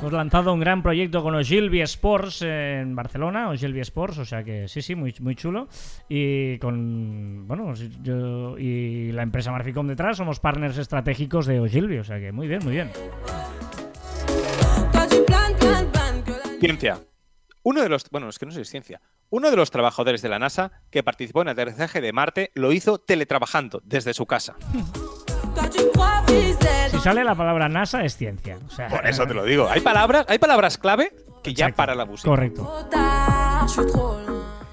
Hemos 0.00 0.12
lanzado 0.14 0.54
un 0.54 0.60
gran 0.60 0.82
proyecto 0.82 1.22
con 1.22 1.34
Ogilvy 1.34 1.82
Sports 1.82 2.40
en 2.42 2.96
Barcelona, 2.96 3.50
Ogilvy 3.50 3.80
Sports, 3.80 4.16
o 4.18 4.24
sea 4.24 4.42
que 4.42 4.66
sí, 4.66 4.80
sí, 4.80 4.94
muy, 4.94 5.14
muy 5.20 5.34
chulo. 5.36 5.68
Y 6.08 6.58
con, 6.58 7.46
bueno, 7.46 7.76
si- 7.76 7.90
yo 8.02 8.56
y 8.58 9.12
la 9.12 9.22
empresa 9.22 9.52
Marficom 9.52 9.86
detrás 9.86 10.16
somos 10.16 10.40
partners 10.40 10.78
estratégicos 10.78 11.44
de 11.44 11.60
Ogilvy, 11.60 11.98
o 11.98 12.04
sea 12.04 12.18
que 12.18 12.32
muy 12.32 12.48
bien, 12.48 12.60
muy 12.64 12.72
bien. 12.72 12.90
Ciencia. 16.60 16.98
Uno 17.62 17.82
de 17.82 17.88
los, 17.90 18.08
bueno, 18.10 18.30
es 18.30 18.38
que 18.38 18.46
no 18.46 18.52
sé 18.52 18.56
si 18.56 18.62
es 18.62 18.70
ciencia. 18.70 19.02
Uno 19.28 19.50
de 19.50 19.56
los 19.56 19.70
trabajadores 19.70 20.22
de 20.22 20.30
la 20.30 20.38
NASA 20.38 20.72
que 20.90 21.02
participó 21.02 21.42
en 21.42 21.48
el 21.48 21.52
aterrizaje 21.52 22.00
de 22.00 22.12
Marte 22.14 22.52
lo 22.54 22.72
hizo 22.72 22.98
teletrabajando 22.98 23.82
desde 23.84 24.14
su 24.14 24.24
casa. 24.24 24.56
Si 27.00 27.04
sale 27.04 27.24
la 27.24 27.34
palabra 27.34 27.66
NASA 27.70 28.04
es 28.04 28.14
ciencia. 28.14 28.58
O 28.66 28.70
sea, 28.70 28.88
Por 28.88 29.06
eso 29.06 29.26
te 29.26 29.32
lo 29.32 29.42
digo. 29.46 29.66
Hay 29.70 29.80
palabras, 29.80 30.26
hay 30.28 30.38
palabras 30.38 30.76
clave 30.76 31.14
que 31.42 31.54
ya 31.54 31.64
Exacto. 31.64 31.76
para 31.78 31.94
la 31.94 32.04
música. 32.04 32.28
Correcto. 32.28 32.86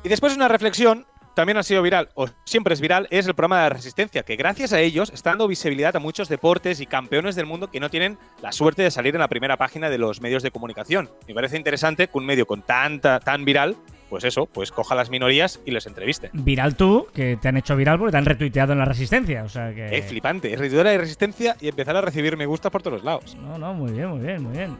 Y 0.03 0.09
después 0.09 0.35
una 0.35 0.49
reflexión, 0.49 1.05
también 1.35 1.57
ha 1.57 1.63
sido 1.63 1.81
viral, 1.81 2.09
o 2.15 2.27
siempre 2.43 2.73
es 2.73 2.81
viral, 2.81 3.07
es 3.11 3.27
el 3.27 3.33
programa 3.33 3.57
de 3.57 3.63
la 3.63 3.69
Resistencia, 3.69 4.23
que 4.23 4.35
gracias 4.35 4.73
a 4.73 4.81
ellos 4.81 5.09
está 5.13 5.29
dando 5.29 5.47
visibilidad 5.47 5.95
a 5.95 5.99
muchos 5.99 6.27
deportes 6.27 6.81
y 6.81 6.85
campeones 6.85 7.35
del 7.37 7.45
mundo 7.45 7.71
que 7.71 7.79
no 7.79 7.89
tienen 7.89 8.17
la 8.41 8.51
suerte 8.51 8.81
de 8.81 8.91
salir 8.91 9.15
en 9.15 9.21
la 9.21 9.29
primera 9.29 9.55
página 9.55 9.89
de 9.89 9.97
los 9.97 10.19
medios 10.19 10.43
de 10.43 10.51
comunicación. 10.51 11.09
Me 11.29 11.33
parece 11.33 11.55
interesante 11.55 12.09
que 12.09 12.17
un 12.17 12.25
medio 12.25 12.45
con 12.45 12.61
tanta, 12.61 13.21
tan 13.21 13.45
viral, 13.45 13.77
pues 14.09 14.23
eso, 14.23 14.45
pues 14.45 14.71
coja 14.71 14.95
las 14.95 15.09
minorías 15.09 15.59
y 15.65 15.71
les 15.71 15.85
entreviste. 15.87 16.29
Viral 16.33 16.75
tú, 16.75 17.07
que 17.13 17.37
te 17.41 17.47
han 17.47 17.57
hecho 17.57 17.75
viral 17.75 17.97
porque 17.99 18.11
te 18.11 18.17
han 18.17 18.25
retuiteado 18.25 18.73
en 18.73 18.79
la 18.79 18.85
resistencia. 18.85 19.43
O 19.43 19.49
sea 19.49 19.73
que. 19.73 19.97
Es 19.97 20.05
flipante, 20.05 20.53
es 20.53 20.59
reducir 20.59 20.83
la 20.85 20.97
resistencia 20.97 21.55
y 21.59 21.67
empezar 21.67 21.95
a 21.95 22.01
recibir 22.01 22.37
me 22.37 22.45
gusta 22.45 22.69
por 22.69 22.81
todos 22.81 22.95
los 22.97 23.03
lados. 23.03 23.35
No, 23.41 23.57
no, 23.57 23.73
muy 23.73 23.91
bien, 23.91 24.07
muy 24.09 24.19
bien, 24.19 24.43
muy 24.43 24.53
bien. 24.57 24.77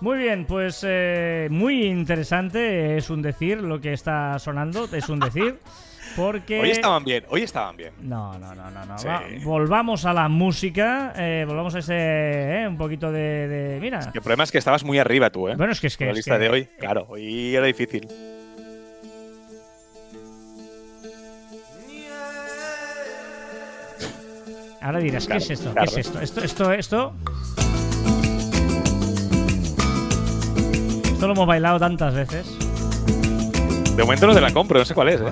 Muy 0.00 0.18
bien, 0.18 0.44
pues 0.46 0.84
eh, 0.86 1.48
muy 1.50 1.84
interesante, 1.86 2.96
es 2.96 3.10
un 3.10 3.20
decir 3.20 3.60
lo 3.60 3.80
que 3.80 3.92
está 3.92 4.38
sonando, 4.38 4.88
es 4.92 5.08
un 5.08 5.18
decir, 5.18 5.58
porque... 6.16 6.60
Hoy 6.60 6.70
estaban 6.70 7.02
bien, 7.04 7.24
hoy 7.28 7.42
estaban 7.42 7.76
bien. 7.76 7.92
No, 8.02 8.38
no, 8.38 8.54
no, 8.54 8.70
no, 8.70 8.84
no. 8.84 8.96
Sí. 8.96 9.08
Va, 9.08 9.22
volvamos 9.42 10.04
a 10.04 10.12
la 10.12 10.28
música, 10.28 11.12
eh, 11.16 11.44
volvamos 11.48 11.74
a 11.74 11.80
ese, 11.80 11.94
eh, 11.96 12.68
un 12.68 12.76
poquito 12.76 13.10
de... 13.10 13.48
de- 13.48 13.80
mira, 13.80 13.98
El 14.14 14.20
problema 14.20 14.44
es 14.44 14.52
que 14.52 14.58
estabas 14.58 14.84
muy 14.84 15.00
arriba 15.00 15.30
tú, 15.30 15.48
¿eh? 15.48 15.56
bueno, 15.56 15.72
es 15.72 15.80
que 15.80 15.88
es 15.88 15.96
que... 15.96 16.06
La 16.06 16.12
lista 16.12 16.34
que- 16.38 16.44
de 16.44 16.48
hoy, 16.48 16.64
claro, 16.78 17.06
hoy 17.08 17.56
era 17.56 17.66
difícil. 17.66 18.06
Ahora 24.80 24.98
dirás, 25.00 25.26
¿qué 25.26 25.36
es 25.36 25.50
esto? 25.50 25.72
claro. 25.72 25.90
¿Qué 25.92 26.00
es 26.00 26.06
esto? 26.06 26.20
Esto, 26.20 26.40
esto, 26.42 26.72
esto... 26.72 27.12
Esto 31.12 31.26
lo 31.26 31.32
hemos 31.32 31.46
bailado 31.48 31.80
tantas 31.80 32.14
veces. 32.14 32.46
De 33.96 34.02
momento 34.04 34.28
no 34.28 34.34
te 34.34 34.40
la 34.40 34.52
compro, 34.52 34.78
no 34.78 34.84
sé 34.84 34.94
cuál 34.94 35.08
es, 35.08 35.20
¿eh? 35.20 35.24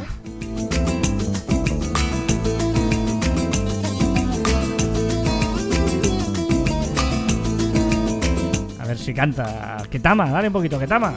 A 8.80 8.86
ver 8.86 8.98
si 8.98 9.14
canta. 9.14 9.76
Ketama, 9.90 10.30
dale 10.30 10.48
un 10.48 10.52
poquito, 10.52 10.78
Ketama. 10.78 11.12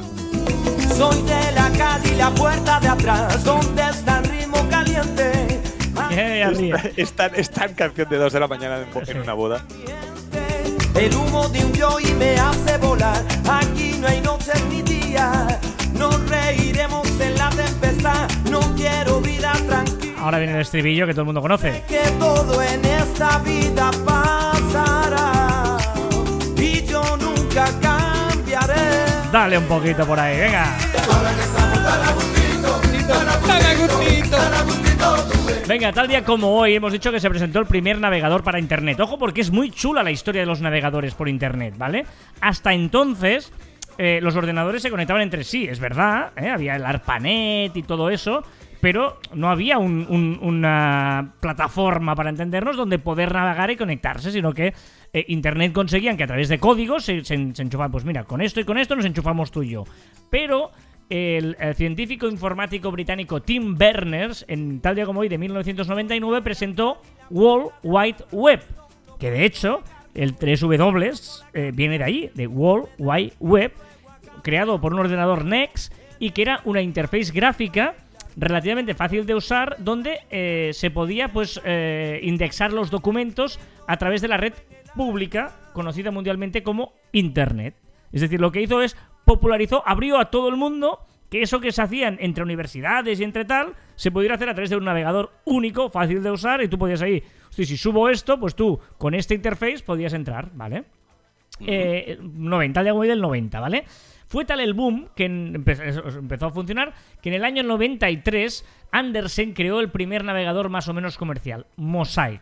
Soy 0.95 1.21
de 1.23 1.51
la 1.53 1.69
calle 1.77 2.13
y 2.13 2.17
la 2.17 2.29
puerta 2.31 2.79
de 2.79 2.87
atrás, 2.89 3.43
donde 3.43 3.81
está 3.89 4.19
el 4.19 4.25
ritmo 4.25 4.67
caliente. 4.69 5.38
Está 6.97 7.65
en 7.65 7.73
canción 7.73 8.09
de 8.09 8.17
2 8.17 8.33
de 8.33 8.39
la 8.39 8.47
mañana 8.47 8.79
en, 8.79 9.09
en 9.09 9.21
una 9.21 9.33
boda. 9.33 9.63
El 10.95 11.15
humo 11.15 11.47
de 11.49 11.63
un 11.63 11.73
joy 11.73 12.03
me 12.17 12.35
hace 12.35 12.77
volar. 12.77 13.23
Aquí 13.47 13.95
no 13.99 14.07
hay 14.07 14.19
noche 14.21 14.51
ni 14.69 14.81
día. 14.81 15.59
Nos 15.93 16.27
reiremos 16.29 17.07
en 17.19 17.37
la 17.37 17.49
tempestad. 17.49 18.27
No 18.49 18.59
quiero 18.75 19.21
vida 19.21 19.53
tranquila. 19.67 20.19
Ahora 20.19 20.39
viene 20.39 20.55
el 20.55 20.61
estribillo 20.61 21.05
que 21.05 21.13
todo 21.13 21.21
el 21.21 21.27
mundo 21.27 21.41
conoce. 21.41 21.83
Que 21.87 22.01
todo 22.19 22.61
en 22.61 22.83
esta 22.83 23.37
vida 23.39 23.91
pasará. 24.05 25.77
Y 26.57 26.85
yo 26.85 27.03
nunca 27.17 27.65
cambiaré. 27.81 29.05
Dale 29.31 29.57
un 29.57 29.65
poquito 29.65 30.05
por 30.05 30.19
ahí, 30.19 30.37
venga. 30.37 30.75
Venga, 35.67 35.91
tal 35.93 36.07
día 36.07 36.23
como 36.25 36.55
hoy 36.57 36.75
hemos 36.75 36.91
dicho 36.91 37.11
que 37.11 37.19
se 37.19 37.29
presentó 37.29 37.59
el 37.59 37.65
primer 37.67 37.99
navegador 37.99 38.43
para 38.43 38.59
Internet. 38.59 38.99
Ojo 38.99 39.19
porque 39.19 39.41
es 39.41 39.51
muy 39.51 39.69
chula 39.69 40.01
la 40.03 40.11
historia 40.11 40.41
de 40.41 40.47
los 40.47 40.61
navegadores 40.61 41.13
por 41.13 41.29
Internet, 41.29 41.75
¿vale? 41.77 42.05
Hasta 42.41 42.73
entonces 42.73 43.51
eh, 43.97 44.19
los 44.21 44.35
ordenadores 44.35 44.81
se 44.81 44.89
conectaban 44.89 45.21
entre 45.21 45.43
sí, 45.43 45.65
es 45.65 45.79
verdad, 45.79 46.31
¿eh? 46.37 46.49
había 46.49 46.75
el 46.75 46.85
ARPANET 46.85 47.75
y 47.77 47.83
todo 47.83 48.09
eso, 48.09 48.43
pero 48.81 49.19
no 49.35 49.49
había 49.49 49.77
un- 49.77 50.07
un- 50.09 50.39
una 50.41 51.33
plataforma 51.39 52.15
para 52.15 52.29
entendernos 52.29 52.75
donde 52.77 52.97
poder 52.97 53.33
navegar 53.33 53.69
y 53.69 53.75
conectarse, 53.77 54.31
sino 54.31 54.53
que 54.53 54.73
eh, 55.13 55.25
Internet 55.27 55.71
conseguían 55.73 56.17
que 56.17 56.23
a 56.23 56.27
través 56.27 56.49
de 56.49 56.59
códigos 56.59 57.03
se, 57.05 57.23
se- 57.23 57.53
se 57.53 57.61
enchufaban, 57.61 57.91
pues 57.91 58.05
mira, 58.05 58.23
con 58.23 58.41
esto 58.41 58.59
y 58.59 58.63
con 58.63 58.77
esto 58.77 58.95
nos 58.95 59.05
enchufamos 59.05 59.51
tú 59.51 59.61
y 59.63 59.69
yo. 59.71 59.83
Pero 60.31 60.71
el, 61.09 61.57
científico 61.75 62.27
informático 62.27 62.91
británico 62.91 63.41
Tim 63.41 63.75
Berners, 63.77 64.45
en 64.47 64.79
tal 64.79 64.95
día 64.95 65.05
como 65.05 65.21
hoy 65.21 65.29
de 65.29 65.37
1999, 65.37 66.41
presentó 66.43 67.01
World 67.29 67.71
Wide 67.83 68.25
Web, 68.31 68.61
que 69.19 69.31
de 69.31 69.45
hecho 69.45 69.81
el 70.13 70.35
3W 70.35 71.43
eh, 71.53 71.71
viene 71.73 71.97
de 71.97 72.03
ahí, 72.03 72.31
de 72.35 72.47
World 72.47 72.89
Wide 72.97 73.33
Web, 73.39 73.73
creado 74.43 74.79
por 74.79 74.93
un 74.93 74.99
ordenador 74.99 75.45
NEX 75.45 75.91
y 76.19 76.31
que 76.31 76.41
era 76.41 76.61
una 76.65 76.81
interface 76.81 77.31
gráfica 77.31 77.95
relativamente 78.35 78.93
fácil 78.93 79.25
de 79.25 79.35
usar 79.35 79.75
donde 79.79 80.19
eh, 80.29 80.71
se 80.73 80.91
podía 80.91 81.31
pues 81.31 81.59
eh, 81.65 82.19
indexar 82.23 82.71
los 82.71 82.89
documentos 82.89 83.59
a 83.87 83.97
través 83.97 84.21
de 84.21 84.27
la 84.27 84.37
red 84.37 84.53
pública 84.95 85.51
conocida 85.73 86.11
mundialmente 86.11 86.63
como 86.63 86.93
Internet. 87.11 87.75
Es 88.11 88.21
decir, 88.21 88.39
lo 88.39 88.51
que 88.51 88.61
hizo 88.61 88.81
es 88.81 88.97
popularizó, 89.29 89.83
abrió 89.85 90.17
a 90.17 90.31
todo 90.31 90.49
el 90.49 90.55
mundo 90.55 91.05
que 91.29 91.43
eso 91.43 91.59
que 91.59 91.71
se 91.71 91.83
hacían 91.83 92.17
entre 92.19 92.43
universidades 92.43 93.19
y 93.19 93.23
entre 93.23 93.45
tal 93.45 93.75
se 93.95 94.09
pudiera 94.09 94.33
hacer 94.33 94.49
a 94.49 94.55
través 94.55 94.71
de 94.71 94.75
un 94.75 94.85
navegador 94.85 95.31
único, 95.45 95.91
fácil 95.91 96.23
de 96.23 96.31
usar 96.31 96.63
y 96.63 96.67
tú 96.67 96.79
podías 96.79 97.03
ahí, 97.03 97.21
hostia, 97.47 97.65
si 97.65 97.77
subo 97.77 98.09
esto, 98.09 98.39
pues 98.39 98.55
tú 98.55 98.79
con 98.97 99.13
este 99.13 99.35
interface 99.35 99.83
podías 99.85 100.13
entrar, 100.13 100.49
¿vale? 100.55 100.85
eh, 101.59 102.17
90, 102.19 102.83
de 102.83 102.91
del 102.91 103.21
90, 103.21 103.59
¿vale? 103.59 103.83
Fue 104.27 104.45
tal 104.45 104.61
el 104.61 104.73
boom 104.73 105.09
que 105.15 105.25
empezó 105.25 106.47
a 106.47 106.51
funcionar 106.51 106.93
que 107.21 107.29
en 107.29 107.35
el 107.35 107.43
año 107.43 107.61
93 107.61 108.65
Andersen 108.91 109.53
creó 109.53 109.79
el 109.79 109.91
primer 109.91 110.23
navegador 110.23 110.69
más 110.69 110.87
o 110.87 110.93
menos 110.93 111.17
comercial, 111.17 111.67
Mosaic. 111.75 112.41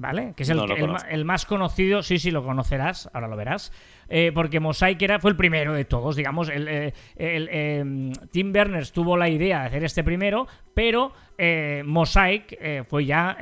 ¿Vale? 0.00 0.32
Que 0.34 0.44
es 0.44 0.48
el, 0.48 0.56
No 0.56 0.96
más 1.26 1.44
conocido, 1.44 2.02
sí, 2.02 2.18
sí, 2.18 2.30
lo 2.30 2.42
conocerás, 2.42 3.10
ahora 3.12 3.28
lo 3.28 3.36
verás, 3.36 3.70
eh, 4.08 4.32
porque 4.34 4.58
Mosaic 4.58 5.02
era, 5.02 5.18
fue 5.20 5.30
el 5.32 5.36
primero 5.36 5.74
de 5.74 5.84
todos, 5.84 6.16
digamos, 6.16 6.48
el, 6.48 6.66
eh, 6.68 6.94
el, 7.16 7.48
eh, 7.52 8.12
Tim 8.30 8.50
Berners 8.50 8.92
tuvo 8.92 9.18
la 9.18 9.28
idea 9.28 9.60
de 9.60 9.66
hacer 9.66 9.84
este 9.84 10.02
primero, 10.02 10.46
pero 10.72 11.12
eh, 11.36 11.82
Mosaic 11.84 12.58
fue 12.88 13.04
ya, 13.04 13.36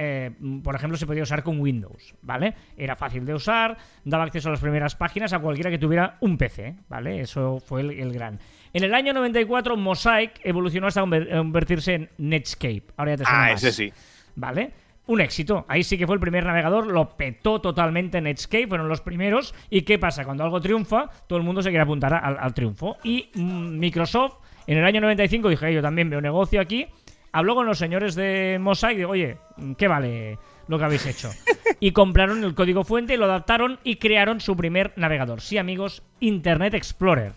por 0.64 0.74
ejemplo, 0.74 0.98
se 0.98 1.06
podía 1.06 1.22
usar 1.22 1.44
con 1.44 1.60
Windows, 1.60 2.16
¿vale? 2.22 2.54
Era 2.76 2.96
fácil 2.96 3.24
de 3.24 3.34
usar, 3.34 3.76
daba 4.04 4.24
acceso 4.24 4.48
a 4.48 4.50
las 4.52 4.60
primeras 4.60 4.96
páginas 4.96 5.32
a 5.32 5.38
cualquiera 5.38 5.70
que 5.70 5.78
tuviera 5.78 6.16
un 6.20 6.36
PC, 6.36 6.74
¿vale? 6.88 7.20
Eso 7.20 7.60
fue 7.64 7.82
el, 7.82 8.12
gran. 8.12 8.40
En 8.72 8.82
el 8.82 8.94
año 8.94 9.12
94, 9.12 9.76
Mosaic 9.76 10.40
evolucionó 10.42 10.88
hasta 10.88 11.02
conver- 11.02 11.30
convertirse 11.36 11.94
en 11.94 12.10
Netscape. 12.18 12.82
Ahora 12.96 13.12
ya 13.12 13.16
te 13.18 13.24
suena 13.26 13.46
Ah, 13.46 13.50
más. 13.52 13.62
ese 13.62 13.72
sí. 13.72 13.92
¿Vale? 14.34 14.72
Un 15.08 15.22
éxito. 15.22 15.64
Ahí 15.68 15.82
sí 15.82 15.96
que 15.96 16.06
fue 16.06 16.14
el 16.14 16.20
primer 16.20 16.44
navegador, 16.44 16.86
lo 16.86 17.16
petó 17.16 17.60
totalmente 17.60 18.20
Netscape, 18.20 18.68
fueron 18.68 18.88
los 18.88 19.00
primeros. 19.00 19.54
¿Y 19.70 19.82
qué 19.82 19.98
pasa? 19.98 20.24
Cuando 20.24 20.44
algo 20.44 20.60
triunfa, 20.60 21.08
todo 21.26 21.38
el 21.38 21.44
mundo 21.44 21.62
se 21.62 21.70
quiere 21.70 21.82
apuntar 21.82 22.12
al, 22.12 22.36
al 22.38 22.54
triunfo. 22.54 22.98
Y 23.02 23.30
mm, 23.34 23.78
Microsoft, 23.78 24.36
en 24.66 24.76
el 24.76 24.84
año 24.84 25.00
95, 25.00 25.48
dije, 25.48 25.72
yo 25.72 25.80
también 25.80 26.10
veo 26.10 26.20
negocio 26.20 26.60
aquí. 26.60 26.86
Habló 27.32 27.54
con 27.54 27.66
los 27.66 27.78
señores 27.78 28.14
de 28.14 28.58
Mosaic 28.60 28.94
y 28.94 28.98
digo, 28.98 29.10
oye, 29.12 29.38
¿qué 29.78 29.88
vale 29.88 30.38
lo 30.66 30.78
que 30.78 30.84
habéis 30.84 31.06
hecho? 31.06 31.30
Y 31.80 31.92
compraron 31.92 32.42
el 32.42 32.56
código 32.56 32.82
fuente, 32.82 33.16
lo 33.16 33.26
adaptaron 33.26 33.78
y 33.84 33.96
crearon 33.96 34.40
su 34.40 34.56
primer 34.56 34.92
navegador. 34.96 35.40
Sí, 35.40 35.58
amigos, 35.58 36.02
Internet 36.18 36.74
Explorer. 36.74 37.34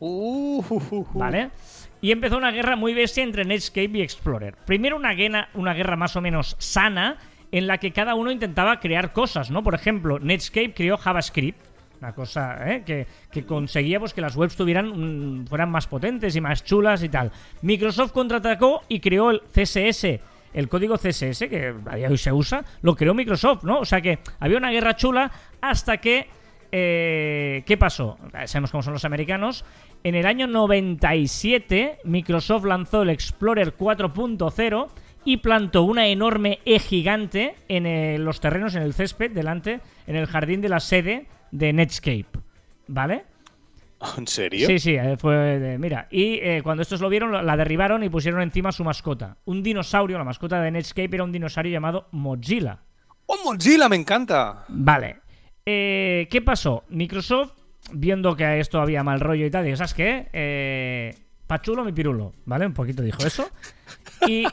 Uh. 0.00 0.64
¿Vale? 1.14 1.50
Y 2.00 2.10
empezó 2.10 2.38
una 2.38 2.50
guerra 2.50 2.76
muy 2.76 2.94
bestia 2.94 3.22
entre 3.22 3.44
Netscape 3.44 3.98
y 3.98 4.02
Explorer. 4.02 4.56
Primero 4.66 4.96
una 4.96 5.12
guerra, 5.12 5.50
una 5.54 5.74
guerra 5.74 5.96
más 5.96 6.16
o 6.16 6.20
menos 6.20 6.56
sana, 6.58 7.18
en 7.52 7.66
la 7.66 7.78
que 7.78 7.92
cada 7.92 8.14
uno 8.14 8.30
intentaba 8.30 8.80
crear 8.80 9.12
cosas, 9.12 9.50
¿no? 9.50 9.62
Por 9.62 9.74
ejemplo, 9.74 10.18
Netscape 10.18 10.72
creó 10.72 10.96
JavaScript, 10.96 11.58
una 12.00 12.14
cosa 12.14 12.56
¿eh? 12.66 12.82
que, 12.84 13.06
que 13.30 13.44
conseguía 13.44 14.00
pues, 14.00 14.14
que 14.14 14.22
las 14.22 14.34
webs 14.36 14.56
tuvieran, 14.56 15.42
mm, 15.42 15.46
fueran 15.46 15.70
más 15.70 15.86
potentes 15.86 16.34
y 16.34 16.40
más 16.40 16.64
chulas 16.64 17.02
y 17.02 17.10
tal. 17.10 17.30
Microsoft 17.60 18.12
contraatacó 18.12 18.82
y 18.88 19.00
creó 19.00 19.30
el 19.30 19.42
CSS. 19.52 20.20
El 20.52 20.68
código 20.68 20.96
CSS, 20.96 21.48
que 21.48 21.74
a 21.86 21.96
día 21.96 22.06
de 22.06 22.12
hoy 22.12 22.18
se 22.18 22.32
usa, 22.32 22.64
lo 22.82 22.96
creó 22.96 23.14
Microsoft, 23.14 23.62
¿no? 23.62 23.80
O 23.80 23.84
sea 23.84 24.00
que 24.00 24.18
había 24.40 24.56
una 24.56 24.70
guerra 24.70 24.96
chula 24.96 25.30
hasta 25.60 25.98
que 25.98 26.26
eh, 26.72 27.62
¿Qué 27.66 27.76
pasó? 27.76 28.18
Sabemos 28.46 28.70
cómo 28.70 28.82
son 28.82 28.92
los 28.92 29.04
americanos. 29.04 29.64
En 30.04 30.14
el 30.14 30.26
año 30.26 30.46
97, 30.46 31.98
Microsoft 32.04 32.64
lanzó 32.64 33.02
el 33.02 33.10
Explorer 33.10 33.76
4.0 33.76 34.88
y 35.24 35.36
plantó 35.38 35.82
una 35.82 36.06
enorme 36.06 36.60
E 36.64 36.78
gigante 36.78 37.54
en 37.68 37.86
eh, 37.86 38.18
los 38.18 38.40
terrenos, 38.40 38.74
en 38.74 38.82
el 38.82 38.94
césped, 38.94 39.30
delante, 39.32 39.80
en 40.06 40.16
el 40.16 40.26
jardín 40.26 40.60
de 40.60 40.68
la 40.68 40.80
sede 40.80 41.26
de 41.50 41.72
Netscape. 41.72 42.26
¿Vale? 42.86 43.24
¿En 44.16 44.26
serio? 44.26 44.66
Sí, 44.66 44.78
sí, 44.78 44.94
eh, 44.94 45.16
fue 45.18 45.34
de- 45.36 45.78
mira. 45.78 46.08
Y 46.10 46.34
eh, 46.40 46.60
cuando 46.62 46.82
estos 46.82 47.00
lo 47.02 47.08
vieron, 47.10 47.44
la 47.44 47.56
derribaron 47.56 48.02
y 48.02 48.08
pusieron 48.08 48.40
encima 48.40 48.72
su 48.72 48.82
mascota. 48.84 49.36
Un 49.44 49.62
dinosaurio, 49.62 50.16
la 50.16 50.24
mascota 50.24 50.60
de 50.62 50.70
Netscape 50.70 51.10
era 51.14 51.24
un 51.24 51.32
dinosaurio 51.32 51.72
llamado 51.72 52.08
Mozilla. 52.12 52.78
¡Oh, 53.26 53.36
Mozilla! 53.44 53.88
Me 53.88 53.96
encanta. 53.96 54.64
Vale. 54.68 55.18
Eh, 55.72 56.26
¿Qué 56.28 56.42
pasó? 56.42 56.82
Microsoft, 56.88 57.52
viendo 57.92 58.34
que 58.34 58.44
a 58.44 58.56
esto 58.56 58.80
había 58.80 59.04
mal 59.04 59.20
rollo 59.20 59.46
y 59.46 59.50
tal, 59.50 59.64
dijo, 59.64 59.76
¿sabes 59.76 59.94
qué? 59.94 60.28
Eh, 60.32 61.14
Pachulo 61.46 61.84
mi 61.84 61.92
pirulo, 61.92 62.32
¿vale? 62.44 62.66
Un 62.66 62.74
poquito 62.74 63.04
dijo 63.04 63.24
eso. 63.24 63.48
Y 64.26 64.44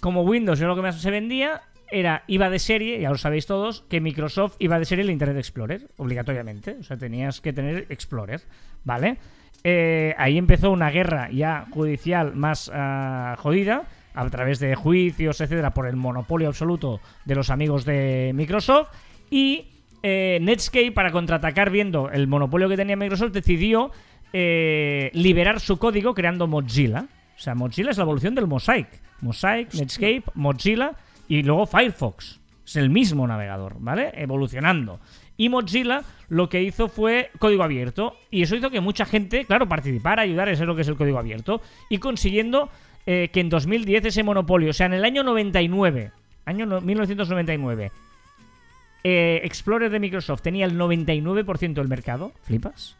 como 0.00 0.22
Windows 0.22 0.58
era 0.58 0.68
lo 0.68 0.74
que 0.74 0.80
más 0.80 1.00
se 1.00 1.10
vendía, 1.10 1.60
era, 1.90 2.24
iba 2.28 2.48
de 2.48 2.58
serie, 2.58 2.98
ya 2.98 3.10
lo 3.10 3.18
sabéis 3.18 3.44
todos, 3.44 3.82
que 3.90 4.00
Microsoft 4.00 4.56
iba 4.58 4.78
de 4.78 4.86
serie 4.86 5.04
el 5.04 5.10
Internet 5.10 5.36
Explorer, 5.36 5.88
obligatoriamente. 5.98 6.76
O 6.80 6.82
sea, 6.82 6.96
tenías 6.96 7.42
que 7.42 7.52
tener 7.52 7.86
Explorer, 7.90 8.40
¿vale? 8.84 9.18
Eh, 9.64 10.14
ahí 10.16 10.38
empezó 10.38 10.70
una 10.70 10.90
guerra 10.90 11.28
ya 11.30 11.66
judicial 11.70 12.34
más 12.34 12.70
ah, 12.72 13.36
jodida, 13.38 13.84
a 14.14 14.28
través 14.30 14.60
de 14.60 14.74
juicios, 14.76 15.42
etcétera, 15.42 15.74
por 15.74 15.86
el 15.86 15.96
monopolio 15.96 16.48
absoluto 16.48 17.00
de 17.26 17.34
los 17.34 17.50
amigos 17.50 17.84
de 17.84 18.32
Microsoft. 18.34 18.88
Y 19.30 19.71
eh, 20.02 20.38
Netscape, 20.40 20.92
para 20.92 21.12
contraatacar 21.12 21.70
viendo 21.70 22.10
el 22.10 22.26
monopolio 22.26 22.68
que 22.68 22.76
tenía 22.76 22.96
Microsoft, 22.96 23.32
decidió 23.32 23.90
eh, 24.32 25.10
liberar 25.14 25.60
su 25.60 25.78
código 25.78 26.14
creando 26.14 26.46
Mozilla. 26.46 27.06
O 27.36 27.40
sea, 27.40 27.54
Mozilla 27.54 27.90
es 27.90 27.96
la 27.98 28.04
evolución 28.04 28.34
del 28.34 28.46
Mosaic. 28.46 28.88
Mosaic, 29.20 29.72
Netscape, 29.74 30.24
Mozilla 30.34 30.92
y 31.28 31.42
luego 31.42 31.66
Firefox. 31.66 32.40
Es 32.64 32.76
el 32.76 32.90
mismo 32.90 33.26
navegador, 33.26 33.76
¿vale? 33.78 34.12
Evolucionando. 34.14 35.00
Y 35.36 35.48
Mozilla 35.48 36.02
lo 36.28 36.48
que 36.48 36.62
hizo 36.62 36.88
fue 36.88 37.30
código 37.38 37.62
abierto. 37.62 38.16
Y 38.30 38.42
eso 38.42 38.56
hizo 38.56 38.70
que 38.70 38.80
mucha 38.80 39.04
gente, 39.04 39.44
claro, 39.44 39.68
participara, 39.68 40.22
ayudara, 40.22 40.50
eso 40.52 40.62
es 40.62 40.66
lo 40.68 40.74
que 40.76 40.82
es 40.82 40.88
el 40.88 40.96
código 40.96 41.18
abierto. 41.18 41.60
Y 41.90 41.98
consiguiendo 41.98 42.70
eh, 43.06 43.30
que 43.32 43.40
en 43.40 43.48
2010 43.48 44.04
ese 44.06 44.22
monopolio, 44.22 44.70
o 44.70 44.72
sea, 44.72 44.86
en 44.86 44.92
el 44.94 45.04
año 45.04 45.22
99, 45.24 46.12
año 46.44 46.66
no- 46.66 46.80
1999, 46.80 47.90
eh, 49.04 49.40
Explorer 49.44 49.90
de 49.90 50.00
Microsoft 50.00 50.42
tenía 50.42 50.64
el 50.66 50.78
99% 50.78 51.74
del 51.74 51.88
mercado. 51.88 52.32
¿Flipas? 52.42 52.96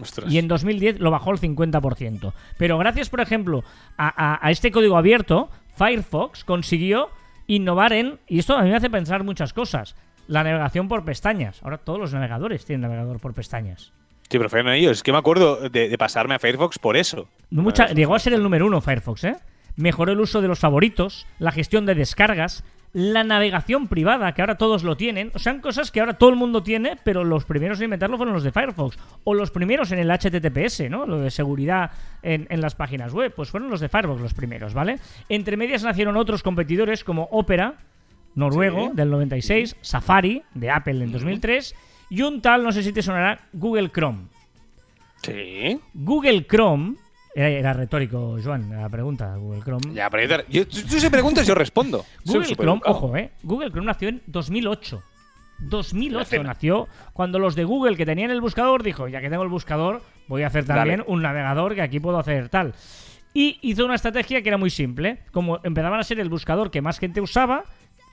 Ostras. 0.00 0.32
Y 0.32 0.38
en 0.38 0.48
2010 0.48 1.00
lo 1.00 1.10
bajó 1.10 1.30
al 1.30 1.38
50%. 1.38 2.32
Pero 2.56 2.78
gracias, 2.78 3.08
por 3.10 3.20
ejemplo, 3.20 3.64
a, 3.96 4.08
a- 4.34 4.38
a 4.46 4.50
este 4.50 4.70
código 4.70 4.96
abierto, 4.96 5.50
Firefox 5.76 6.44
consiguió 6.44 7.10
innovar 7.46 7.92
en, 7.92 8.18
y 8.28 8.38
esto 8.38 8.56
a 8.56 8.62
mí 8.62 8.70
me 8.70 8.76
hace 8.76 8.88
pensar 8.90 9.24
muchas 9.24 9.52
cosas, 9.52 9.96
la 10.28 10.44
navegación 10.44 10.88
por 10.88 11.04
pestañas. 11.04 11.60
Ahora 11.62 11.78
todos 11.78 11.98
los 11.98 12.12
navegadores 12.14 12.64
tienen 12.64 12.82
navegador 12.82 13.18
por 13.20 13.34
pestañas. 13.34 13.92
Sí, 14.30 14.38
pero 14.38 14.48
fueron 14.48 14.72
ellos. 14.72 14.98
Es 14.98 15.02
que 15.02 15.10
me 15.12 15.18
acuerdo 15.18 15.68
de, 15.68 15.88
de 15.88 15.98
pasarme 15.98 16.36
a 16.36 16.38
Firefox 16.38 16.78
por 16.78 16.96
eso. 16.96 17.28
Mucha- 17.50 17.88
llegó 17.88 18.14
a 18.14 18.18
ser 18.20 18.32
el 18.34 18.42
número 18.42 18.66
uno 18.66 18.80
Firefox, 18.80 19.24
¿eh? 19.24 19.36
Mejoró 19.76 20.12
el 20.12 20.20
uso 20.20 20.40
de 20.40 20.48
los 20.48 20.60
favoritos, 20.60 21.26
la 21.40 21.50
gestión 21.52 21.84
de 21.86 21.94
descargas, 21.96 22.62
la 22.92 23.22
navegación 23.22 23.86
privada, 23.86 24.32
que 24.32 24.42
ahora 24.42 24.56
todos 24.56 24.82
lo 24.82 24.96
tienen. 24.96 25.30
O 25.34 25.38
sea, 25.38 25.52
son 25.52 25.60
cosas 25.62 25.90
que 25.90 26.00
ahora 26.00 26.14
todo 26.14 26.30
el 26.30 26.36
mundo 26.36 26.62
tiene, 26.62 26.96
pero 27.04 27.22
los 27.24 27.44
primeros 27.44 27.78
en 27.78 27.84
inventarlo 27.84 28.16
fueron 28.16 28.34
los 28.34 28.42
de 28.42 28.50
Firefox. 28.52 28.98
O 29.24 29.34
los 29.34 29.50
primeros 29.50 29.92
en 29.92 30.00
el 30.00 30.10
HTTPS, 30.10 30.90
¿no? 30.90 31.06
Lo 31.06 31.20
de 31.20 31.30
seguridad 31.30 31.92
en, 32.22 32.46
en 32.50 32.60
las 32.60 32.74
páginas 32.74 33.12
web. 33.12 33.32
Pues 33.34 33.50
fueron 33.50 33.70
los 33.70 33.80
de 33.80 33.88
Firefox 33.88 34.20
los 34.20 34.34
primeros, 34.34 34.74
¿vale? 34.74 34.98
Entre 35.28 35.56
medias 35.56 35.84
nacieron 35.84 36.16
otros 36.16 36.42
competidores 36.42 37.04
como 37.04 37.28
Opera, 37.30 37.74
noruego, 38.34 38.88
Sí. 38.90 38.96
del 38.96 39.10
96, 39.10 39.76
Safari, 39.80 40.42
de 40.54 40.70
Apple 40.70 41.04
en 41.04 41.12
2003, 41.12 41.74
y 42.10 42.22
un 42.22 42.40
tal, 42.42 42.64
no 42.64 42.72
sé 42.72 42.82
si 42.82 42.92
te 42.92 43.02
sonará, 43.02 43.38
Google 43.52 43.90
Chrome. 43.90 44.24
Sí. 45.22 45.78
Google 45.94 46.46
Chrome 46.46 46.96
Era, 47.34 47.48
era 47.48 47.72
retórico, 47.72 48.38
Joan, 48.42 48.70
la 48.70 48.88
pregunta. 48.88 49.36
Google 49.36 49.62
Chrome. 49.62 49.94
Ya, 49.94 50.10
pero 50.10 50.42
yo, 50.48 50.66
tú, 50.66 50.78
tú 50.82 51.00
si 51.00 51.10
preguntas, 51.10 51.46
yo 51.46 51.54
respondo. 51.54 52.04
Google 52.24 52.56
Chrome, 52.56 52.80
ojo, 52.84 53.16
eh. 53.16 53.30
Google 53.42 53.70
Chrome 53.70 53.86
nació 53.86 54.08
en 54.08 54.22
2008. 54.26 55.02
2008 55.60 56.18
La 56.18 56.24
cena. 56.24 56.42
nació 56.44 56.88
cuando 57.12 57.38
los 57.38 57.54
de 57.54 57.64
Google 57.64 57.96
que 57.96 58.06
tenían 58.06 58.30
el 58.30 58.40
buscador 58.40 58.82
dijo, 58.82 59.08
ya 59.08 59.20
que 59.20 59.28
tengo 59.28 59.42
el 59.42 59.48
buscador, 59.50 60.02
voy 60.26 60.42
a 60.42 60.46
hacer 60.46 60.64
también 60.64 61.00
Dale. 61.00 61.12
un 61.12 61.22
navegador 61.22 61.74
que 61.74 61.82
aquí 61.82 62.00
puedo 62.00 62.18
hacer 62.18 62.48
tal. 62.48 62.74
Y 63.32 63.58
hizo 63.62 63.84
una 63.84 63.94
estrategia 63.94 64.42
que 64.42 64.48
era 64.48 64.58
muy 64.58 64.70
simple. 64.70 65.18
Como 65.32 65.60
empezaban 65.62 66.00
a 66.00 66.02
ser 66.02 66.18
el 66.18 66.28
buscador 66.28 66.70
que 66.70 66.80
más 66.82 66.98
gente 66.98 67.20
usaba, 67.20 67.64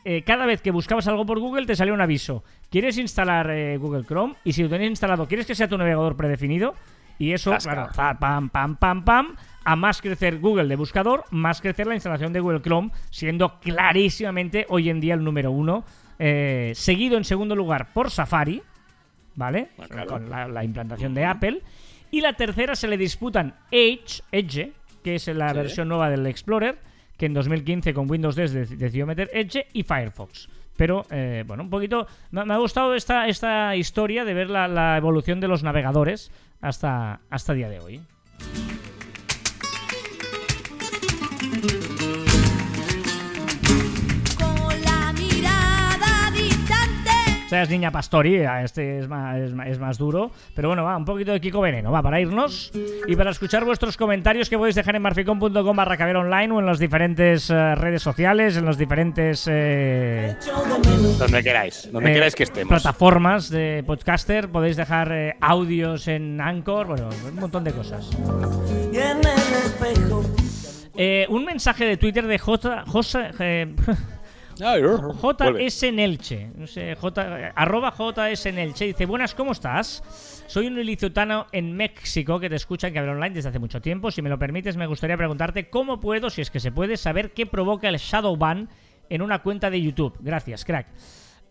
eh, 0.05 0.23
cada 0.23 0.45
vez 0.45 0.61
que 0.61 0.71
buscabas 0.71 1.07
algo 1.07 1.25
por 1.25 1.39
Google 1.39 1.65
te 1.65 1.75
salía 1.75 1.93
un 1.93 2.01
aviso. 2.01 2.43
¿Quieres 2.69 2.97
instalar 2.97 3.49
eh, 3.49 3.77
Google 3.77 4.05
Chrome? 4.05 4.35
Y 4.43 4.53
si 4.53 4.63
lo 4.63 4.69
tenías 4.69 4.91
instalado, 4.91 5.27
¿quieres 5.27 5.47
que 5.47 5.55
sea 5.55 5.67
tu 5.67 5.77
navegador 5.77 6.15
predefinido? 6.15 6.75
Y 7.19 7.33
eso, 7.33 7.51
Tasca. 7.51 7.89
claro, 7.89 8.17
pam, 8.19 8.49
pam, 8.49 8.75
pam, 8.75 9.03
pam. 9.05 9.35
A 9.63 9.75
más 9.75 10.01
crecer 10.01 10.39
Google 10.39 10.67
de 10.67 10.75
buscador, 10.77 11.25
más 11.31 11.59
crecer 11.61 11.87
la 11.87 11.95
instalación 11.95 12.31
de 12.31 12.39
Google 12.39 12.61
Chrome, 12.61 12.91
siendo 13.09 13.59
clarísimamente 13.59 14.65
hoy 14.69 14.89
en 14.89 14.99
día 15.01 15.13
el 15.15 15.23
número 15.23 15.51
uno. 15.51 15.83
eh, 16.19 16.71
seguido 16.73 17.15
en 17.17 17.23
segundo 17.23 17.55
lugar 17.55 17.93
por 17.93 18.09
Safari, 18.09 18.63
¿vale? 19.35 19.69
Ah, 19.77 19.85
claro. 19.87 20.07
Con 20.07 20.29
la, 20.31 20.47
la 20.47 20.63
implantación 20.63 21.13
de 21.13 21.25
Apple. 21.25 21.61
Y 22.09 22.21
la 22.21 22.33
tercera 22.33 22.75
se 22.75 22.87
le 22.87 22.97
disputan 22.97 23.53
Edge, 23.69 24.21
Edge 24.31 24.71
que 25.03 25.13
es 25.15 25.27
la 25.27 25.49
Sí. 25.49 25.55
versión 25.57 25.87
nueva 25.89 26.09
del 26.09 26.25
Explorer, 26.25 26.79
que 27.17 27.27
en 27.27 27.33
2015 27.35 27.93
con 27.93 28.09
Windows 28.09 28.35
10 28.35 28.55
dec- 28.55 28.77
decidió 28.77 29.05
meter 29.05 29.29
Edge 29.33 29.67
y 29.73 29.83
Firefox. 29.83 30.49
Pero, 30.77 31.05
eh, 31.11 31.43
bueno, 31.45 31.63
un 31.63 31.69
poquito... 31.69 32.07
Me, 32.31 32.41
ha 32.41 32.57
gustado 32.57 32.95
esta, 32.95 33.27
esta 33.27 33.75
historia 33.75 34.23
de 34.23 34.33
ver 34.33 34.49
la, 34.49 34.67
la 34.67 34.95
evolución 34.95 35.41
de 35.41 35.49
los 35.49 35.63
navegadores 35.63 36.31
hasta, 36.61 37.19
hasta 37.29 37.53
día 37.53 37.69
de 37.69 37.79
hoy. 37.79 38.01
O 47.47 47.49
sea, 47.49 47.61
es 47.61 47.69
Niña 47.69 47.91
Pastori, 47.91 48.41
este 48.61 48.99
es 48.99 49.07
más, 49.07 49.37
es, 49.37 49.53
más, 49.53 49.67
es 49.69 49.79
más 49.79 49.97
duro. 49.97 50.31
Pero 50.53 50.67
bueno, 50.67 50.83
va, 50.83 50.97
un 50.97 51.05
poquito 51.05 51.31
de 51.31 51.39
Kiko 51.39 51.61
Veneno, 51.61 51.93
va, 51.93 52.01
para 52.01 52.19
irnos. 52.19 52.73
Y 53.07 53.15
para 53.15 53.31
escuchar 53.31 53.63
vuestros 53.63 53.95
comentarios 53.95 54.49
que 54.49 54.57
podéis 54.57 54.75
dejar 54.75 54.97
en 54.97 55.01
marficom.com 55.01 55.77
barra 55.77 55.95
caber 55.95 56.17
online 56.17 56.53
o 56.53 56.59
en 56.59 56.65
las 56.65 56.77
diferentes 56.77 57.49
eh, 57.49 57.75
redes 57.75 58.01
sociales, 58.01 58.57
en 58.57 58.65
las 58.65 58.77
diferentes 58.77 59.47
eh, 59.49 60.35
Donde 61.17 61.41
queráis, 61.41 61.89
donde 61.89 62.11
eh, 62.11 62.13
queráis 62.15 62.35
que 62.35 62.43
estemos. 62.43 62.67
plataformas 62.69 63.49
de 63.49 63.81
podcaster. 63.87 64.49
Podéis 64.49 64.75
dejar 64.75 65.09
eh, 65.13 65.37
audios 65.39 66.09
en 66.09 66.41
Anchor, 66.41 66.87
bueno, 66.87 67.07
un 67.29 67.35
montón 67.35 67.63
de 67.63 67.71
cosas. 67.71 68.09
Y 68.91 68.97
en 68.97 69.19
el 69.19 69.25
espejo 69.25 70.21
Eh, 70.97 71.27
un 71.29 71.45
mensaje 71.45 71.85
de 71.85 71.95
Twitter 71.95 72.27
de 72.27 72.39
J... 72.39 72.83
J 72.87 73.31
eh. 73.39 73.73
JS 74.57 75.93
Nelche, 75.93 76.51
no 76.55 76.65
sé, 76.65 76.95
J, 76.95 77.51
arroba 77.55 77.93
JS 77.95 78.53
Nelche, 78.53 78.85
dice, 78.85 79.05
buenas, 79.05 79.35
¿cómo 79.35 79.51
estás? 79.51 80.43
Soy 80.47 80.67
un 80.67 80.79
ilicitano 80.79 81.47
en 81.51 81.75
México 81.75 82.39
que 82.39 82.49
te 82.49 82.55
escucha 82.55 82.87
en 82.87 82.93
Caber 82.93 83.09
Online 83.09 83.35
desde 83.35 83.49
hace 83.49 83.59
mucho 83.59 83.81
tiempo. 83.81 84.09
Si 84.09 84.21
me 84.21 84.29
lo 84.29 84.39
permites, 84.39 84.77
me 84.77 84.87
gustaría 84.87 85.17
preguntarte 85.17 85.69
cómo 85.69 85.99
puedo, 85.99 86.29
si 86.29 86.41
es 86.41 86.49
que 86.49 86.59
se 86.59 86.71
puede, 86.71 86.97
saber 86.97 87.33
qué 87.33 87.45
provoca 87.45 87.87
el 87.89 87.97
shadow 87.97 88.35
ban 88.35 88.69
en 89.09 89.21
una 89.21 89.43
cuenta 89.43 89.69
de 89.69 89.81
YouTube. 89.81 90.17
Gracias, 90.21 90.65
crack. 90.65 90.87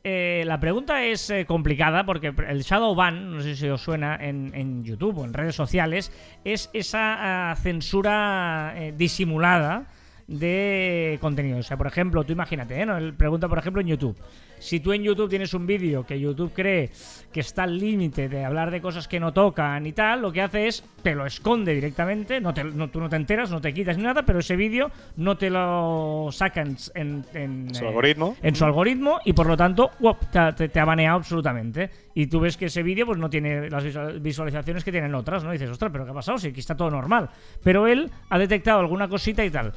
Eh, 0.02 0.44
la 0.46 0.61
pregunta 0.61 1.02
es 1.04 1.30
eh, 1.30 1.44
complicada 1.46 2.07
porque 2.07 2.32
el 2.48 2.62
shadow 2.62 2.94
ban, 2.94 3.36
no 3.36 3.40
sé 3.40 3.57
si 3.57 3.68
os 3.68 3.80
suena 3.80 4.16
en, 4.20 4.52
en 4.54 4.84
YouTube 4.84 5.18
o 5.18 5.24
en 5.24 5.32
redes 5.32 5.57
sociales, 5.57 6.12
es 6.44 6.70
esa 6.72 7.50
ah, 7.50 7.57
censura 7.57 8.72
eh, 8.76 8.94
disimulada 8.96 9.86
de 10.29 11.18
contenido. 11.20 11.59
O 11.59 11.62
sea, 11.62 11.77
por 11.77 11.87
ejemplo, 11.87 12.24
tú 12.24 12.33
imagínate, 12.33 12.81
¿eh? 12.81 12.87
¿no? 12.87 12.97
Pregunta, 13.16 13.49
por 13.49 13.59
ejemplo, 13.59 13.81
en 13.81 13.89
YouTube. 13.89 14.16
Si 14.59 14.81
tú 14.81 14.93
en 14.95 15.03
YouTube 15.03 15.29
tienes 15.29 15.53
un 15.53 15.66
vídeo 15.66 16.07
que 16.07 16.18
YouTube 16.18 16.51
cree 16.55 16.91
que 17.31 17.41
está 17.41 17.64
al 17.64 17.79
límite 17.79 18.29
de 18.31 18.43
hablar 18.45 18.70
de 18.70 18.81
cosas 18.81 19.07
que 19.07 19.20
no 19.20 19.33
tocan 19.35 19.87
y 19.87 19.93
tal, 19.93 20.22
lo 20.22 20.33
que 20.33 20.41
hace 20.41 20.66
es 20.66 20.83
te 21.03 21.14
lo 21.14 21.27
esconde 21.27 21.74
directamente, 21.74 22.41
no 22.41 22.55
te, 22.55 22.64
no- 22.64 22.89
tú 22.89 22.99
no 22.99 23.09
te 23.11 23.16
enteras, 23.16 23.51
no 23.51 23.61
te 23.61 23.74
quitas 23.74 23.99
ni 23.99 24.03
nada, 24.05 24.24
pero 24.24 24.39
ese 24.39 24.57
vídeo 24.57 24.91
no 25.16 25.37
te 25.37 25.51
lo 25.51 26.29
sacan 26.33 26.74
en, 26.95 27.24
en, 27.35 27.74
Su 27.74 27.85
eh, 27.85 27.89
algoritmo. 27.89 28.35
en 28.43 28.55
su 28.57 28.64
algoritmo 28.64 29.20
y 29.27 29.35
por 29.35 29.47
lo 29.47 29.57
tanto 29.59 29.91
te, 30.33 30.39
ha- 30.39 30.55
te- 30.55 30.81
ha 30.81 30.85
baneado 30.87 31.18
absolutamente. 31.18 31.91
Y 32.14 32.27
tú 32.29 32.41
ves 32.41 32.57
que 32.57 32.64
ese 32.66 32.83
vídeo 32.83 33.05
pues 33.05 33.18
no 33.18 33.29
tiene 33.29 33.68
las 33.68 33.85
visual- 33.85 34.20
visualizaciones 34.20 34.83
que 34.83 34.91
tienen 34.91 35.14
otras, 35.14 35.45
¿no? 35.45 35.51
Y 35.51 35.59
dices, 35.59 35.68
ostras, 35.70 35.93
pero 35.93 36.07
¿qué 36.07 36.12
ha 36.12 36.14
pasado? 36.14 36.39
Si 36.39 36.49
aquí 36.49 36.61
está 36.61 36.74
todo 36.74 36.91
normal. 36.91 37.29
Pero 37.62 37.87
él 37.87 38.11
ha 38.31 38.39
detectado 38.39 38.81
alguna 38.81 39.07
cosita 39.07 39.45
y 39.45 39.51
tal. 39.51 39.74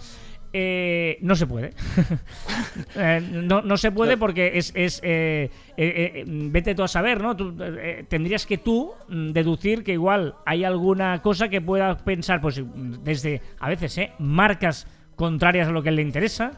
Eh, 0.52 1.18
no 1.22 1.36
se 1.36 1.48
puede. 1.48 1.74
Eh, 2.96 3.22
no, 3.22 3.62
no 3.62 3.78
se 3.78 3.92
puede 3.92 4.18
porque 4.18 4.52
es. 4.56 4.72
es 4.76 5.00
eh, 5.04 5.50
eh, 5.78 6.12
eh, 6.16 6.24
vete 6.28 6.76
tú 6.76 6.84
a 6.84 6.88
saber, 6.88 7.22
¿no? 7.22 7.36
Tú, 7.36 7.56
eh, 7.60 8.06
tendrías 8.08 8.46
que 8.46 8.58
tú 8.58 8.94
mm, 9.08 9.32
deducir 9.32 9.84
que 9.84 9.94
igual 9.94 10.36
hay 10.46 10.64
alguna 10.64 11.22
cosa 11.22 11.50
que 11.50 11.62
puedas 11.62 12.02
pensar, 12.02 12.42
pues 12.42 12.62
desde 13.04 13.42
a 13.60 13.70
veces, 13.70 13.98
¿eh? 13.98 14.12
Marcas 14.20 14.88
contrarias 15.16 15.68
a 15.68 15.72
lo 15.72 15.84
que 15.84 15.92
le 15.92 16.02
interesa. 16.02 16.52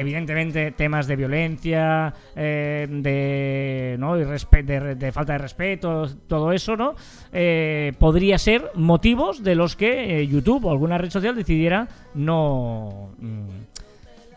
Evidentemente, 0.00 0.72
temas 0.72 1.06
de 1.06 1.16
violencia, 1.16 2.14
eh, 2.34 2.86
de, 2.90 3.96
¿no? 3.98 4.16
de, 4.16 4.94
de 4.96 5.12
falta 5.12 5.32
de 5.34 5.38
respeto, 5.38 6.08
todo 6.26 6.52
eso, 6.52 6.76
¿no? 6.76 6.94
Eh, 7.32 7.92
podría 7.98 8.38
ser 8.38 8.70
motivos 8.74 9.42
de 9.44 9.54
los 9.54 9.76
que 9.76 10.20
eh, 10.20 10.26
YouTube 10.26 10.64
o 10.64 10.70
alguna 10.70 10.96
red 10.98 11.10
social 11.10 11.34
decidiera 11.36 11.86
no. 12.14 13.10
mm, 13.18 13.44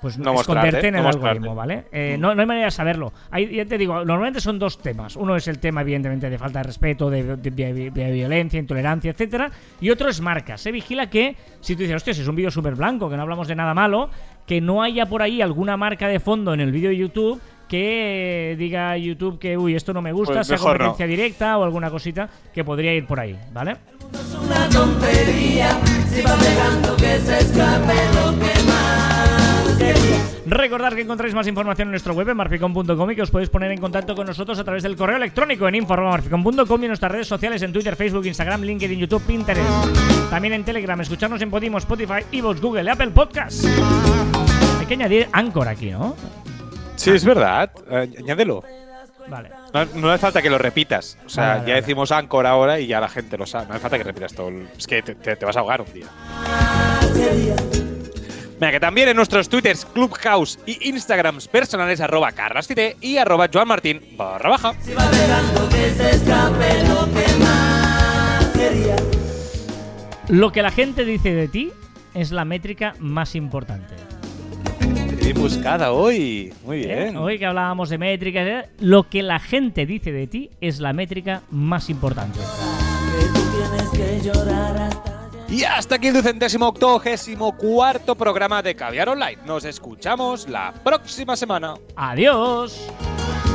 pues 0.02 0.18
No 0.18 0.34
esconderte 0.34 0.88
en 0.90 0.96
no 0.96 1.00
el 1.00 1.04
mostrarte. 1.06 1.30
algoritmo, 1.30 1.56
¿vale? 1.56 1.86
Eh, 1.94 2.18
no, 2.20 2.36
no 2.36 2.42
hay 2.42 2.46
manera 2.46 2.66
de 2.66 2.72
saberlo. 2.72 3.14
Hay, 3.32 3.56
ya 3.56 3.66
te 3.66 3.78
digo, 3.78 4.04
normalmente 4.04 4.42
son 4.42 4.60
dos 4.60 4.78
temas. 4.80 5.16
Uno 5.16 5.38
es 5.38 5.48
el 5.48 5.60
tema, 5.60 5.80
evidentemente, 5.80 6.30
de 6.30 6.38
falta 6.38 6.60
de 6.60 6.64
respeto, 6.64 7.10
de, 7.10 7.38
de- 7.38 7.52
de- 7.52 7.90
de 7.90 8.12
violencia, 8.12 8.60
intolerancia, 8.60 9.12
etcétera. 9.12 9.50
Y 9.80 9.92
otro 9.92 10.10
es 10.10 10.20
marca. 10.20 10.58
Se 10.58 10.74
vigila 10.74 11.10
que, 11.10 11.38
si 11.62 11.76
tú 11.78 11.84
dices, 11.84 11.96
hostia, 11.96 12.14
si 12.14 12.20
es 12.22 12.28
un 12.28 12.36
vídeo 12.36 12.52
súper 12.52 12.76
blanco, 12.76 13.10
que 13.10 13.16
no 13.16 13.22
hablamos 13.22 13.48
de 13.48 13.56
nada 13.56 13.74
malo, 13.74 14.10
que 14.46 14.62
no 14.62 14.82
haya 14.84 15.06
por 15.06 15.22
ahí 15.22 15.42
alguna 15.42 15.78
marca 15.78 16.08
de 16.08 16.20
fondo 16.20 16.54
en 16.54 16.60
el 16.60 16.72
vídeo 16.72 16.90
de 16.90 16.98
YouTube 16.98 17.40
que 17.68 18.52
eh, 18.52 18.56
diga 18.56 18.92
a 18.92 18.98
YouTube 18.98 19.40
que, 19.40 19.58
uy, 19.58 19.74
esto 19.76 19.94
no 19.94 20.02
me 20.02 20.12
gusta, 20.12 20.36
Pues 20.36 20.48
sea 20.48 20.58
no. 20.58 20.64
competencia 20.64 21.08
directa 21.08 21.58
o 21.58 21.64
alguna 21.64 21.90
cosita 21.90 22.30
que 22.54 22.64
podría 22.64 22.94
ir 22.94 23.08
por 23.08 23.20
ahí, 23.20 23.38
¿vale? 23.52 23.78
es 24.14 24.36
una 24.36 24.70
tontería. 24.70 25.70
Si 26.10 26.22
va 26.22 26.36
dejando 26.36 26.96
que 26.98 27.18
se 27.20 27.40
escape 27.40 27.94
lo 28.14 28.32
que 28.40 28.46
más 28.46 28.54
quería. 28.54 28.63
Recordad 30.46 30.94
que 30.94 31.02
encontráis 31.02 31.34
más 31.34 31.48
información 31.48 31.88
en 31.88 31.92
nuestro 31.92 32.14
web 32.14 32.30
en 32.30 32.38
marficom.com 32.38 33.12
y 33.12 33.16
que 33.16 33.22
os 33.22 33.32
podéis 33.32 33.50
poner 33.50 33.72
en 33.72 33.80
contacto 33.80 34.14
con 34.16 34.28
nosotros 34.28 34.60
a 34.60 34.64
través 34.64 34.84
del 34.84 34.96
correo 34.96 35.18
electrónico 35.18 35.68
en 35.68 35.76
info.marficom.com 35.76 36.82
y 36.82 36.86
en 36.86 36.90
nuestras 36.90 37.12
redes 37.12 37.28
sociales 37.28 37.62
en 37.62 37.72
Twitter, 37.74 37.96
Facebook, 37.96 38.26
Instagram, 38.26 38.62
LinkedIn, 38.62 39.00
YouTube, 39.00 39.24
Pinterest. 39.26 39.64
También 40.30 40.54
en 40.54 40.64
Telegram, 40.64 41.00
escucharnos 41.02 41.42
en 41.42 41.50
Podimo, 41.50 41.78
Spotify, 41.78 42.24
Evox, 42.32 42.62
Google, 42.62 42.90
Apple 42.92 43.12
Podcasts. 43.12 43.66
Hay 44.80 44.86
que 44.86 44.94
añadir 44.96 45.28
Anchor 45.32 45.68
aquí, 45.68 45.92
¿no? 45.92 46.16
Sí, 46.96 47.12
es 47.12 47.24
verdad. 47.26 47.72
Eh, 47.90 48.10
añádelo. 48.20 48.64
Vale. 49.30 49.50
No, 49.74 49.86
no 49.96 50.10
hace 50.12 50.20
falta 50.22 50.42
que 50.42 50.50
lo 50.50 50.58
repitas. 50.58 51.18
O 51.26 51.30
sea, 51.30 51.44
Vale, 51.48 51.60
vale, 51.62 51.70
ya 51.72 51.76
decimos 51.78 52.12
Anchor 52.12 52.46
ahora 52.46 52.80
y 52.80 52.88
ya 52.88 53.00
la 53.00 53.08
gente 53.10 53.38
lo 53.38 53.46
sabe. 53.46 53.68
No 53.68 53.74
hace 53.74 53.82
falta 53.82 53.98
que 53.98 54.04
repitas 54.04 54.34
todo. 54.34 54.50
el- 54.50 54.68
Es 54.78 54.86
que 54.86 55.02
te, 55.02 55.16
te- 55.16 55.36
te 55.38 55.46
vas 55.46 55.56
a 55.56 55.62
ahogar 55.62 55.82
un 55.82 55.94
día. 55.94 56.08
Mira, 58.56 58.72
que 58.72 58.80
también 58.80 59.10
en 59.10 59.16
nuestros 59.16 59.50
twitters, 59.50 59.86
Clubhouse 59.86 60.60
y 60.66 60.90
Instagrams 60.90 61.48
personales, 61.48 62.00
arroba 62.02 62.32
carlasfite 62.32 62.98
y 63.02 63.18
arroba 63.18 63.50
joanmartin 63.52 64.02
barra 64.16 64.50
baja. 64.50 64.74
Si 64.82 64.94
va 64.94 65.10
dejando 65.10 65.70
que 65.70 65.90
se 65.92 66.10
escape 66.12 66.88
lo 66.88 67.06
que 67.06 67.44
más 67.44 68.46
quería. 68.54 68.96
Lo 70.30 70.52
que 70.52 70.62
la 70.62 70.72
gente 70.72 71.04
dice 71.04 71.34
de 71.34 71.48
ti 71.48 71.72
es 72.14 72.32
la 72.32 72.46
métrica 72.46 72.96
más 73.00 73.36
importante. 73.36 73.96
Bien 75.22 75.40
buscada 75.40 75.92
hoy. 75.92 76.54
Muy 76.66 76.84
¿eh? 76.84 77.04
bien. 77.06 77.18
Hoy 77.18 77.40
que 77.40 77.46
hablábamos 77.46 77.90
de 77.90 77.98
métricas, 77.98 78.48
¿eh? 78.48 78.70
lo 78.80 79.10
que 79.10 79.24
la 79.24 79.40
gente 79.40 79.86
dice 79.86 80.12
de 80.12 80.28
ti 80.28 80.50
es 80.62 80.80
la 80.80 80.94
métrica 80.94 81.42
más 81.50 81.90
importante. 81.90 82.40
Que 82.40 83.26
tú 83.28 83.42
tienes 83.52 83.90
que 83.90 84.22
llorar 84.28 84.78
hasta 84.78 85.13
Y 85.54 85.64
hasta 85.66 85.96
aquí 85.96 86.08
el 86.08 86.16
ducentésimo 86.16 86.68
octogésimo 86.70 87.56
cuarto 87.56 88.16
programa 88.16 88.64
de 88.64 88.76
Caviar 88.76 89.10
Online. 89.10 89.38
Nos 89.46 89.66
escuchamos 89.66 90.50
la 90.50 90.74
próxima 90.74 91.36
semana. 91.36 91.76
¡Adiós! 91.96 92.88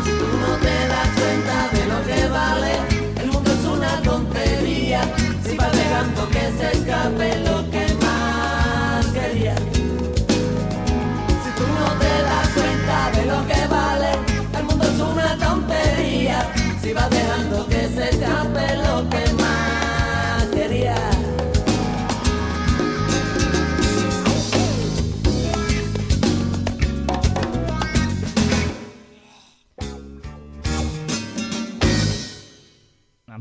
Tú 0.05 0.39
no 0.39 0.57
te 0.59 0.87
das 0.87 1.09
cuenta 1.09 1.69
de 1.73 1.87
lo 1.87 2.07
que 2.07 2.29
vale. 2.29 2.73
El 3.21 3.33
mundo 3.33 3.51
es 3.51 3.65
una 3.65 4.01
tontería. 4.03 5.01
Si 5.43 5.57
vas 5.57 5.73
dejando 5.73 6.29
que 6.29 6.53
se 6.53 6.71
escape 6.71 7.39
lo 7.41 7.69
que 7.69 7.95
más 7.95 9.07
quería. 9.07 9.57
Si 9.57 11.51
tú 11.57 11.67
no 11.81 11.99
te 11.99 12.23
das 12.23 12.49
cuenta 12.55 13.11
de 13.11 13.27
lo 13.27 13.45
que 13.49 13.67
vale, 13.67 14.11
el 14.57 14.63
mundo 14.63 14.85
es 14.85 15.01
una 15.01 15.37
tontería. 15.37 16.49
Si 16.81 16.93
vas 16.93 17.11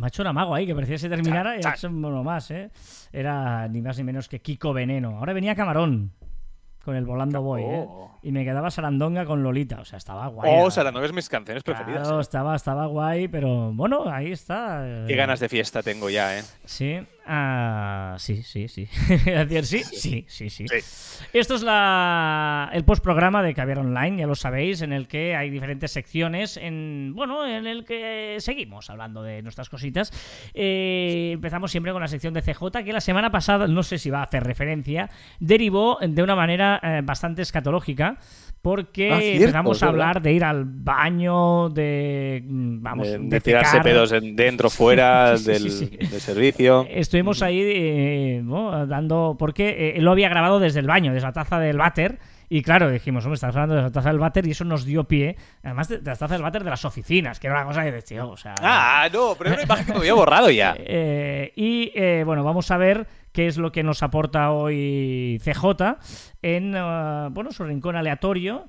hecho 0.08 0.22
un 0.22 0.28
amago 0.28 0.56
ahí, 0.56 0.66
que 0.66 0.74
parecía 0.74 0.96
que 0.96 1.00
se 1.00 1.10
terminara 1.10 1.56
y 1.56 1.62
ha 1.66 1.74
hecho 1.74 1.88
uno 1.88 2.24
más, 2.24 2.52
¿eh? 2.52 2.72
Era 3.12 3.68
ni 3.68 3.82
más 3.82 3.98
ni 3.98 4.04
menos 4.04 4.28
que 4.28 4.42
Kiko 4.42 4.74
Veneno. 4.74 5.18
Ahora 5.20 5.34
venía 5.34 5.56
Camarón 5.56 6.12
con 6.84 6.96
el 6.96 7.06
Volando 7.06 7.42
Boy, 7.42 7.62
¿eh? 7.64 7.86
Oh. 7.88 8.17
Y 8.28 8.32
me 8.34 8.44
quedaba 8.44 8.70
Sarandonga 8.70 9.26
con 9.26 9.42
Lolita, 9.42 9.80
o 9.80 9.86
sea, 9.86 9.96
estaba 9.96 10.28
guay. 10.28 10.52
Oh, 10.54 10.70
Sarandonga 10.70 11.06
es 11.06 11.14
mis 11.14 11.30
canciones 11.30 11.64
preferidas. 11.64 12.02
Claro, 12.02 12.18
¿eh? 12.18 12.22
estaba, 12.22 12.58
estaba 12.58 12.86
guay, 12.88 13.30
pero 13.30 13.72
bueno, 13.72 14.04
ahí 14.12 14.34
está. 14.34 14.82
eh. 14.86 15.06
Qué 15.08 15.16
ganas 15.16 15.40
de 15.40 15.48
fiesta 15.48 15.82
tengo 15.82 16.10
ya, 16.10 16.38
¿eh? 16.38 16.44
Sí, 16.66 17.00
ah, 17.26 18.18
sí, 18.20 18.44
sí, 18.44 18.68
sí. 18.68 18.90
Decir, 19.26 19.64
sí, 19.64 19.82
sí, 19.82 20.26
sí, 20.28 20.50
sí. 20.50 20.66
Sí. 20.68 21.26
Esto 21.32 21.56
es 21.56 21.64
la, 21.64 22.70
el 22.74 22.84
postprograma 22.84 23.42
de 23.44 23.54
Caviar 23.54 23.80
Online, 23.80 24.18
ya 24.18 24.28
lo 24.28 24.36
sabéis, 24.36 24.82
en 24.82 24.92
el 24.92 25.08
que 25.08 25.34
hay 25.34 25.50
diferentes 25.50 25.92
secciones, 25.92 26.58
en 26.58 27.14
bueno, 27.16 27.48
en 27.48 27.66
el 27.66 27.86
que 27.86 28.36
seguimos 28.40 28.90
hablando 28.90 29.24
de 29.24 29.42
nuestras 29.42 29.70
cositas. 29.70 30.12
Eh, 30.54 31.32
empezamos 31.34 31.72
siempre 31.72 31.94
con 31.94 32.02
la 32.02 32.10
sección 32.10 32.34
de 32.34 32.42
CJ, 32.42 32.84
que 32.84 32.92
la 32.92 33.00
semana 33.00 33.32
pasada, 33.32 33.68
no 33.68 33.84
sé 33.84 33.98
si 33.98 34.10
va 34.10 34.20
a 34.20 34.24
hacer 34.24 34.44
referencia, 34.44 35.10
derivó 35.40 35.98
de 36.02 36.22
una 36.22 36.36
manera 36.36 36.82
eh, 36.84 37.00
bastante 37.06 37.42
escatológica. 37.42 38.17
Porque 38.62 39.12
Ah, 39.14 39.20
cierto, 39.20 39.44
empezamos 39.46 39.82
a 39.84 39.88
hablar 39.88 40.22
de 40.22 40.34
ir 40.34 40.44
al 40.44 40.66
baño, 40.66 41.70
de. 41.70 42.44
mm, 42.46 42.82
Vamos, 42.82 43.08
de, 43.08 43.18
de 43.20 43.26
de 43.30 43.40
tirarse 43.42 43.80
pedos 43.82 44.12
en- 44.12 44.36
dentro, 44.36 44.70
fuera 44.70 45.38
Sí, 45.38 45.46
del, 45.46 45.70
sí, 45.72 45.86
sí. 45.86 45.98
del 45.98 46.20
servicio. 46.22 46.86
Estuvimos 46.90 47.42
ahí 47.44 47.62
eh, 47.64 48.42
¿no? 48.44 48.86
dando. 48.88 49.36
Porque 49.40 49.70
eh, 49.70 49.94
él 49.98 50.04
lo 50.04 50.12
había 50.12 50.28
grabado 50.28 50.60
desde 50.60 50.80
el 50.82 50.88
baño, 50.88 51.14
desde 51.14 51.28
la 51.28 51.34
taza 51.34 51.60
del 51.60 51.78
váter. 51.78 52.20
Y 52.50 52.62
claro, 52.62 52.90
dijimos, 52.90 53.26
hombre, 53.26 53.36
estás 53.36 53.54
hablando 53.56 53.76
de 53.76 53.82
la 53.84 53.92
taza 53.92 54.10
del 54.10 54.20
váter 54.20 54.48
y 54.48 54.52
eso 54.52 54.64
nos 54.66 54.86
dio 54.86 55.04
pie. 55.06 55.36
Además 55.64 55.88
de, 55.90 56.00
de 56.00 56.10
las 56.10 56.20
tazas 56.20 56.32
del 56.38 56.42
váter 56.44 56.64
de 56.64 56.70
las 56.70 56.84
oficinas, 56.86 57.40
que 57.40 57.48
era 57.48 57.58
una 57.58 57.66
cosa 57.66 57.84
que 57.84 57.92
decía, 57.92 58.26
o 58.26 58.36
sea. 58.38 58.56
Ah, 58.62 59.08
no, 59.14 59.36
pero 59.38 59.50
era 59.52 59.56
una 59.58 59.64
imagen 59.64 59.86
que 59.86 59.92
me 59.94 60.00
había 60.00 60.14
borrado 60.14 60.50
ya. 60.50 60.76
Eh, 60.80 61.52
y 61.56 61.92
eh, 61.94 62.24
bueno, 62.26 62.44
vamos 62.44 62.70
a 62.72 62.78
ver 62.78 63.06
qué 63.38 63.46
es 63.46 63.60
lo 63.60 63.72
que 63.72 63.84
nos 63.84 64.02
aporta 64.02 64.50
hoy 64.50 65.40
CJ 65.44 66.00
en 66.42 66.74
eh, 66.76 67.28
bueno, 67.30 67.52
su 67.52 67.64
rincón 67.66 67.96
aleatorio. 67.96 68.68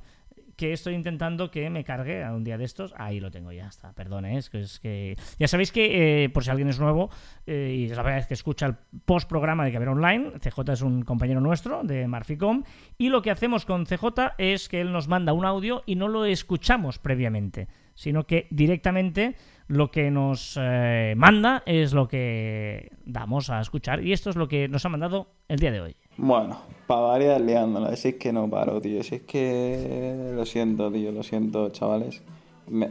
Que 0.57 0.73
estoy 0.73 0.95
intentando 0.95 1.51
que 1.51 1.71
me 1.71 1.85
cargue 1.85 2.23
a 2.23 2.35
un 2.35 2.45
día 2.45 2.59
de 2.59 2.64
estos. 2.64 2.93
Ahí 2.99 3.19
lo 3.19 3.31
tengo, 3.31 3.51
ya 3.53 3.69
está. 3.69 3.95
Perdón, 3.95 4.27
¿eh? 4.27 4.37
es 4.37 4.51
que, 4.51 4.61
es 4.61 4.79
que. 4.79 5.16
Ya 5.39 5.49
sabéis 5.49 5.73
que, 5.73 6.25
eh, 6.25 6.29
por 6.29 6.45
si 6.45 6.51
alguien 6.51 6.69
es 6.69 6.81
nuevo 6.81 7.09
eh, 7.47 7.77
y 7.79 7.85
es 7.85 7.97
la 7.97 8.03
primera 8.03 8.16
vez 8.16 8.27
que 8.27 8.35
escucha 8.35 8.66
el 8.66 8.75
post-programa 9.07 9.64
de 9.64 9.73
Caber 9.73 9.89
Online, 9.89 10.33
CJ 10.39 10.73
es 10.73 10.83
un 10.83 11.03
compañero 11.03 11.41
nuestro 11.41 11.83
de 11.83 12.07
Marficom. 12.07 12.64
Y 12.99 13.09
lo 13.09 13.23
que 13.23 13.31
hacemos 13.31 13.64
con 13.64 13.87
CJ 13.87 14.35
es 14.37 14.69
que 14.69 14.83
él 14.83 14.93
nos 14.93 15.09
manda 15.09 15.33
un 15.33 15.47
audio 15.47 15.83
y 15.87 15.95
no 15.95 16.09
lo 16.09 16.27
escuchamos 16.27 16.99
previamente, 16.99 17.69
sino 17.99 18.28
que 18.28 18.46
directamente 18.51 19.34
lo 19.66 19.90
que 19.90 20.12
nos 20.12 20.57
eh, 20.57 21.14
manda 21.16 21.64
es 21.66 21.92
lo 21.92 22.07
que 22.07 22.92
damos 23.05 23.51
a 23.51 23.61
escuchar. 23.61 24.05
Y 24.05 24.12
esto 24.12 24.30
es 24.30 24.36
lo 24.36 24.46
que 24.46 24.68
nos 24.68 24.84
ha 24.86 24.88
mandado 24.88 25.32
el 25.49 25.59
día 25.59 25.72
de 25.72 25.80
hoy. 25.80 25.96
Bueno, 26.16 26.61
para 26.86 27.01
variar 27.01 27.40
liándola, 27.40 27.96
si 27.96 28.11
es 28.11 28.14
que 28.14 28.32
no 28.32 28.49
paro, 28.49 28.80
tío, 28.80 29.03
si 29.03 29.16
es 29.16 29.22
que 29.22 30.32
lo 30.32 30.46
siento, 30.46 30.92
tío, 30.92 31.11
lo 31.11 31.24
siento, 31.24 31.70
chavales. 31.70 32.22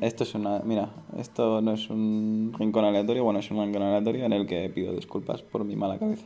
Esto 0.02 0.26
es 0.26 0.36
una, 0.36 0.60
mira, 0.66 0.90
esto 1.18 1.62
no 1.62 1.72
es 1.72 1.90
un 1.90 2.54
rincón 2.58 2.84
aleatorio, 2.84 3.24
bueno, 3.24 3.40
es 3.40 3.50
un 3.50 3.64
rincón 3.64 3.84
aleatorio 3.84 4.26
en 4.26 4.34
el 4.34 4.46
que 4.46 4.70
pido 4.70 4.94
disculpas 4.94 5.42
por 5.42 5.64
mi 5.64 5.78
mala 5.78 5.98
cabeza. 5.98 6.26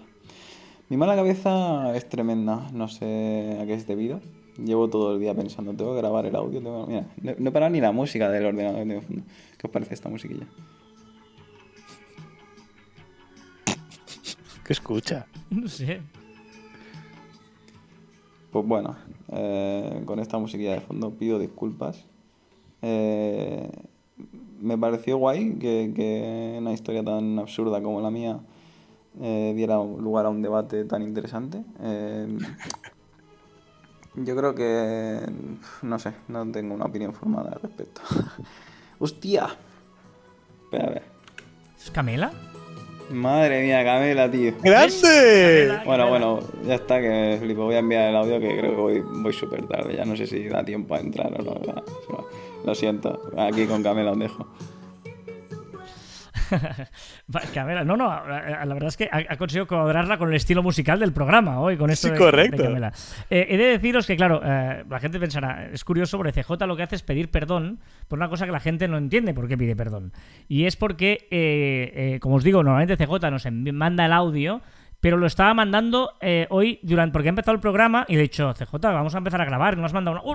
Mi 0.89 0.97
mala 0.97 1.15
cabeza 1.15 1.95
es 1.95 2.09
tremenda, 2.09 2.67
no 2.73 2.87
sé 2.87 3.59
a 3.61 3.65
qué 3.67 3.75
es 3.75 3.85
debido. 3.85 4.21
Llevo 4.57 4.89
todo 4.89 5.13
el 5.13 5.19
día 5.19 5.33
pensando, 5.33 5.73
tengo 5.73 5.93
que 5.93 6.01
grabar 6.01 6.25
el 6.25 6.35
audio, 6.35 6.61
tengo... 6.61 6.85
Mira, 6.87 7.05
no, 7.21 7.33
no 7.37 7.49
he 7.49 7.51
parado 7.51 7.71
ni 7.71 7.81
la 7.81 7.91
música 7.91 8.29
del 8.29 8.45
ordenador 8.45 8.85
de 8.85 9.01
fondo. 9.01 9.23
¿Qué 9.57 9.67
os 9.67 9.71
parece 9.71 9.93
esta 9.93 10.09
musiquilla? 10.09 10.47
¿Qué 14.63 14.73
escucha? 14.73 15.27
No 15.49 15.67
sé. 15.67 16.01
Pues 18.51 18.65
bueno, 18.65 18.95
eh, 19.29 20.01
con 20.05 20.19
esta 20.19 20.37
musiquilla 20.37 20.73
de 20.73 20.81
fondo 20.81 21.11
pido 21.11 21.39
disculpas. 21.39 22.05
Eh, 22.81 23.69
me 24.61 24.77
pareció 24.77 25.17
guay 25.17 25.55
que, 25.55 25.91
que 25.93 26.55
una 26.57 26.71
historia 26.71 27.03
tan 27.03 27.39
absurda 27.39 27.81
como 27.81 27.99
la 27.99 28.11
mía 28.11 28.39
eh, 29.19 29.53
diera 29.55 29.75
lugar 29.75 30.25
a 30.25 30.29
un 30.29 30.41
debate 30.41 30.85
tan 30.85 31.01
interesante. 31.01 31.63
Yo 34.15 34.35
creo 34.35 34.53
que, 34.53 35.19
no 35.83 35.99
sé, 35.99 36.13
no 36.27 36.45
tengo 36.51 36.75
una 36.75 36.85
opinión 36.85 37.13
formada 37.13 37.51
al 37.53 37.61
respecto. 37.61 38.01
¡Hostia! 38.99 39.47
Espera, 40.63 40.87
a 40.87 40.89
ver. 40.89 41.03
¿Es 41.77 41.89
Camela? 41.91 42.31
Madre 43.09 43.63
mía, 43.63 43.83
Camela, 43.83 44.29
tío. 44.29 44.53
¡Grande! 44.61 45.79
Bueno, 45.85 46.09
bueno, 46.09 46.39
ya 46.65 46.75
está, 46.75 46.99
que 47.01 47.37
flipo. 47.41 47.63
Voy 47.63 47.75
a 47.75 47.79
enviar 47.79 48.09
el 48.09 48.15
audio 48.15 48.39
que 48.39 48.57
creo 48.57 48.71
que 48.71 48.81
voy, 48.81 48.99
voy 48.99 49.33
súper 49.33 49.65
tarde. 49.67 49.95
Ya 49.95 50.05
no 50.05 50.15
sé 50.15 50.27
si 50.27 50.47
da 50.47 50.63
tiempo 50.63 50.95
a 50.95 50.99
entrar 50.99 51.33
o 51.39 51.43
no. 51.43 52.25
Lo 52.65 52.75
siento, 52.75 53.31
aquí 53.37 53.65
con 53.65 53.81
Camela 53.81 54.11
os 54.11 54.19
dejo. 54.19 54.47
Camela. 57.53 57.83
No, 57.83 57.97
no, 57.97 58.07
la 58.07 58.65
verdad 58.73 58.87
es 58.89 58.97
que 58.97 59.09
ha, 59.11 59.35
conseguido 59.37 59.67
cuadrarla 59.67 60.17
con 60.17 60.29
el 60.29 60.35
estilo 60.35 60.63
musical 60.63 60.99
del 60.99 61.13
programa 61.13 61.59
hoy, 61.59 61.77
con 61.77 61.89
esto 61.89 62.07
Sí, 62.07 62.13
de- 62.13 62.19
correcto. 62.19 62.57
de 62.57 62.63
Camela. 62.63 62.93
Eh, 63.29 63.47
he 63.49 63.57
de 63.57 63.65
deciros 63.65 64.07
que, 64.07 64.15
claro, 64.15 64.41
eh, 64.43 64.83
la 64.89 64.99
gente 64.99 65.19
pensará, 65.19 65.67
es 65.71 65.83
curioso, 65.83 66.17
porque 66.17 66.31
CJ 66.33 66.65
lo 66.67 66.75
que 66.75 66.83
hace 66.83 66.95
es 66.95 67.03
pedir 67.03 67.29
perdón 67.29 67.79
por 68.07 68.19
una 68.19 68.29
cosa 68.29 68.45
que 68.45 68.51
la 68.51 68.59
gente 68.59 68.87
no 68.87 68.97
entiende 68.97 69.33
por 69.33 69.47
qué 69.47 69.57
pide 69.57 69.75
perdón. 69.75 70.11
Y 70.47 70.65
es 70.65 70.75
porque, 70.75 71.27
eh, 71.31 72.19
como 72.21 72.35
os 72.35 72.43
digo, 72.43 72.63
normalmente 72.63 72.97
CJ 72.97 73.29
nos 73.31 73.47
manda 73.73 74.05
el 74.05 74.13
audio, 74.13 74.61
pero 75.01 75.17
lo 75.17 75.25
estaba 75.25 75.53
mandando 75.53 76.13
eh, 76.21 76.47
hoy 76.49 76.79
durante 76.83 77.11
porque 77.11 77.27
ha 77.27 77.29
empezado 77.29 77.55
el 77.55 77.59
programa 77.59 78.05
y 78.07 78.13
le 78.13 78.19
he 78.19 78.23
dicho, 78.23 78.53
CJ, 78.53 78.73
vamos 78.81 79.13
a 79.15 79.17
empezar 79.17 79.41
a 79.41 79.45
grabar, 79.45 79.73
y 79.73 79.77
nos 79.77 79.87
has 79.87 79.93
mandado 79.93 80.21
una... 80.21 80.29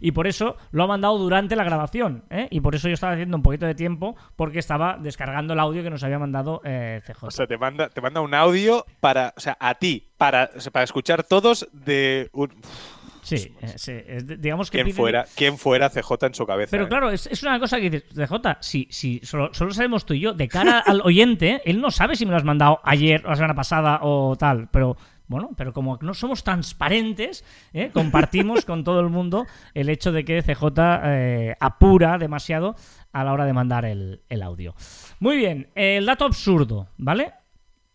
Y 0.00 0.12
por 0.12 0.26
eso 0.26 0.56
lo 0.70 0.84
ha 0.84 0.86
mandado 0.86 1.18
durante 1.18 1.56
la 1.56 1.64
grabación, 1.64 2.24
¿eh? 2.30 2.48
Y 2.50 2.60
por 2.60 2.74
eso 2.74 2.88
yo 2.88 2.94
estaba 2.94 3.12
haciendo 3.12 3.36
un 3.36 3.42
poquito 3.42 3.66
de 3.66 3.74
tiempo 3.74 4.16
porque 4.36 4.58
estaba 4.58 4.96
descargando 4.98 5.52
el 5.52 5.60
audio 5.60 5.82
que 5.82 5.90
nos 5.90 6.02
había 6.02 6.18
mandado 6.18 6.62
eh, 6.64 7.02
CJ. 7.04 7.26
O 7.26 7.30
sea, 7.30 7.46
te 7.46 7.58
manda, 7.58 7.88
te 7.88 8.00
manda 8.00 8.20
un 8.20 8.32
audio 8.32 8.86
para, 9.00 9.34
o 9.36 9.40
sea, 9.40 9.56
a 9.60 9.74
ti, 9.74 10.08
para, 10.16 10.50
para 10.72 10.84
escuchar 10.84 11.24
todos 11.24 11.68
de 11.72 12.30
sí, 13.22 13.54
eh, 13.60 13.72
sí, 13.76 13.92
es 14.06 14.26
de- 14.26 14.36
digamos 14.36 14.70
que 14.70 14.78
quién 14.78 14.86
pide- 14.88 14.94
fuera, 14.96 15.24
quién 15.36 15.58
fuera 15.58 15.88
CJ 15.90 16.26
en 16.26 16.34
su 16.34 16.46
cabeza. 16.46 16.70
Pero 16.70 16.84
¿eh? 16.84 16.88
claro, 16.88 17.10
es, 17.10 17.26
es 17.26 17.42
una 17.42 17.58
cosa 17.58 17.78
que 17.80 17.90
dices, 17.90 18.08
CJ, 18.14 18.58
si, 18.60 18.86
si 18.90 19.20
solo, 19.22 19.52
solo 19.52 19.72
sabemos 19.72 20.04
tú 20.06 20.14
y 20.14 20.20
yo, 20.20 20.32
de 20.32 20.48
cara 20.48 20.78
al 20.80 21.00
oyente, 21.04 21.62
él 21.64 21.80
no 21.80 21.90
sabe 21.90 22.16
si 22.16 22.24
me 22.24 22.30
lo 22.32 22.36
has 22.36 22.44
mandado 22.44 22.80
ayer, 22.84 23.22
o 23.24 23.30
la 23.30 23.36
semana 23.36 23.54
pasada 23.54 24.00
o 24.02 24.36
tal, 24.36 24.68
pero 24.70 24.96
bueno, 25.26 25.50
pero 25.56 25.72
como 25.72 25.96
no 26.02 26.12
somos 26.12 26.42
transparentes, 26.42 27.44
¿eh? 27.72 27.90
compartimos 27.92 28.64
con 28.64 28.82
todo 28.82 28.98
el 29.00 29.10
mundo 29.10 29.46
el 29.74 29.88
hecho 29.88 30.10
de 30.10 30.24
que 30.24 30.42
CJ 30.42 30.64
eh, 31.04 31.56
apura 31.60 32.18
demasiado 32.18 32.74
a 33.12 33.22
la 33.24 33.32
hora 33.32 33.44
de 33.44 33.52
mandar 33.52 33.84
el, 33.84 34.22
el 34.28 34.42
audio. 34.42 34.74
Muy 35.20 35.36
bien, 35.36 35.68
el 35.74 36.06
dato 36.06 36.24
absurdo, 36.24 36.88
¿vale? 36.96 37.32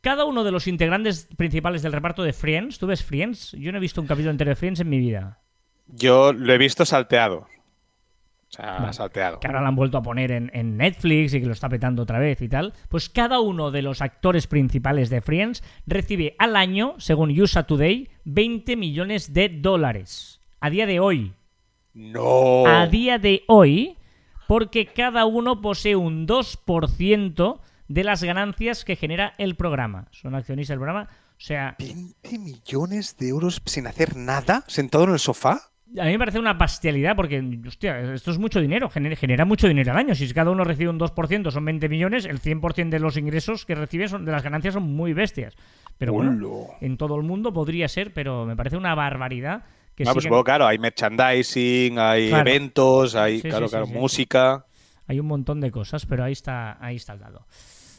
Cada 0.06 0.26
uno 0.26 0.44
de 0.44 0.52
los 0.52 0.68
integrantes 0.68 1.28
principales 1.36 1.82
del 1.82 1.92
reparto 1.92 2.22
de 2.22 2.32
Friends, 2.32 2.78
¿tú 2.78 2.86
ves 2.86 3.04
Friends? 3.04 3.54
Yo 3.54 3.72
no 3.72 3.80
he 3.80 3.82
visto 3.82 4.00
un 4.00 4.06
capítulo 4.06 4.30
entero 4.30 4.50
de 4.50 4.56
Friends 4.56 4.80
en 4.80 4.88
mi 4.88 5.00
vida. 5.00 5.40
Yo 5.88 6.32
lo 6.32 6.54
he 6.54 6.60
visto 6.60 6.86
salteado. 6.86 7.38
O 7.38 7.48
sea, 8.50 8.78
Vale. 8.78 8.94
salteado. 8.94 9.40
que 9.40 9.48
ahora 9.48 9.62
la 9.62 9.70
han 9.70 9.76
vuelto 9.76 9.98
a 9.98 10.04
poner 10.04 10.32
en, 10.32 10.52
en 10.54 10.78
Netflix 10.78 11.34
y 11.34 11.40
que 11.40 11.48
lo 11.48 11.54
está 11.54 11.70
petando 11.70 12.04
otra 12.04 12.20
vez 12.20 12.40
y 12.44 12.48
tal, 12.48 12.74
pues 12.88 13.10
cada 13.10 13.40
uno 13.40 13.72
de 13.72 13.82
los 13.82 14.04
actores 14.04 14.46
principales 14.46 15.10
de 15.10 15.22
Friends 15.22 15.64
recibe 15.88 16.36
al 16.38 16.56
año, 16.56 16.94
según 17.00 17.32
USA 17.32 17.64
Today, 17.64 18.08
20 18.26 18.76
millones 18.76 19.34
de 19.34 19.50
dólares. 19.50 20.40
A 20.60 20.70
día 20.70 20.86
de 20.86 21.00
hoy. 21.00 21.34
No. 21.96 22.68
A 22.68 22.86
día 22.86 23.18
de 23.18 23.42
hoy, 23.48 23.98
porque 24.48 24.86
cada 24.86 25.26
uno 25.26 25.62
posee 25.62 25.96
un 25.96 26.28
2% 26.28 27.60
de 27.88 28.04
las 28.04 28.24
ganancias 28.24 28.84
que 28.86 28.96
genera 28.96 29.34
el 29.38 29.56
programa. 29.56 30.08
Son 30.12 30.36
accionistas 30.36 30.74
del 30.74 30.80
programa. 30.80 31.08
O 31.32 31.40
sea, 31.42 31.76
20 31.80 32.40
millones 32.40 33.18
de 33.18 33.28
euros 33.30 33.62
sin 33.66 33.88
hacer 33.88 34.16
nada, 34.16 34.64
sentado 34.68 35.04
en 35.04 35.12
el 35.12 35.20
sofá. 35.20 35.62
A 36.00 36.06
mí 36.06 36.12
me 36.14 36.20
parece 36.20 36.40
una 36.40 36.54
bestialidad 36.54 37.16
porque, 37.16 37.42
hostia, 37.68 38.14
esto 38.14 38.32
es 38.32 38.38
mucho 38.40 38.60
dinero, 38.60 38.90
genera, 38.90 39.16
genera 39.16 39.46
mucho 39.46 39.68
dinero 39.68 39.92
al 39.92 39.98
año. 39.98 40.16
Si 40.16 40.32
cada 40.34 40.50
uno 40.52 40.64
recibe 40.64 40.90
un 40.90 41.00
2%, 41.00 41.52
son 41.52 41.64
20 41.64 41.88
millones, 41.90 42.26
el 42.26 42.42
100% 42.42 42.90
de 42.90 43.00
los 43.00 43.18
ingresos 43.18 43.66
que 43.66 43.76
recibe 43.76 44.08
son, 44.08 44.26
de 44.26 44.32
las 44.32 44.44
ganancias 44.44 44.74
son 44.74 44.84
muy 44.84 45.14
bestias. 45.14 45.54
Pero 45.98 46.12
bueno, 46.14 46.68
en 46.82 46.98
todo 46.98 47.16
el 47.16 47.24
mundo 47.24 47.54
podría 47.54 47.88
ser, 47.88 48.14
pero 48.14 48.46
me 48.46 48.56
parece 48.56 48.76
una 48.78 48.96
barbaridad 48.96 49.64
que 49.96 50.04
Ah, 50.04 50.12
pues 50.12 50.24
supongo, 50.24 50.44
claro, 50.44 50.68
hay 50.68 50.78
merchandising, 50.80 51.98
hay 52.00 52.28
Claro. 52.30 52.50
eventos, 52.50 53.16
hay, 53.16 53.40
Sí, 53.40 53.50
claro, 53.50 53.68
sí, 53.68 53.70
sí, 53.70 53.72
claro, 53.72 53.86
sí. 53.86 53.94
música. 53.94 54.66
Hay 55.08 55.20
un 55.20 55.28
montón 55.28 55.62
de 55.62 55.72
cosas, 55.72 56.06
pero 56.06 56.24
ahí 56.24 56.34
está, 56.34 56.84
ahí 56.84 56.96
está 56.98 57.14
el 57.14 57.20
dado. 57.20 57.46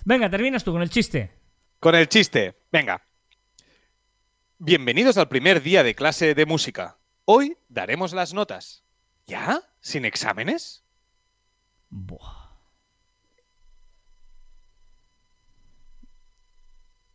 Venga, 0.07 0.31
terminas 0.31 0.63
tú 0.63 0.71
con 0.73 0.83
el 0.83 0.89
chiste. 0.91 1.33
Con 1.81 1.97
el 1.97 2.09
chiste, 2.09 2.55
venga. 2.71 3.03
Bienvenidos 4.59 5.17
al 5.19 5.27
primer 5.29 5.61
día 5.61 5.83
de 5.83 5.97
clase 5.97 6.33
de 6.37 6.47
música. 6.47 6.97
Hoy 7.25 7.59
daremos 7.69 8.13
las 8.13 8.33
notas. 8.33 8.85
¿Ya? 9.27 9.61
¿Sin 9.81 10.05
exámenes? 10.05 10.85
Buah. 11.91 12.47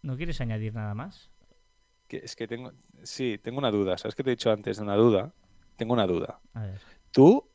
¿No 0.01 0.17
quieres 0.17 0.41
añadir 0.41 0.73
nada 0.73 0.93
más? 0.93 1.29
Que- 2.09 2.17
es 2.17 2.35
que 2.35 2.45
tengo. 2.45 2.73
Sí, 3.03 3.37
tengo 3.41 3.59
una 3.59 3.71
duda. 3.71 3.97
¿Sabes 3.97 4.15
qué 4.15 4.23
te 4.23 4.31
he 4.31 4.35
dicho 4.35 4.51
antes 4.51 4.75
de 4.77 4.83
una 4.83 4.95
duda? 4.95 5.33
Tengo 5.77 5.93
una 5.93 6.05
duda. 6.07 6.41
A 6.53 6.63
ver. 6.63 6.81
Tú, 7.11 7.49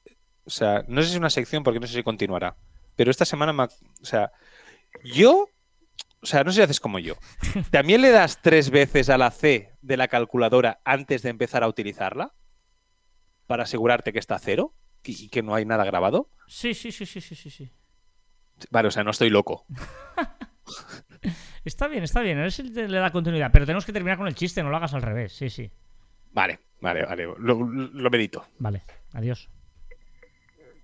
o 0.47 0.51
sea, 0.51 0.83
no 0.89 1.03
sé 1.03 1.09
si 1.09 1.13
es 1.15 1.19
una 1.19 1.29
sección 1.29 1.63
porque 1.63 1.79
no 1.81 1.87
sé 1.87 1.93
si 1.93 2.03
continuará, 2.03 2.57
pero 2.95 3.11
esta 3.11 3.27
semana, 3.27 3.53
me 3.53 3.65
ha- 3.65 3.69
o 4.01 4.05
sea, 4.05 4.33
yo, 5.05 5.49
o 6.23 6.27
sea, 6.27 6.45
no 6.45 6.51
sé 6.51 6.57
si 6.57 6.63
haces 6.63 6.81
como 6.81 6.99
yo. 6.99 7.15
¿También 7.71 8.03
le 8.03 8.11
das 8.11 8.41
tres 8.43 8.71
veces 8.71 9.09
a 9.11 9.19
la 9.19 9.31
C 9.31 9.73
de 9.83 9.97
la 9.97 10.09
calculadora 10.09 10.81
antes 10.85 11.23
de 11.23 11.31
empezar 11.31 11.63
a 11.63 11.69
utilizarla? 11.69 12.35
Para 13.47 13.63
asegurarte 13.63 14.13
que 14.13 14.19
está 14.19 14.35
a 14.35 14.41
cero 14.41 14.75
y 15.05 15.29
que 15.29 15.43
no 15.43 15.55
hay 15.55 15.65
nada 15.65 15.85
grabado. 15.85 16.31
Sí, 16.49 16.75
sí, 16.75 16.91
sí, 16.91 17.07
sí, 17.07 17.21
sí, 17.21 17.35
sí, 17.35 17.51
sí. 17.51 17.73
Vale, 18.71 18.89
o 18.89 18.91
sea, 18.91 19.05
no 19.05 19.11
estoy 19.11 19.31
loco. 19.31 19.67
Está 21.65 21.89
bien, 21.89 22.05
está 22.05 22.21
bien. 22.21 22.39
A 22.39 22.43
ver 22.43 22.53
si 22.53 22.63
le 22.63 22.99
da 22.99 23.11
continuidad. 23.11 23.51
Pero 23.53 23.67
tenemos 23.67 23.85
que 23.85 23.93
terminar 23.93 24.19
con 24.19 24.29
el 24.29 24.37
chiste, 24.37 24.63
no 24.63 24.71
lo 24.71 24.77
hagas 24.77 24.95
al 24.95 25.03
revés. 25.03 25.33
Sí, 25.33 25.51
sí. 25.51 25.71
Vale, 26.31 26.61
vale, 26.81 27.05
vale. 27.05 27.25
Lo, 27.39 27.55
lo 27.65 28.11
medito. 28.11 28.47
Vale, 28.59 28.85
adiós. 29.13 29.51